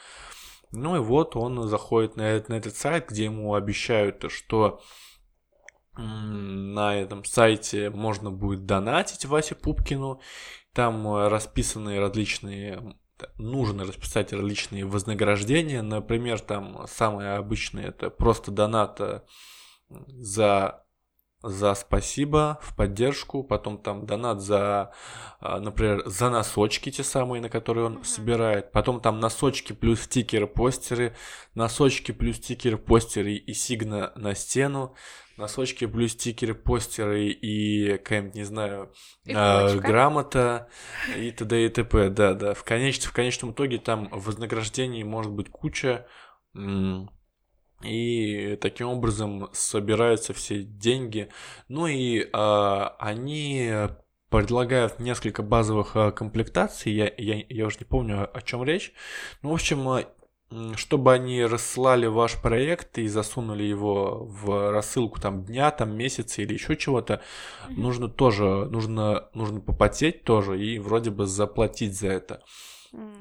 Ну 0.70 0.96
и 0.96 0.98
вот 0.98 1.34
он 1.34 1.66
заходит 1.66 2.16
на, 2.16 2.22
этот- 2.22 2.50
на 2.50 2.54
этот 2.54 2.76
сайт, 2.76 3.08
где 3.08 3.24
ему 3.24 3.54
обещают, 3.54 4.30
что 4.30 4.82
на 5.98 6.96
этом 6.96 7.24
сайте 7.24 7.90
можно 7.90 8.30
будет 8.30 8.66
донатить 8.66 9.24
Васе 9.24 9.54
Пупкину. 9.54 10.20
Там 10.72 11.06
э, 11.08 11.28
расписаны 11.28 11.98
различные, 11.98 12.96
нужно 13.36 13.84
расписать 13.84 14.32
различные 14.32 14.84
вознаграждения. 14.84 15.82
Например, 15.82 16.38
там 16.38 16.86
самое 16.88 17.32
обычное 17.32 17.88
это 17.88 18.10
просто 18.10 18.52
донат 18.52 19.00
э, 19.00 19.22
за 19.88 20.84
за 21.42 21.74
спасибо, 21.74 22.58
в 22.60 22.74
поддержку, 22.74 23.44
потом 23.44 23.78
там 23.78 24.06
донат 24.06 24.40
за, 24.40 24.92
а, 25.38 25.60
например, 25.60 26.02
за 26.04 26.30
носочки 26.30 26.90
те 26.90 27.04
самые, 27.04 27.40
на 27.40 27.48
которые 27.48 27.86
он 27.86 27.92
Мгм. 27.94 28.04
собирает, 28.04 28.72
потом 28.72 29.00
там 29.00 29.20
носочки 29.20 29.72
плюс 29.72 30.00
стикеры, 30.00 30.48
постеры, 30.48 31.14
носочки 31.54 32.10
плюс 32.10 32.38
стикеры, 32.38 32.76
постеры 32.76 33.34
и 33.34 33.54
сигна 33.54 34.12
на 34.16 34.34
стену, 34.34 34.96
носочки 35.38 35.86
плюс 35.86 36.12
стикеры, 36.12 36.54
постеры 36.54 37.28
и 37.28 37.92
какая-нибудь, 37.92 38.34
не 38.34 38.44
знаю, 38.44 38.92
И 39.24 39.32
флотика. 39.32 39.86
грамота 39.86 40.68
и 41.16 41.30
т.д. 41.30 41.64
и 41.64 41.68
т.п. 41.68 42.10
Да, 42.10 42.34
да. 42.34 42.54
В, 42.54 42.64
конеч... 42.64 43.00
в 43.00 43.12
конечном 43.12 43.52
итоге 43.52 43.78
там 43.78 44.08
вознаграждений 44.10 45.04
может 45.04 45.32
быть 45.32 45.48
куча. 45.48 46.06
И 47.84 48.58
таким 48.60 48.88
образом 48.88 49.48
собираются 49.52 50.34
все 50.34 50.64
деньги. 50.64 51.28
Ну 51.68 51.86
и 51.86 52.28
а, 52.32 52.96
они 52.98 53.70
предлагают 54.30 54.98
несколько 54.98 55.44
базовых 55.44 55.94
а, 55.94 56.10
комплектаций. 56.10 56.92
Я, 56.92 57.12
я, 57.16 57.44
я 57.48 57.66
уже 57.66 57.78
не 57.78 57.84
помню, 57.84 58.28
о, 58.36 58.42
чем 58.42 58.64
речь. 58.64 58.92
Ну, 59.42 59.50
в 59.50 59.54
общем, 59.54 59.86
чтобы 60.76 61.12
они 61.12 61.44
рассылали 61.44 62.06
ваш 62.06 62.40
проект 62.40 62.98
и 62.98 63.06
засунули 63.06 63.64
его 63.64 64.24
в 64.24 64.70
рассылку 64.70 65.20
там 65.20 65.44
дня, 65.44 65.70
там 65.70 65.96
месяца 65.96 66.40
или 66.42 66.54
еще 66.54 66.76
чего-то, 66.76 67.20
Мгм. 67.68 67.82
нужно 67.82 68.08
тоже, 68.08 68.66
нужно, 68.70 69.28
нужно 69.34 69.60
попотеть 69.60 70.24
тоже 70.24 70.62
и 70.62 70.78
вроде 70.78 71.10
бы 71.10 71.26
заплатить 71.26 71.98
за 71.98 72.08
это. 72.08 72.42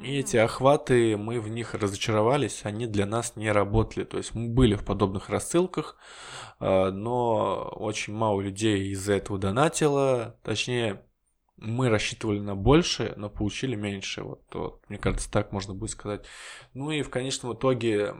И 0.01 0.19
эти 0.19 0.37
охваты, 0.37 1.17
мы 1.17 1.41
в 1.41 1.49
них 1.49 1.73
разочаровались, 1.73 2.61
они 2.63 2.87
для 2.87 3.05
нас 3.05 3.35
не 3.35 3.51
работали. 3.51 4.05
То 4.05 4.17
есть 4.17 4.33
мы 4.33 4.47
были 4.47 4.75
в 4.75 4.85
подобных 4.85 5.29
рассылках, 5.29 5.97
а, 6.59 6.89
но 6.91 7.73
очень 7.75 8.13
мало 8.13 8.39
людей 8.39 8.91
из-за 8.91 9.13
этого 9.15 9.37
донатило. 9.37 10.37
Точнее, 10.43 11.01
мы 11.57 11.89
рассчитывали 11.89 12.39
на 12.39 12.55
больше, 12.55 13.13
но 13.17 13.29
получили 13.29 13.75
меньше. 13.75 14.23
Вот, 14.23 14.43
вот, 14.53 14.89
мне 14.89 14.97
кажется, 14.97 15.31
так 15.31 15.51
можно 15.51 15.73
будет 15.73 15.91
сказать. 15.91 16.25
Ну 16.73 16.91
и 16.91 17.01
в 17.01 17.09
конечном 17.09 17.53
итоге 17.53 18.13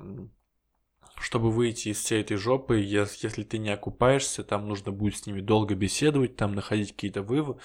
чтобы 1.20 1.50
выйти 1.50 1.90
из 1.90 1.98
всей 1.98 2.22
этой 2.22 2.38
жопы, 2.38 2.78
если 2.78 3.44
ты 3.44 3.58
не 3.58 3.72
окупаешься, 3.72 4.44
там 4.44 4.68
нужно 4.68 4.92
будет 4.92 5.18
с 5.18 5.26
ними 5.26 5.42
долго 5.42 5.76
беседовать, 5.76 6.36
там 6.36 6.54
находить 6.54 6.92
какие-то 6.92 7.24
вы... 7.24 7.58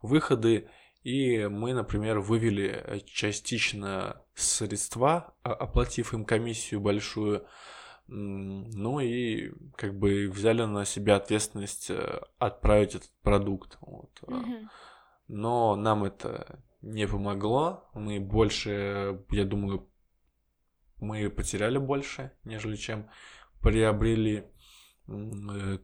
выходы. 0.00 0.68
И 1.02 1.46
мы, 1.46 1.72
например, 1.72 2.20
вывели 2.20 3.02
частично 3.06 4.22
средства, 4.34 5.34
оплатив 5.42 6.12
им 6.12 6.24
комиссию 6.24 6.80
большую, 6.80 7.46
ну 8.06 9.00
и 9.00 9.52
как 9.76 9.98
бы 9.98 10.28
взяли 10.28 10.62
на 10.64 10.84
себя 10.84 11.16
ответственность 11.16 11.90
э, 11.90 12.20
отправить 12.38 12.96
этот 12.96 13.10
продукт. 13.22 13.78
Вот. 13.80 14.10
Мгм. 14.26 14.68
Но 15.32 15.76
нам 15.76 16.02
это 16.04 16.58
не 16.82 17.06
помогло. 17.06 17.88
Мы 17.94 18.18
больше, 18.18 19.22
я 19.30 19.44
думаю, 19.44 19.88
мы 20.98 21.30
потеряли 21.30 21.78
больше, 21.78 22.32
нежели 22.42 22.74
чем 22.74 23.08
приобрели. 23.60 24.44
Э, 25.08 25.78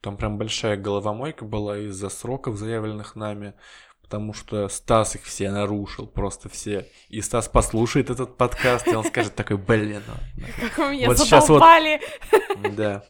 Там 0.00 0.16
прям 0.16 0.38
большая 0.38 0.76
головомойка 0.76 1.44
была 1.44 1.76
из-за 1.78 2.08
сроков, 2.08 2.56
заявленных 2.56 3.16
нами, 3.16 3.54
потому 4.00 4.32
что 4.32 4.68
Стас 4.68 5.16
их 5.16 5.22
все 5.24 5.50
нарушил, 5.50 6.06
просто 6.06 6.48
все. 6.48 6.86
И 7.08 7.20
Стас 7.20 7.48
послушает 7.48 8.10
этот 8.10 8.36
подкаст, 8.36 8.86
и 8.86 8.94
он 8.94 9.04
скажет 9.04 9.34
такой, 9.34 9.56
блин, 9.56 10.02
ну, 10.06 10.44
Как 10.60 10.78
вы 10.78 10.90
меня 10.92 11.08
Вот 11.08 11.18
сейчас 11.18 11.48
вот- 11.48 11.58
задолбали. 11.60 12.00
да. 12.76 13.04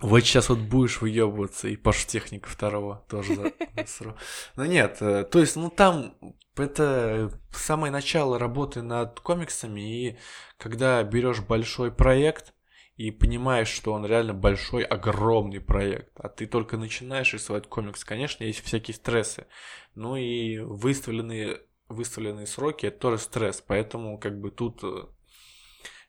Вот 0.00 0.20
сейчас 0.20 0.48
вот 0.48 0.58
будешь 0.58 1.00
выебываться, 1.00 1.68
и 1.68 1.76
Паш 1.76 2.06
техника 2.06 2.48
второго 2.48 3.04
тоже 3.08 3.34
за- 3.34 3.52
засру. 3.76 4.16
Ну 4.56 4.64
нет, 4.64 4.98
э, 5.00 5.24
то 5.24 5.38
есть, 5.38 5.56
ну 5.56 5.70
там 5.70 6.14
это 6.56 7.30
самое 7.52 7.92
начало 7.92 8.38
работы 8.38 8.82
над 8.82 9.20
комиксами, 9.20 9.80
и 9.80 10.18
когда 10.58 11.02
берешь 11.02 11.40
большой 11.40 11.90
проект 11.90 12.54
и 12.96 13.10
понимаешь, 13.10 13.68
что 13.68 13.92
он 13.92 14.04
реально 14.04 14.34
большой, 14.34 14.82
огромный 14.82 15.60
проект, 15.60 16.12
а 16.16 16.28
ты 16.28 16.46
только 16.46 16.76
начинаешь 16.76 17.32
рисовать 17.32 17.66
комикс, 17.66 18.04
конечно, 18.04 18.44
есть 18.44 18.62
всякие 18.62 18.94
стрессы, 18.94 19.46
ну 19.94 20.16
и 20.16 20.58
выставленные 20.58 21.60
выставленные 21.88 22.46
сроки 22.46 22.86
это 22.86 22.98
тоже 22.98 23.18
стресс, 23.18 23.62
поэтому 23.66 24.16
как 24.18 24.40
бы 24.40 24.50
тут 24.52 24.78
э, 24.84 25.06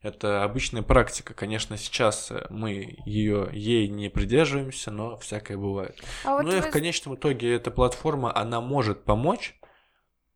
это 0.01 0.43
обычная 0.43 0.81
практика. 0.81 1.33
Конечно, 1.33 1.77
сейчас 1.77 2.31
э, 2.31 2.45
мы 2.49 2.97
ее 3.05 3.49
ей 3.53 3.87
не 3.87 4.09
придерживаемся, 4.09 4.91
но 4.91 5.17
всякое 5.17 5.57
бывает. 5.57 6.01
А 6.23 6.35
вот 6.35 6.43
ну 6.43 6.51
и 6.51 6.59
вы 6.59 6.61
в 6.61 6.71
конечном 6.71 7.15
итоге 7.15 7.53
эта 7.53 7.69
платформа, 7.69 8.35
она 8.35 8.61
может 8.61 9.03
помочь, 9.03 9.59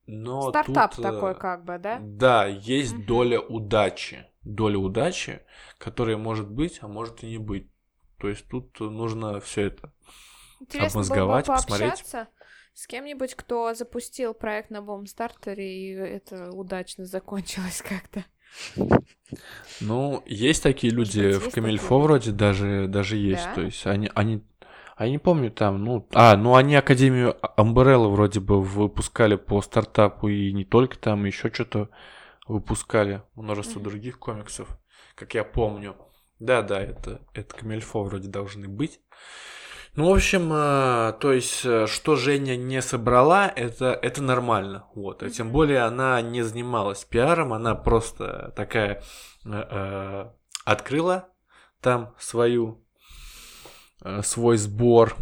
но 0.05 0.49
стартап 0.49 0.95
тут, 0.95 1.05
э, 1.05 1.11
такой 1.11 1.36
как 1.36 1.66
бы, 1.66 1.80
да? 1.80 1.99
Да, 1.99 2.45
есть 2.45 2.93
Мгм. 2.93 3.05
доля 3.05 3.39
удачи. 3.39 4.26
Доля 4.43 4.78
удачи, 4.78 5.41
которая 5.80 6.18
может 6.18 6.49
быть, 6.49 6.78
а 6.82 6.88
может 6.88 7.24
и 7.24 7.28
не 7.28 7.39
быть. 7.39 7.68
То 8.20 8.30
есть 8.30 8.47
тут 8.47 8.80
нужно 8.80 9.39
все 9.39 9.63
это. 9.63 9.91
Интересно 10.59 11.01
было 11.01 11.07
бы 11.07 11.16
обмозговать, 11.16 11.45
посмотреть. 11.47 11.89
пообщаться 11.89 12.28
с 12.76 12.86
кем-нибудь, 12.88 13.34
кто 13.34 13.74
запустил 13.74 14.36
проект 14.36 14.70
на 14.70 14.84
Бомстартере, 14.84 15.66
и 15.66 15.93
это 15.93 16.51
удачно 16.51 17.05
закончилось 17.05 17.82
как-то. 17.88 18.24
Ну, 19.80 20.24
есть 20.26 20.64
такие 20.64 20.91
люди 20.91 21.34
быть, 21.34 21.43
в 21.43 21.52
Камильфо 21.52 22.00
вроде 22.00 22.32
даже, 22.32 22.88
даже 22.88 23.18
есть. 23.18 23.54
То 23.54 23.62
есть 23.62 23.86
они, 23.86 24.10
они, 24.16 24.43
я 24.98 25.10
не 25.10 25.18
помню 25.18 25.52
там, 25.52 25.84
ну, 25.84 26.08
а, 26.14 26.38
ну 26.38 26.56
они 26.56 26.76
Академию 26.76 27.38
Umbrella 27.58 28.08
вроде 28.08 28.39
бы 28.39 28.62
выпускали 28.62 29.36
по 29.36 29.62
стартапу 29.62 30.30
и 30.30 30.52
не 30.54 30.64
только 30.64 30.98
там, 30.98 31.26
еще 31.26 31.52
что-то 31.54 31.89
выпускали, 32.48 33.24
множество 33.36 33.80
Мгм. 33.80 33.89
других 33.89 34.20
комиксов, 34.20 34.70
как 35.16 35.34
я 35.34 35.43
помню. 35.43 35.96
Да, 36.39 36.62
да, 36.62 36.82
это, 36.82 37.22
это 37.34 37.56
Камильфо 37.56 38.04
вроде 38.04 38.28
должны 38.28 38.68
быть. 38.68 39.00
Ну, 39.96 40.10
в 40.10 40.14
общем, 40.14 40.52
э, 40.52 41.14
то 41.22 41.32
есть, 41.32 41.64
э, 41.64 41.88
что 41.88 42.18
Женя 42.18 42.58
не 42.58 42.82
собрала, 42.82 43.48
это, 43.48 43.98
это 44.02 44.22
нормально. 44.22 44.88
Вот. 44.93 45.24
А 45.24 45.30
тем 45.30 45.52
более 45.52 45.84
она 45.84 46.22
не 46.22 46.41
занималась 46.41 47.06
пиаром, 47.06 47.54
она 47.54 47.76
просто 47.76 48.52
такая 48.58 49.02
э, 49.46 49.50
э, 49.52 50.26
открыла 50.66 51.30
там 51.80 52.14
свою, 52.20 52.84
э, 54.04 54.22
свой 54.22 54.58
сбор. 54.58 55.16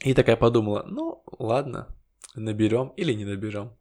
И 0.00 0.14
такая 0.14 0.36
подумала, 0.36 0.84
ну, 0.88 1.22
ладно, 1.38 1.86
наберем 2.34 2.88
или 2.96 3.12
не 3.12 3.24
наберем. 3.24 3.76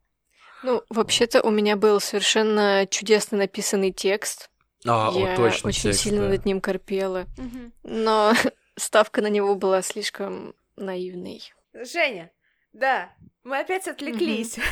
Ну, 0.62 0.84
вообще-то 0.90 1.42
у 1.42 1.50
меня 1.50 1.76
был 1.78 2.00
совершенно 2.00 2.88
чудесно 2.90 3.40
написанный 3.40 3.92
текст. 3.92 4.50
А, 4.86 5.12
Я 5.14 5.34
о, 5.34 5.36
точно, 5.36 5.70
очень 5.70 5.82
текст, 5.82 6.02
сильно 6.02 6.24
да. 6.24 6.30
над 6.30 6.46
ним 6.46 6.62
корпела. 6.62 7.26
Мгм. 7.38 7.74
Но 7.84 8.34
ставка 8.76 9.22
на 9.22 9.28
него 9.28 9.56
была 9.56 9.82
слишком 9.82 10.56
наивной. 10.76 11.54
Женя, 11.74 12.32
да, 12.74 13.14
мы 13.44 13.60
опять 13.60 13.88
отвлеклись. 13.88 14.58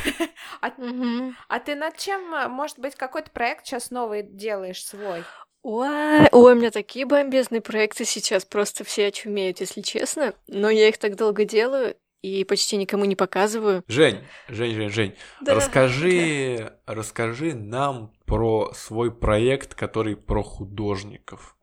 А, 0.60 0.72
а 1.48 1.60
ты 1.60 1.74
над 1.74 1.98
чем, 1.98 2.50
может 2.50 2.78
быть, 2.78 2.94
какой-то 2.94 3.30
проект 3.30 3.66
сейчас 3.66 3.90
новый 3.90 4.22
делаешь 4.22 4.84
свой? 4.84 5.22
Ой, 5.62 6.28
ой, 6.30 6.52
у 6.52 6.56
меня 6.56 6.70
такие 6.70 7.06
бомбезные 7.06 7.60
проекты 7.60 8.04
сейчас, 8.04 8.44
просто 8.44 8.84
все 8.84 9.06
очумеют, 9.08 9.60
если 9.60 9.80
честно. 9.80 10.34
Но 10.46 10.70
я 10.70 10.88
их 10.88 10.98
так 10.98 11.16
долго 11.16 11.44
делаю 11.44 11.96
и 12.20 12.44
почти 12.44 12.76
никому 12.78 13.04
не 13.04 13.16
показываю. 13.16 13.84
Жень, 13.86 14.24
Жень, 14.48 14.74
Жень, 14.74 14.90
Жень, 14.90 15.14
Да, 15.42 15.54
расскажи, 15.54 16.78
расскажи 16.86 17.54
нам 17.54 18.14
про 18.24 18.72
свой 18.74 19.14
проект, 19.14 19.74
который 19.74 20.16
про 20.16 20.42
художников. 20.42 21.56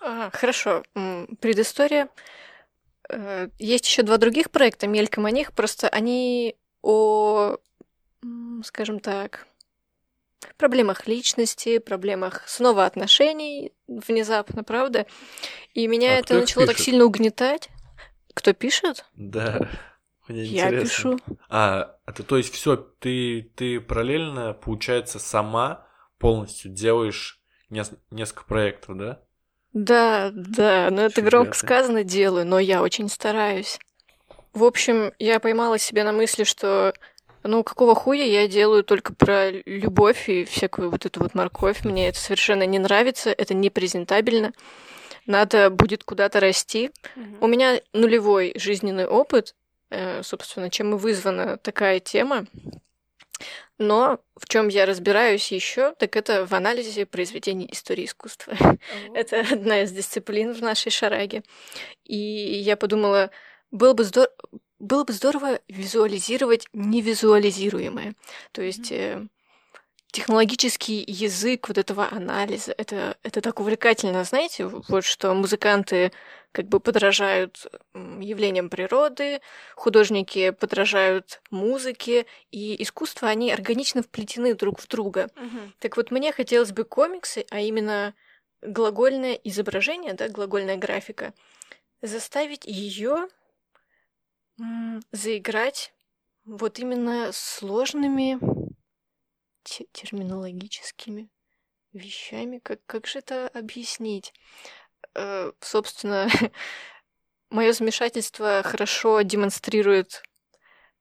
А, 0.00 0.30
хорошо, 0.30 0.82
предыстория. 1.40 2.08
Э, 3.08 3.48
Есть 3.58 3.86
еще 3.86 4.02
два 4.02 4.16
других 4.18 4.50
проекта, 4.50 4.86
мельком 4.86 5.26
о 5.26 5.30
них, 5.30 5.52
просто 5.52 5.88
они 5.88 6.56
о, 6.82 7.56
скажем 8.62 9.00
так, 9.00 9.46
проблемах 10.56 11.06
личности, 11.06 11.78
проблемах 11.78 12.42
снова 12.48 12.84
отношений 12.86 13.72
внезапно, 13.86 14.64
правда? 14.64 15.06
И 15.74 15.86
меня 15.86 16.12
А 16.12 16.18
это 16.18 16.34
начало 16.34 16.66
так 16.66 16.76
пишет? 16.76 16.86
сильно 16.86 17.04
угнетать. 17.04 17.70
Кто 18.34 18.52
пишет? 18.52 19.04
Да, 19.16 19.68
мне 20.28 20.44
Я 20.46 20.70
интересно. 20.70 21.16
пишу. 21.16 21.36
А, 21.48 21.96
а 22.04 22.12
ты, 22.12 22.22
то 22.22 22.36
есть 22.36 22.52
все, 22.54 22.76
ты, 22.76 23.52
ты 23.56 23.80
параллельно, 23.80 24.52
получается, 24.54 25.18
сама 25.18 25.86
полностью 26.18 26.70
делаешь 26.72 27.40
нес- 27.70 27.98
несколько 28.10 28.44
проектов, 28.44 28.96
да? 28.96 29.22
Да, 29.78 30.30
да, 30.34 30.88
но 30.90 31.02
это 31.02 31.14
Чудесно. 31.14 31.30
громко 31.30 31.56
сказано 31.56 32.02
делаю, 32.02 32.44
но 32.44 32.58
я 32.58 32.82
очень 32.82 33.08
стараюсь. 33.08 33.78
В 34.52 34.64
общем, 34.64 35.12
я 35.20 35.38
поймала 35.38 35.78
себя 35.78 36.02
на 36.02 36.10
мысли, 36.10 36.42
что 36.42 36.92
ну 37.44 37.62
какого 37.62 37.94
хуя 37.94 38.24
я 38.24 38.48
делаю 38.48 38.82
только 38.82 39.14
про 39.14 39.50
любовь 39.50 40.28
и 40.28 40.44
всякую 40.44 40.90
вот 40.90 41.06
эту 41.06 41.20
вот 41.20 41.36
морковь. 41.36 41.84
Мне 41.84 42.08
это 42.08 42.18
совершенно 42.18 42.64
не 42.64 42.80
нравится, 42.80 43.30
это 43.30 43.54
непрезентабельно. 43.54 44.52
Надо 45.26 45.70
будет 45.70 46.02
куда-то 46.02 46.40
расти. 46.40 46.90
У 47.40 47.46
меня 47.46 47.80
нулевой 47.92 48.54
жизненный 48.56 49.06
опыт, 49.06 49.54
э, 49.90 50.24
собственно, 50.24 50.70
чем 50.70 50.94
и 50.96 50.98
вызвана 50.98 51.56
такая 51.56 52.00
тема. 52.00 52.46
Но 53.78 54.20
в 54.36 54.48
чем 54.48 54.68
я 54.68 54.86
разбираюсь 54.86 55.52
еще, 55.52 55.94
так 55.94 56.16
это 56.16 56.44
в 56.46 56.52
анализе 56.52 57.06
произведений 57.06 57.68
истории 57.70 58.04
искусства. 58.06 58.54
Это 59.14 59.40
одна 59.40 59.82
из 59.82 59.92
дисциплин 59.92 60.52
в 60.52 60.60
нашей 60.60 60.90
шараге. 60.90 61.44
И 62.04 62.16
я 62.16 62.76
подумала, 62.76 63.30
было 63.70 63.94
бы, 63.94 64.02
здор- 64.02 64.32
было 64.80 65.04
бы 65.04 65.12
здорово 65.12 65.60
визуализировать 65.68 66.66
невизуализируемое. 66.72 68.14
То 68.50 68.62
есть 68.62 68.90
э, 68.90 69.24
технологический 70.10 71.04
язык 71.06 71.68
вот 71.68 71.78
этого 71.78 72.08
анализа, 72.10 72.74
это, 72.76 73.16
это 73.22 73.40
так 73.40 73.60
увлекательно, 73.60 74.24
знаете, 74.24 74.66
вот 74.66 75.04
что 75.04 75.34
музыканты 75.34 76.12
как 76.52 76.66
бы 76.66 76.80
подражают 76.80 77.66
явлениям 77.94 78.70
природы, 78.70 79.40
художники 79.74 80.50
подражают 80.50 81.42
музыке, 81.50 82.26
и 82.50 82.82
искусство, 82.82 83.28
они 83.28 83.52
органично 83.52 84.02
вплетены 84.02 84.54
друг 84.54 84.80
в 84.80 84.88
друга. 84.88 85.28
Мгм. 85.36 85.74
Так 85.78 85.96
вот, 85.96 86.10
мне 86.10 86.32
хотелось 86.32 86.72
бы 86.72 86.84
комиксы, 86.84 87.44
а 87.50 87.60
именно 87.60 88.14
глагольное 88.62 89.34
изображение, 89.34 90.14
да, 90.14 90.28
глагольная 90.28 90.76
графика, 90.76 91.34
заставить 92.00 92.64
ее 92.64 93.28
заиграть 95.12 95.92
вот 96.44 96.78
именно 96.78 97.30
сложными 97.32 98.38
терминологическими 99.92 101.28
вещами. 101.92 102.60
Как, 102.62 102.80
как 102.86 103.06
же 103.06 103.20
это 103.20 103.48
объяснить? 103.48 104.32
Э, 105.14 105.52
собственно, 105.60 106.28
мое 107.50 107.72
замешательство 107.72 108.62
хорошо 108.64 109.22
демонстрирует 109.22 110.22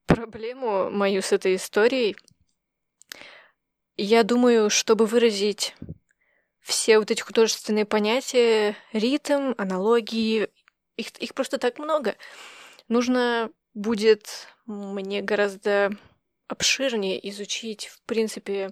проблему 0.05 0.89
мою 0.89 1.22
с 1.22 1.32
этой 1.32 1.55
историей. 1.55 2.15
Я 3.97 4.24
думаю, 4.24 4.70
чтобы 4.70 5.05
выразить 5.05 5.76
все 6.61 6.99
вот 6.99 7.11
эти 7.11 7.22
художественные 7.22 7.86
понятия, 7.86 8.76
ритм, 8.91 9.53
аналогии, 9.57 10.49
их, 10.97 11.09
их 11.18 11.34
просто 11.34 11.57
так 11.57 11.80
много. 11.80 12.15
Нужно 12.88 13.51
будет 13.74 14.47
мне 14.65 15.22
гораздо 15.22 15.91
обширнее 16.48 17.30
изучить, 17.30 17.88
в 17.88 18.02
принципе, 18.04 18.72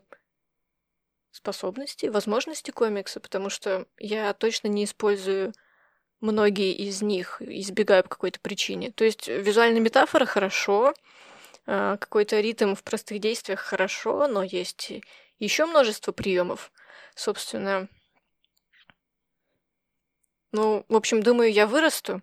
способности, 1.32 2.06
возможности 2.06 2.72
комикса, 2.72 3.20
потому 3.20 3.50
что 3.50 3.88
я 3.98 4.34
точно 4.34 4.70
не 4.70 4.86
использую 4.86 5.54
многие 6.22 6.74
из 6.74 7.02
них, 7.02 7.42
избегаю 7.42 8.04
по 8.04 8.10
какой-то 8.10 8.40
причине. 8.40 8.92
То 8.92 9.04
есть 9.04 9.28
визуальная 9.28 9.82
метафора 9.82 10.26
хорошо, 10.26 10.94
а, 11.68 11.98
какой-то 11.98 12.40
ритм 12.40 12.74
в 12.74 12.84
простых 12.84 13.20
действиях 13.20 13.60
хорошо, 13.60 14.28
но 14.28 14.44
есть 14.44 14.94
еще 15.40 15.66
множество 15.66 16.14
приемов. 16.14 16.72
Собственно, 17.16 17.90
ну, 20.52 20.86
в 20.88 20.96
общем, 20.96 21.22
думаю, 21.22 21.52
я 21.52 21.68
вырасту, 21.68 22.22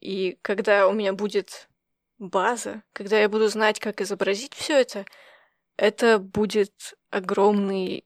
и 0.00 0.38
когда 0.42 0.86
у 0.86 0.92
меня 0.92 1.14
будет 1.14 1.69
база, 2.20 2.82
когда 2.92 3.18
я 3.18 3.28
буду 3.28 3.48
знать, 3.48 3.80
как 3.80 4.00
изобразить 4.00 4.54
все 4.54 4.80
это, 4.80 5.06
это 5.76 6.18
будет 6.18 6.94
огромный 7.10 8.04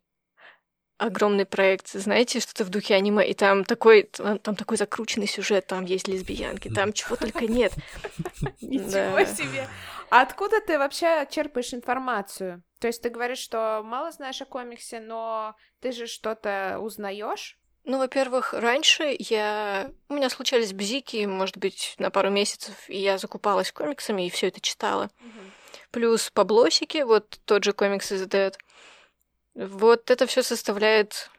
огромный 0.97 1.45
проект, 1.45 1.89
знаете, 1.89 2.39
что-то 2.39 2.65
в 2.65 2.71
духе 2.71 2.95
аниме, 2.95 3.29
и 3.29 3.35
там 3.35 3.65
такой, 3.65 4.05
там, 4.05 4.39
там 4.39 4.55
такой 4.55 4.77
закрученный 4.77 5.27
сюжет, 5.27 5.67
там 5.67 5.85
есть 5.85 6.07
лесбиянки, 6.07 6.69
там 6.69 6.93
чего 6.93 7.17
только 7.17 7.47
нет. 7.47 7.73
Ничего 8.61 9.25
себе! 9.25 9.69
А 10.11 10.23
откуда 10.23 10.61
ты 10.61 10.79
вообще 10.79 11.27
черпаешь 11.29 11.75
информацию? 11.75 12.63
То 12.79 12.87
есть 12.87 13.03
ты 13.03 13.11
говоришь, 13.11 13.39
что 13.39 13.83
мало 13.85 14.13
знаешь 14.13 14.41
о 14.41 14.47
комиксе, 14.47 15.01
но 15.01 15.57
ты 15.81 15.91
же 15.91 16.07
что-то 16.07 16.79
узнаешь? 16.81 17.59
Ну, 17.85 17.99
во-первых, 17.99 18.55
раньше 18.55 19.15
я... 19.19 19.91
У 20.09 20.15
меня 20.15 20.31
случались 20.31 20.73
бзики, 20.73 21.27
может 21.27 21.59
быть, 21.59 21.95
на 21.99 22.11
пару 22.11 22.31
месяцев, 22.31 22.75
и 22.89 22.99
я 22.99 23.19
закупалась 23.19 23.73
комиксами 23.73 24.27
и 24.27 24.31
все 24.31 24.49
это 24.49 24.61
читала. 24.61 25.11
Угу. 25.21 25.41
Плюс 25.91 26.31
поблосики, 26.31 27.03
вот 27.03 27.39
тот 27.45 27.63
же 27.63 27.73
комикс 27.73 28.11
из 28.11 28.23
Dead. 28.23 28.55
Вот 29.55 30.11
это 30.11 30.27
все 30.27 30.43
составляет 30.43 31.31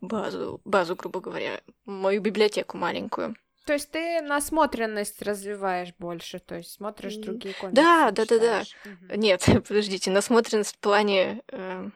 базу, 0.00 0.60
базу, 0.64 0.94
грубо 0.94 1.20
говоря, 1.20 1.60
мою 1.86 2.20
библиотеку 2.20 2.76
маленькую. 2.76 3.34
То 3.64 3.72
есть 3.72 3.90
ты 3.90 4.20
насмотренность 4.20 5.22
развиваешь 5.22 5.94
больше, 5.98 6.38
то 6.38 6.56
есть 6.56 6.72
смотришь 6.72 7.16
другие 7.16 7.54
комиксы. 7.54 7.74
Да, 7.74 8.10
да, 8.10 8.26
да, 8.26 8.38
да. 8.38 8.62
Угу. 8.84 9.18
Нет, 9.18 9.42
подождите, 9.66 10.10
насмотренность 10.10 10.76
в 10.76 10.78
плане 10.78 11.42
э, 11.48 11.88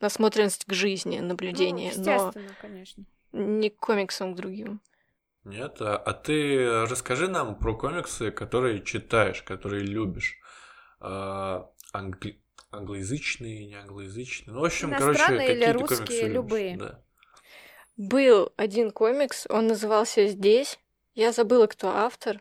насмотренность 0.00 0.64
к 0.64 0.72
жизни, 0.72 1.20
наблюдение. 1.20 1.92
Ну, 1.94 1.98
естественно, 2.00 2.48
но 2.48 2.54
конечно. 2.60 3.04
Не 3.32 3.70
к 3.70 3.76
комиксам, 3.76 4.34
к 4.34 4.36
другим. 4.36 4.80
Нет, 5.44 5.80
а, 5.80 5.96
а 5.96 6.12
ты 6.12 6.86
расскажи 6.86 7.28
нам 7.28 7.56
про 7.56 7.74
комиксы, 7.74 8.30
которые 8.30 8.82
читаешь, 8.82 9.42
которые 9.42 9.84
любишь. 9.84 10.38
А, 11.00 11.70
англи... 11.92 12.40
Англоязычные, 12.72 13.66
не 13.66 13.74
англоязычные. 13.74 14.54
Ну, 14.54 14.60
в 14.60 14.64
общем, 14.64 14.92
короче, 14.92 15.24
какие-то 15.24 15.72
русские, 15.72 16.28
любые. 16.28 16.76
Да. 16.76 17.02
Был 17.96 18.52
один 18.56 18.92
комикс, 18.92 19.46
он 19.48 19.66
назывался 19.66 20.28
«Здесь». 20.28 20.78
Я 21.14 21.32
забыла, 21.32 21.66
кто 21.66 21.88
автор. 21.88 22.40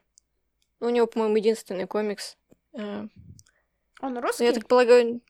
У 0.79 0.89
него, 0.89 1.07
по-моему, 1.07 1.37
единственный 1.37 1.87
комикс. 1.87 2.37
Э, 2.73 3.07
он 4.01 4.19
русский? 4.19 4.45
Я 4.45 4.53
так 4.53 4.67
полагаю, 4.67 5.21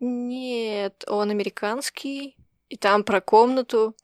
нет, 0.00 1.04
он 1.06 1.30
американский, 1.30 2.36
и 2.68 2.76
там 2.76 3.04
про 3.04 3.20
комнату, 3.20 3.94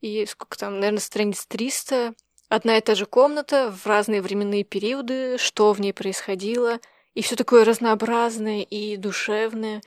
и 0.00 0.26
сколько 0.26 0.58
там, 0.58 0.80
наверное, 0.80 1.00
страниц 1.00 1.46
300. 1.46 2.14
Одна 2.48 2.76
и 2.76 2.80
та 2.80 2.94
же 2.94 3.06
комната 3.06 3.70
в 3.70 3.86
разные 3.86 4.20
временные 4.20 4.64
периоды, 4.64 5.38
что 5.38 5.72
в 5.72 5.80
ней 5.80 5.92
происходило, 5.92 6.80
и 7.14 7.22
все 7.22 7.36
такое 7.36 7.64
разнообразное 7.64 8.62
и 8.62 8.96
душевное. 8.96 9.80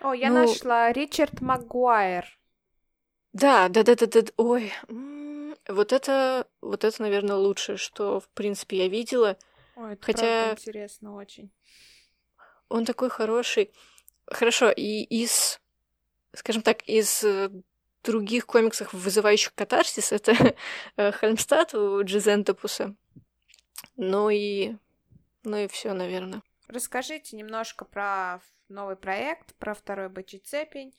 О, 0.00 0.12
я 0.12 0.30
ну... 0.30 0.46
нашла 0.46 0.92
Ричард 0.92 1.40
Магуайр. 1.40 2.24
Да, 3.32 3.68
да, 3.68 3.84
да, 3.84 3.94
да, 3.94 4.06
да, 4.06 4.22
ой, 4.38 4.72
вот 5.68 5.92
это, 5.92 6.48
вот 6.60 6.84
это, 6.84 7.02
наверное, 7.02 7.36
лучшее, 7.36 7.76
что 7.76 8.18
в 8.20 8.28
принципе 8.30 8.78
я 8.78 8.88
видела. 8.88 9.36
Ой, 9.76 9.92
это 9.92 10.04
Хотя 10.04 10.52
интересно 10.52 11.14
очень. 11.14 11.52
Он 12.68 12.84
такой 12.84 13.08
хороший. 13.08 13.72
Хорошо, 14.30 14.70
и 14.70 15.02
из, 15.02 15.60
скажем 16.32 16.62
так, 16.62 16.82
из 16.88 17.24
э, 17.24 17.50
других 18.04 18.46
комиксов, 18.46 18.92
вызывающих 18.92 19.54
катарсис, 19.54 20.12
это 20.12 20.54
э, 20.96 21.12
Хельмстад 21.12 21.74
у 21.74 22.02
Джизентопуса. 22.02 22.94
Ну 23.96 24.30
и... 24.30 24.76
Ну 25.42 25.56
и 25.56 25.68
все, 25.68 25.94
наверное. 25.94 26.42
Расскажите 26.68 27.36
немножко 27.36 27.84
про 27.84 28.40
новый 28.68 28.96
проект, 28.96 29.54
про 29.56 29.74
второй 29.74 30.08
бычий 30.08 30.38
цепень. 30.38 30.94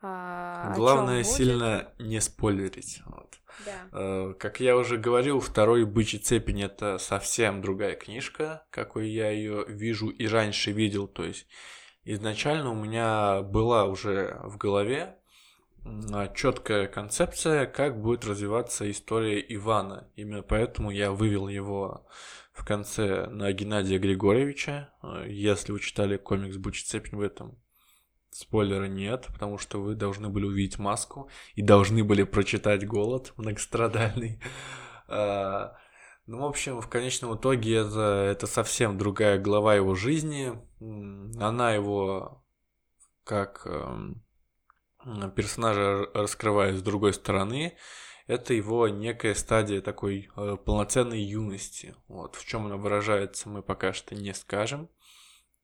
А, 0.00 0.72
Главное 0.74 1.22
сильно 1.22 1.92
не 1.98 2.20
спойлерить. 2.20 3.00
Вот. 3.06 3.38
Да. 3.64 3.88
Э, 3.92 4.34
как 4.38 4.60
я 4.60 4.76
уже 4.76 4.98
говорил, 4.98 5.40
второй 5.40 5.84
бычий 5.84 6.18
цепень 6.18 6.62
это 6.62 6.98
совсем 6.98 7.62
другая 7.62 7.94
книжка, 7.94 8.66
какой 8.70 9.08
я 9.08 9.30
ее 9.30 9.64
вижу 9.68 10.08
и 10.08 10.26
раньше 10.26 10.72
видел. 10.72 11.06
То 11.06 11.24
есть 11.24 11.46
изначально 12.04 12.70
у 12.70 12.74
меня 12.74 13.42
была 13.42 13.84
уже 13.84 14.40
в 14.44 14.56
голове 14.56 15.16
четкая 16.34 16.86
концепция, 16.86 17.66
как 17.66 18.00
будет 18.00 18.24
развиваться 18.24 18.90
история 18.90 19.40
Ивана. 19.40 20.08
Именно 20.16 20.42
поэтому 20.42 20.90
я 20.90 21.12
вывел 21.12 21.48
его 21.48 22.06
в 22.52 22.64
конце 22.64 23.26
на 23.26 23.52
Геннадия 23.52 23.98
Григорьевича. 23.98 24.90
Если 25.26 25.72
вы 25.72 25.80
читали 25.80 26.16
комикс 26.16 26.56
«Бучи 26.56 26.84
цепень» 26.84 27.18
в 27.18 27.20
этом, 27.20 27.58
спойлера 28.30 28.86
нет, 28.86 29.26
потому 29.32 29.58
что 29.58 29.80
вы 29.80 29.94
должны 29.94 30.28
были 30.28 30.46
увидеть 30.46 30.78
маску 30.78 31.28
и 31.54 31.62
должны 31.62 32.02
были 32.02 32.22
прочитать 32.22 32.86
«Голод» 32.86 33.32
многострадальный. 33.36 34.40
А, 36.26 36.30
ну, 36.30 36.40
в 36.40 36.44
общем, 36.44 36.80
в 36.80 36.88
конечном 36.88 37.36
итоге 37.36 37.76
это, 37.76 38.28
это 38.30 38.46
совсем 38.46 38.98
другая 38.98 39.38
глава 39.38 39.74
его 39.74 39.94
жизни. 39.94 40.52
Она 41.40 41.72
его 41.72 42.44
как 43.24 43.62
э, 43.66 44.14
персонажа 45.34 46.08
раскрывает 46.14 46.76
с 46.76 46.82
другой 46.82 47.14
стороны. 47.14 47.76
Это 48.26 48.54
его 48.54 48.88
некая 48.88 49.34
стадия 49.34 49.80
такой 49.80 50.30
э, 50.36 50.56
полноценной 50.64 51.20
юности. 51.20 51.94
Вот. 52.08 52.36
В 52.36 52.46
чем 52.46 52.66
она 52.66 52.76
выражается, 52.76 53.48
мы 53.48 53.62
пока 53.62 53.92
что 53.92 54.14
не 54.14 54.34
скажем. 54.34 54.88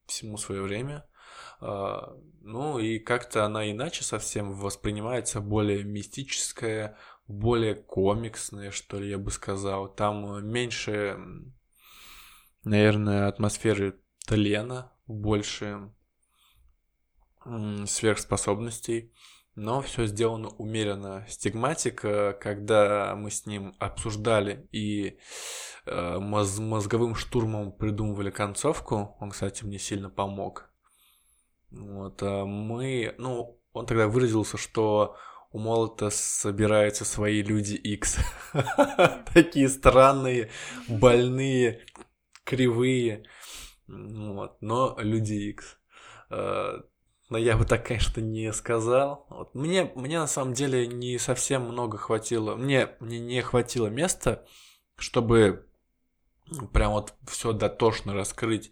Всему 0.05 0.37
свое 0.37 0.61
время. 0.61 1.07
Uh, 1.61 2.19
ну 2.41 2.79
и 2.79 2.97
как-то 2.97 3.45
она 3.45 3.69
иначе 3.69 4.03
совсем 4.03 4.51
воспринимается, 4.53 5.41
более 5.41 5.83
мистическая, 5.83 6.97
более 7.27 7.75
комиксные, 7.75 8.71
что 8.71 8.99
ли, 8.99 9.09
я 9.09 9.17
бы 9.17 9.31
сказал. 9.31 9.87
Там 9.93 10.45
меньше, 10.47 11.17
наверное, 12.63 13.27
атмосферы 13.27 13.99
тлена, 14.25 14.91
больше 15.07 15.91
сверхспособностей, 17.87 19.11
но 19.55 19.81
все 19.81 20.05
сделано 20.05 20.49
умеренно. 20.49 21.25
Стигматика, 21.27 22.37
когда 22.39 23.15
мы 23.15 23.31
с 23.31 23.45
ним 23.45 23.75
обсуждали 23.79 24.67
и 24.71 25.17
э, 25.85 26.19
моз 26.19 26.59
мозговым 26.59 27.15
штурмом 27.15 27.71
придумывали 27.71 28.29
концовку, 28.29 29.15
он, 29.19 29.31
кстати, 29.31 29.63
мне 29.63 29.79
сильно 29.79 30.09
помог. 30.09 30.69
Вот, 31.71 32.21
а 32.21 32.45
мы, 32.45 33.15
ну, 33.17 33.59
он 33.73 33.85
тогда 33.85 34.07
выразился, 34.07 34.57
что 34.57 35.15
у 35.51 35.59
Молота 35.59 36.09
собираются 36.09 37.03
свои 37.03 37.41
люди 37.41 37.75
X. 37.75 38.17
Такие 39.33 39.67
странные, 39.67 40.49
больные, 40.87 41.85
кривые. 42.45 43.25
Вот. 43.87 44.57
Но 44.61 44.95
люди 44.99 45.33
X. 45.33 45.77
А, 46.29 46.83
но 47.29 47.37
я 47.37 47.57
бы 47.57 47.65
так, 47.65 47.85
конечно, 47.85 48.21
не 48.21 48.53
сказал. 48.53 49.25
Вот. 49.29 49.53
Мне, 49.53 49.91
мне 49.95 50.19
на 50.19 50.27
самом 50.27 50.53
деле 50.53 50.87
не 50.87 51.17
совсем 51.17 51.63
много 51.63 51.97
хватило. 51.97 52.55
Мне, 52.55 52.95
мне 53.01 53.19
не 53.19 53.41
хватило 53.41 53.87
места, 53.87 54.45
чтобы 54.95 55.67
прям 56.73 56.93
вот 56.93 57.13
все 57.27 57.51
дотошно 57.51 58.13
раскрыть. 58.13 58.71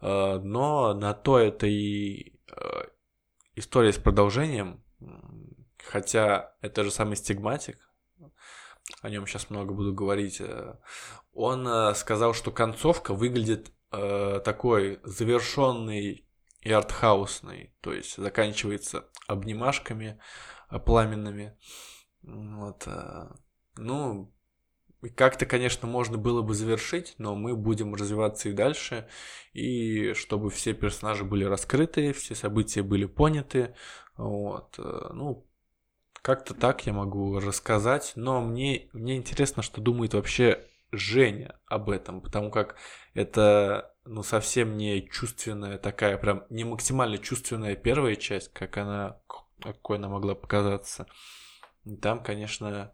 А, 0.00 0.38
но 0.38 0.94
на 0.94 1.12
то 1.12 1.38
это 1.38 1.66
и 1.66 2.32
история 3.54 3.92
с 3.92 3.98
продолжением 3.98 4.82
хотя 5.86 6.54
это 6.60 6.84
же 6.84 6.90
самый 6.90 7.16
стигматик, 7.16 7.78
о 9.02 9.10
нем 9.10 9.26
сейчас 9.26 9.50
много 9.50 9.74
буду 9.74 9.92
говорить, 9.92 10.40
э, 10.40 10.74
он 11.32 11.66
э, 11.66 11.94
сказал, 11.94 12.34
что 12.34 12.50
концовка 12.50 13.14
выглядит 13.14 13.72
э, 13.92 14.40
такой 14.44 15.00
завершенной 15.02 16.26
и 16.62 16.72
артхаусный, 16.72 17.74
то 17.80 17.92
есть 17.92 18.16
заканчивается 18.16 19.08
обнимашками 19.26 20.20
э, 20.70 20.78
пламенными. 20.78 21.56
Вот, 22.22 22.88
ну, 23.76 24.34
как-то, 25.14 25.46
конечно, 25.46 25.86
можно 25.86 26.18
было 26.18 26.42
бы 26.42 26.54
завершить, 26.54 27.14
но 27.18 27.36
мы 27.36 27.54
будем 27.54 27.94
развиваться 27.94 28.48
и 28.48 28.52
дальше, 28.52 29.06
и 29.52 30.12
чтобы 30.14 30.50
все 30.50 30.72
персонажи 30.72 31.22
были 31.22 31.44
раскрыты, 31.44 32.12
все 32.12 32.34
события 32.34 32.82
были 32.82 33.04
поняты, 33.04 33.76
вот, 34.16 34.76
ну, 34.78 35.46
как-то 36.26 36.54
так 36.54 36.84
я 36.88 36.92
могу 36.92 37.38
рассказать, 37.38 38.14
но 38.16 38.40
мне, 38.40 38.88
мне 38.92 39.16
интересно, 39.16 39.62
что 39.62 39.80
думает 39.80 40.12
вообще 40.12 40.66
Женя 40.90 41.60
об 41.66 41.88
этом, 41.88 42.20
потому 42.20 42.50
как 42.50 42.74
это 43.14 43.94
ну, 44.04 44.24
совсем 44.24 44.76
не 44.76 45.08
чувственная 45.08 45.78
такая, 45.78 46.18
прям 46.18 46.44
не 46.50 46.64
максимально 46.64 47.18
чувственная 47.18 47.76
первая 47.76 48.16
часть, 48.16 48.52
как 48.52 48.76
она, 48.76 49.20
какой 49.62 49.98
она 49.98 50.08
могла 50.08 50.34
показаться. 50.34 51.06
Там, 52.02 52.24
конечно, 52.24 52.92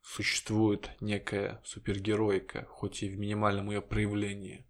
существует 0.00 0.92
некая 1.02 1.60
супергеройка, 1.66 2.64
хоть 2.70 3.02
и 3.02 3.10
в 3.10 3.18
минимальном 3.18 3.70
ее 3.70 3.82
проявлении. 3.82 4.66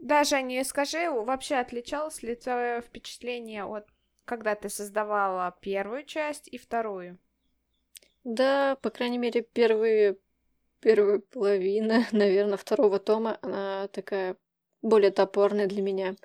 Да, 0.00 0.24
Женя, 0.24 0.64
скажи, 0.64 1.08
вообще 1.08 1.54
отличалось 1.54 2.20
ли 2.24 2.34
твое 2.34 2.80
впечатление 2.80 3.62
от 3.62 3.86
когда 4.24 4.54
ты 4.54 4.70
создавала 4.70 5.54
первую 5.60 6.04
часть 6.04 6.48
и 6.48 6.58
вторую? 6.58 7.18
Да, 8.24 8.76
по 8.76 8.88
крайней 8.90 9.18
мере, 9.18 9.42
первые, 9.42 10.16
первая 10.80 11.18
половина, 11.18 12.06
наверное, 12.12 12.56
второго 12.56 12.98
тома, 12.98 13.38
она 13.42 13.88
такая 13.88 14.36
более 14.82 15.10
топорная 15.10 15.66
для 15.66 15.82
меня. 15.82 16.16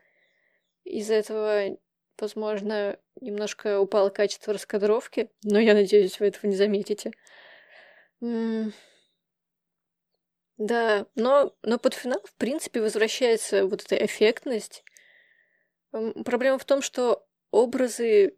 Из-за 0.86 1.16
этого, 1.16 1.78
возможно, 2.18 2.98
немножко 3.20 3.80
упало 3.80 4.10
качество 4.10 4.54
раскадровки, 4.54 5.30
но 5.44 5.60
я 5.60 5.74
надеюсь, 5.74 6.20
вы 6.20 6.28
этого 6.28 6.50
не 6.50 6.56
заметите. 6.56 7.12
Да, 10.58 11.06
но, 11.16 11.56
но 11.64 11.80
под 11.80 11.94
финал, 11.94 12.22
в 12.26 12.34
принципе, 12.34 12.82
возвращается 12.82 13.66
вот 13.66 13.84
эта 13.84 14.06
эффектность. 14.06 14.84
Проблема 15.92 16.58
в 16.58 16.66
том, 16.66 16.82
что 16.82 17.26
образы... 17.52 18.38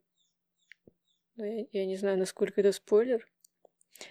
Ну, 1.36 1.46
я, 1.46 1.66
я 1.72 1.86
не 1.86 1.96
знаю, 1.96 2.20
насколько 2.20 2.62
это 2.62 2.72
спойлер. 2.72 3.28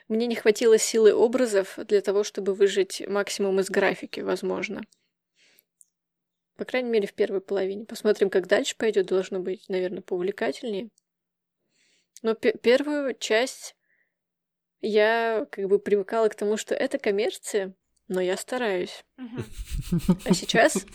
Мне 0.09 0.27
не 0.27 0.35
хватило 0.35 0.79
силы 0.79 1.13
образов 1.13 1.79
для 1.79 2.01
того, 2.01 2.25
чтобы 2.25 2.55
выжить 2.55 3.03
максимум 3.09 3.61
из 3.61 3.71
графики, 3.71 4.21
возможно. 4.21 4.83
По 6.57 6.65
крайней 6.65 6.91
мере, 6.91 7.09
в 7.09 7.15
первой 7.15 7.41
половине. 7.41 7.87
Посмотрим, 7.87 8.29
как 8.31 8.47
дальше 8.47 8.77
пойдет. 8.77 9.07
Должно 9.07 9.41
быть, 9.41 9.69
наверное, 9.69 10.03
поувлекательнее. 10.03 10.91
Но 12.23 12.35
первую 12.35 13.15
часть 13.15 13.75
я 14.83 15.47
как 15.51 15.69
бы 15.69 15.79
привыкала 15.79 16.29
к 16.29 16.35
тому, 16.35 16.57
что 16.57 16.75
это 16.75 16.99
коммерция, 16.99 17.75
но 18.11 18.21
я 18.21 18.37
стараюсь. 18.37 19.05
А 20.25 20.35
сейчас, 20.35 20.87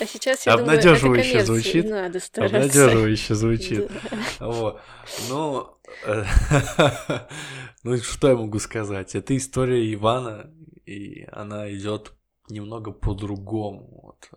а 0.00 0.06
сейчас 0.06 0.46
я 0.46 0.56
думаю, 0.56 0.78
это 0.78 0.98
коммерция, 0.98 1.44
звучит. 1.44 1.88
надо 1.88 2.20
стараться. 2.20 2.56
Обнадеживающе 2.56 3.34
звучит. 3.42 3.90
Вот. 4.38 4.80
Ну, 5.28 5.76
ну, 7.84 7.96
что 7.98 8.28
я 8.28 8.36
могу 8.36 8.58
сказать? 8.58 9.14
Это 9.14 9.36
история 9.36 9.92
Ивана, 9.92 10.52
и 10.86 11.26
она 11.32 11.72
идет 11.72 12.12
немного 12.48 12.92
по-другому. 12.92 14.00
Вот. 14.02 14.30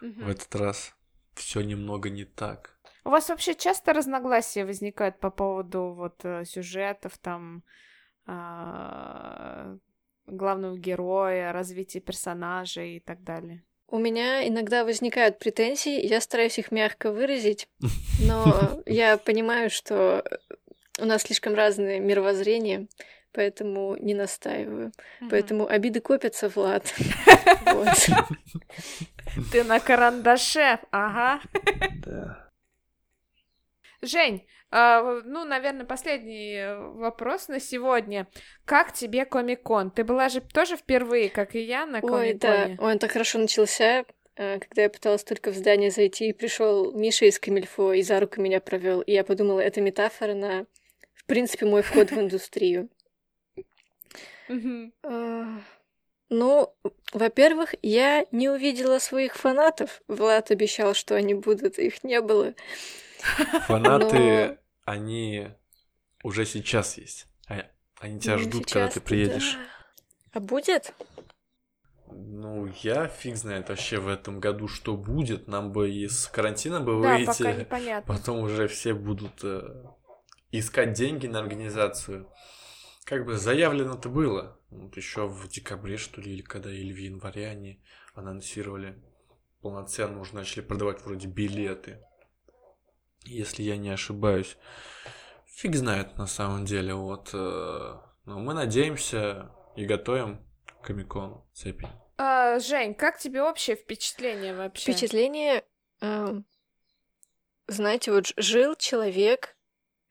В 0.00 0.28
этот 0.28 0.54
раз 0.54 0.94
все 1.34 1.62
немного 1.62 2.10
не 2.10 2.24
так. 2.24 2.78
У 3.04 3.10
вас 3.10 3.28
вообще 3.28 3.54
часто 3.54 3.92
разногласия 3.92 4.64
возникают 4.64 5.18
по 5.18 5.30
поводу 5.30 5.94
вот 5.94 6.24
э, 6.24 6.44
сюжетов 6.44 7.18
там? 7.18 7.62
Главного 10.30 10.76
героя, 10.76 11.52
развития 11.52 12.00
персонажей 12.00 12.96
и 12.96 13.00
так 13.00 13.22
далее. 13.22 13.62
У 13.88 13.98
меня 13.98 14.46
иногда 14.46 14.84
возникают 14.84 15.38
претензии, 15.38 16.06
я 16.06 16.20
стараюсь 16.20 16.58
их 16.58 16.70
мягко 16.70 17.10
выразить, 17.10 17.66
но 18.20 18.82
я 18.86 19.16
понимаю, 19.18 19.68
что 19.68 20.24
у 21.00 21.04
нас 21.04 21.22
слишком 21.22 21.54
разные 21.54 21.98
мировоззрения, 21.98 22.86
поэтому 23.32 23.96
не 23.96 24.14
настаиваю. 24.14 24.92
Поэтому 25.28 25.66
обиды 25.66 26.00
копятся, 26.00 26.48
Влад. 26.48 26.94
Ты 29.52 29.64
на 29.64 29.80
карандаше, 29.80 30.78
ага. 30.90 31.40
Да. 32.04 32.50
Жень, 34.02 34.46
а, 34.70 35.20
ну, 35.24 35.44
наверное, 35.44 35.84
последний 35.84 36.76
вопрос 36.98 37.48
на 37.48 37.60
сегодня. 37.60 38.26
Как 38.64 38.92
тебе 38.92 39.24
Комик-кон? 39.24 39.90
Ты 39.90 40.04
была 40.04 40.28
же 40.28 40.40
тоже 40.40 40.76
впервые, 40.76 41.28
как 41.28 41.54
и 41.54 41.60
я, 41.60 41.86
на 41.86 42.00
Комик-коне? 42.00 42.32
Ой, 42.32 42.76
да, 42.78 42.84
он 42.84 42.98
так 42.98 43.12
хорошо 43.12 43.38
начался. 43.38 44.04
Э, 44.36 44.58
когда 44.58 44.82
я 44.82 44.90
пыталась 44.90 45.24
только 45.24 45.50
в 45.50 45.54
здание 45.54 45.90
зайти, 45.90 46.28
и 46.28 46.32
пришел 46.32 46.92
Миша 46.92 47.26
из 47.26 47.38
Камильфо 47.38 47.92
и 47.92 48.02
за 48.02 48.20
руку 48.20 48.40
меня 48.40 48.60
провел, 48.60 49.02
и 49.02 49.12
я 49.12 49.24
подумала, 49.24 49.60
это 49.60 49.80
метафора 49.80 50.34
на, 50.34 50.66
в 51.12 51.26
принципе, 51.26 51.66
мой 51.66 51.82
вход 51.82 52.10
в 52.10 52.18
индустрию. 52.18 52.88
А, 55.02 55.60
ну, 56.28 56.72
во-первых, 57.12 57.74
я 57.82 58.24
не 58.30 58.48
увидела 58.48 58.98
своих 58.98 59.34
фанатов. 59.34 60.00
Влад 60.08 60.50
обещал, 60.50 60.94
что 60.94 61.16
они 61.16 61.34
будут, 61.34 61.78
их 61.78 62.02
не 62.02 62.20
было. 62.20 62.54
Фанаты. 63.66 64.59
Они 64.90 65.48
уже 66.22 66.44
сейчас 66.44 66.98
есть. 66.98 67.26
Они 68.00 68.18
тебя 68.18 68.36
ну, 68.36 68.42
ждут, 68.42 68.66
когда 68.66 68.88
ты 68.88 69.00
приедешь. 69.00 69.54
Да. 69.54 69.60
А 70.32 70.40
будет? 70.40 70.94
Ну, 72.10 72.66
я 72.82 73.08
фиг 73.08 73.36
знает 73.36 73.68
вообще 73.68 73.98
в 73.98 74.08
этом 74.08 74.40
году, 74.40 74.68
что 74.68 74.96
будет. 74.96 75.48
Нам 75.48 75.70
бы 75.70 75.90
из 75.90 76.26
карантина 76.28 76.80
бы 76.80 77.00
да, 77.02 77.16
выйти. 77.16 77.26
Пока 77.26 77.52
непонятно. 77.52 78.14
Потом 78.14 78.38
уже 78.38 78.68
все 78.68 78.94
будут 78.94 79.44
э, 79.44 79.84
искать 80.50 80.94
деньги 80.94 81.26
на 81.26 81.40
организацию. 81.40 82.32
Как 83.04 83.26
бы 83.26 83.36
заявлено-то 83.36 84.08
было. 84.08 84.58
Вот 84.70 84.96
еще 84.96 85.26
в 85.26 85.48
декабре, 85.48 85.98
что 85.98 86.22
ли, 86.22 86.32
или 86.32 86.42
когда, 86.42 86.72
или 86.72 86.92
в 86.92 86.98
январе 86.98 87.48
они 87.48 87.82
анонсировали 88.14 89.02
полноценно 89.60 90.20
уже 90.20 90.34
начали 90.34 90.62
продавать 90.62 91.02
вроде 91.04 91.28
билеты 91.28 92.00
если 93.24 93.62
я 93.62 93.76
не 93.76 93.90
ошибаюсь. 93.90 94.56
Фиг 95.46 95.76
знает 95.76 96.16
на 96.16 96.26
самом 96.26 96.64
деле, 96.64 96.94
вот. 96.94 97.30
Э, 97.32 97.98
но 98.24 98.38
мы 98.38 98.54
надеемся 98.54 99.50
и 99.76 99.84
готовим 99.84 100.44
Комикон 100.82 101.44
цепи. 101.52 101.88
А, 102.16 102.58
Жень, 102.58 102.94
как 102.94 103.18
тебе 103.18 103.42
общее 103.42 103.76
впечатление 103.76 104.54
вообще? 104.54 104.92
Впечатление, 104.92 105.64
э, 106.00 106.40
знаете, 107.66 108.12
вот 108.12 108.32
жил 108.36 108.74
человек, 108.74 109.56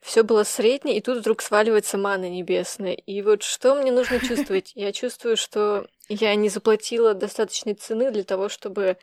все 0.02 0.24
было 0.24 0.44
среднее, 0.44 0.98
и 0.98 1.02
тут 1.02 1.20
вдруг 1.20 1.42
сваливается 1.42 1.98
мана 1.98 2.30
небесная. 2.30 2.94
И 2.94 3.22
вот 3.22 3.44
что 3.44 3.76
мне 3.76 3.92
нужно 3.92 4.20
чувствовать? 4.28 4.72
Я 4.76 4.92
чувствую, 4.92 5.38
что 5.38 5.88
я 6.08 6.36
не 6.36 6.50
заплатила 6.50 7.14
достаточной 7.14 7.74
цены 7.74 8.12
для 8.12 8.24
того, 8.24 8.50
чтобы 8.50 8.98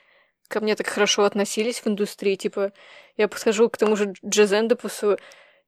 ко 0.49 0.61
мне 0.61 0.77
так 0.77 0.87
хорошо 0.87 1.25
относились 1.25 1.81
в 1.81 1.87
индустрии. 1.87 2.35
Типа, 2.37 2.73
я 3.17 3.29
подхожу 3.29 3.69
к 3.69 3.77
тому 3.77 3.97
же 3.97 4.15
Джезендепусу, 4.25 5.19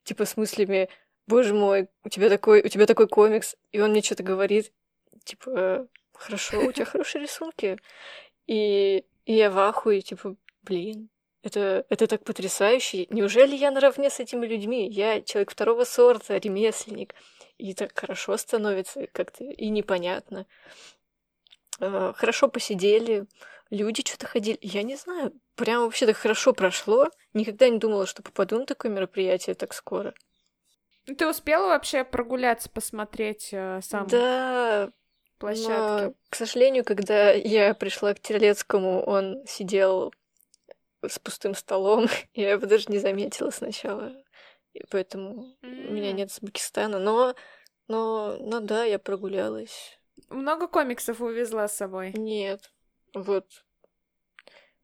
типа, 0.04 0.24
с 0.24 0.36
мыслями, 0.36 0.88
боже 1.26 1.54
мой, 1.54 1.88
у 2.04 2.08
тебя 2.08 2.28
такой, 2.28 2.62
у 2.62 2.68
тебя 2.68 2.86
такой 2.86 3.08
комикс, 3.08 3.56
и 3.72 3.80
он 3.80 3.90
мне 3.90 4.02
что-то 4.02 4.22
говорит, 4.22 4.72
типа, 5.24 5.86
хорошо, 6.12 6.60
у 6.60 6.72
тебя 6.72 6.84
хорошие 6.84 7.22
рисунки. 7.22 7.78
И, 8.46 9.04
и 9.24 9.34
я 9.34 9.50
в 9.50 9.58
ахуе, 9.58 10.00
типа, 10.00 10.36
блин, 10.62 11.10
это, 11.42 11.86
это 11.88 12.06
так 12.06 12.24
потрясающе. 12.24 13.06
Неужели 13.10 13.54
я 13.54 13.70
наравне 13.70 14.10
с 14.10 14.20
этими 14.20 14.46
людьми? 14.46 14.88
Я 14.88 15.20
человек 15.20 15.50
второго 15.50 15.84
сорта, 15.84 16.36
ремесленник. 16.38 17.14
И 17.58 17.74
так 17.74 17.98
хорошо 17.98 18.36
становится 18.36 19.06
как-то 19.08 19.44
и 19.44 19.68
непонятно. 19.68 20.46
Э, 21.80 22.12
хорошо 22.16 22.48
посидели, 22.48 23.26
люди 23.70 24.02
что-то 24.06 24.26
ходили. 24.26 24.58
Я 24.62 24.82
не 24.82 24.96
знаю, 24.96 25.32
прям 25.54 25.84
вообще 25.84 26.06
так 26.06 26.16
хорошо 26.16 26.52
прошло. 26.52 27.08
Никогда 27.34 27.68
не 27.68 27.78
думала, 27.78 28.06
что 28.06 28.22
попаду 28.22 28.58
на 28.58 28.66
такое 28.66 28.90
мероприятие 28.90 29.54
так 29.54 29.74
скоро. 29.74 30.14
Ну, 31.06 31.14
ты 31.14 31.28
успела 31.28 31.68
вообще 31.68 32.04
прогуляться, 32.04 32.68
посмотреть 32.68 33.48
э, 33.52 33.80
сам 33.82 34.06
да, 34.08 34.90
площадки? 35.38 36.04
Но, 36.06 36.14
к 36.28 36.34
сожалению, 36.34 36.84
когда 36.84 37.30
я 37.32 37.72
пришла 37.72 38.12
к 38.12 38.20
Терлецкому, 38.20 39.02
он 39.02 39.42
сидел 39.46 40.12
с 41.06 41.18
пустым 41.18 41.54
столом. 41.54 42.08
я 42.34 42.52
его 42.52 42.66
даже 42.66 42.86
не 42.88 42.98
заметила 42.98 43.50
сначала. 43.50 44.12
И 44.74 44.84
поэтому 44.90 45.56
mm. 45.62 45.88
у 45.88 45.92
меня 45.92 46.12
нет 46.12 46.30
Узбекистана. 46.30 46.98
Но, 46.98 47.34
но, 47.88 48.36
но 48.38 48.60
да, 48.60 48.84
я 48.84 48.98
прогулялась. 48.98 49.98
Много 50.28 50.68
комиксов 50.68 51.20
увезла 51.20 51.68
с 51.68 51.76
собой? 51.76 52.12
Нет. 52.12 52.70
Вот. 53.22 53.46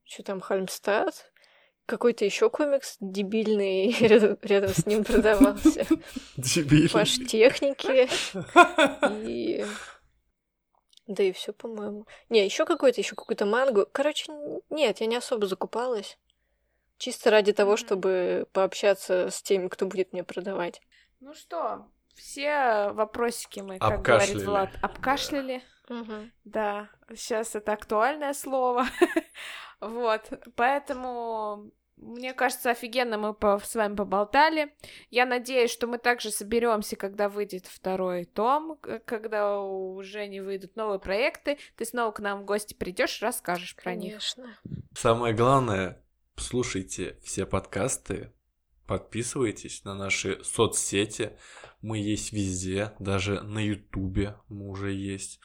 Что 0.05 0.23
там, 0.23 0.40
Хальмстад? 0.40 1.32
какой-то 1.86 2.24
еще 2.24 2.51
комикс 2.51 2.97
дебильный 3.01 3.90
рядом, 4.43 4.70
с 4.70 4.86
ним 4.86 5.05
продавался. 5.05 5.86
Дебильный. 6.36 6.90
Паш 6.90 7.19
техники. 7.27 8.09
И... 9.27 9.65
Да 11.06 11.23
и 11.23 11.32
все, 11.32 11.52
по-моему. 11.52 12.06
Не, 12.31 12.44
еще 12.44 12.65
какой-то, 12.65 13.01
еще 13.01 13.15
какой-то 13.15 13.44
мангу. 13.44 13.86
Короче, 13.93 14.32
нет, 14.70 15.01
я 15.01 15.06
не 15.06 15.16
особо 15.16 15.47
закупалась. 15.47 16.19
Чисто 16.97 17.31
ради 17.31 17.52
того, 17.52 17.77
чтобы 17.77 18.47
пообщаться 18.52 19.28
с 19.31 19.43
теми, 19.43 19.69
кто 19.69 19.85
будет 19.85 20.12
мне 20.12 20.24
продавать. 20.24 20.81
Ну 21.20 21.35
что, 21.35 21.86
все 22.15 22.90
вопросики 22.93 23.61
мы, 23.61 23.78
как 23.78 23.98
Обкашляли. 23.98 24.31
говорит 24.31 24.47
Влад, 24.47 24.70
обкашляли. 24.81 25.62
Мгм. 25.89 26.32
Да, 26.44 26.90
сейчас 27.15 27.55
это 27.55 27.73
актуальное 27.73 28.32
слово. 28.32 28.86
вот, 29.81 30.31
поэтому 30.56 31.73
мне 31.97 32.35
кажется, 32.35 32.70
офигенно 32.70 33.19
мы 33.19 33.35
по- 33.35 33.61
с 33.62 33.74
вами 33.74 33.94
поболтали. 33.94 34.74
Я 35.11 35.27
надеюсь, 35.27 35.70
что 35.70 35.86
мы 35.86 35.98
также 35.98 36.31
соберемся, 36.31 36.97
когда 36.97 37.28
выйдет 37.28 37.66
второй 37.66 38.24
том, 38.24 38.78
когда 39.05 39.61
уже 39.61 40.27
не 40.27 40.40
выйдут 40.40 40.77
новые 40.77 40.98
проекты. 40.98 41.59
Ты 41.77 41.85
снова 41.85 42.12
к 42.12 42.20
нам 42.20 42.43
в 42.43 42.44
гости 42.44 42.74
придешь, 42.74 43.23
расскажешь 43.23 43.77
про 43.77 43.94
них. 43.94 44.12
Конечно. 44.12 44.59
Самое 44.94 45.35
главное, 45.35 46.02
слушайте 46.36 47.19
все 47.23 47.47
подкасты, 47.47 48.32
подписывайтесь 48.86 49.85
на 49.85 49.94
наши 49.94 50.43
соцсети. 50.43 51.39
Мы 51.81 51.98
есть 51.98 52.32
везде, 52.32 52.93
даже 52.98 53.40
на 53.43 53.61
Ютубе 53.61 54.36
мы 54.48 54.69
уже 54.69 54.93
есть. 54.93 55.40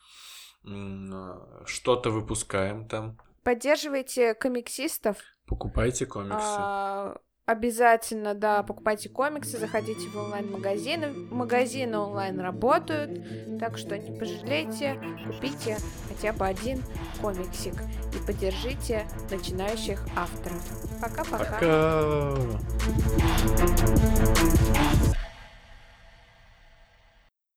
А, 0.66 1.64
Что-то 1.66 2.10
выпускаем 2.12 2.88
там. 2.88 3.18
Поддерживайте 3.44 4.34
комиксистов. 4.34 5.18
Покупайте 5.46 6.06
комиксы. 6.06 6.38
А, 6.40 7.18
Обязательно, 7.50 8.36
да, 8.36 8.62
покупайте 8.62 9.10
комиксы, 9.10 9.58
заходите 9.58 10.08
в 10.10 10.16
онлайн-магазины. 10.16 11.08
Магазины 11.32 11.98
онлайн 11.98 12.40
работают, 12.40 13.60
так 13.60 13.80
что 13.80 13.98
не 13.98 14.16
пожалейте, 14.20 15.02
купите 15.26 15.80
хотя 16.08 16.32
бы 16.32 16.46
один 16.46 16.84
комиксик 17.20 17.74
и 18.14 18.24
поддержите 18.24 19.08
начинающих 19.32 20.00
авторов. 20.16 20.62
Пока-пока. 21.02 21.56
Пока. 21.56 22.36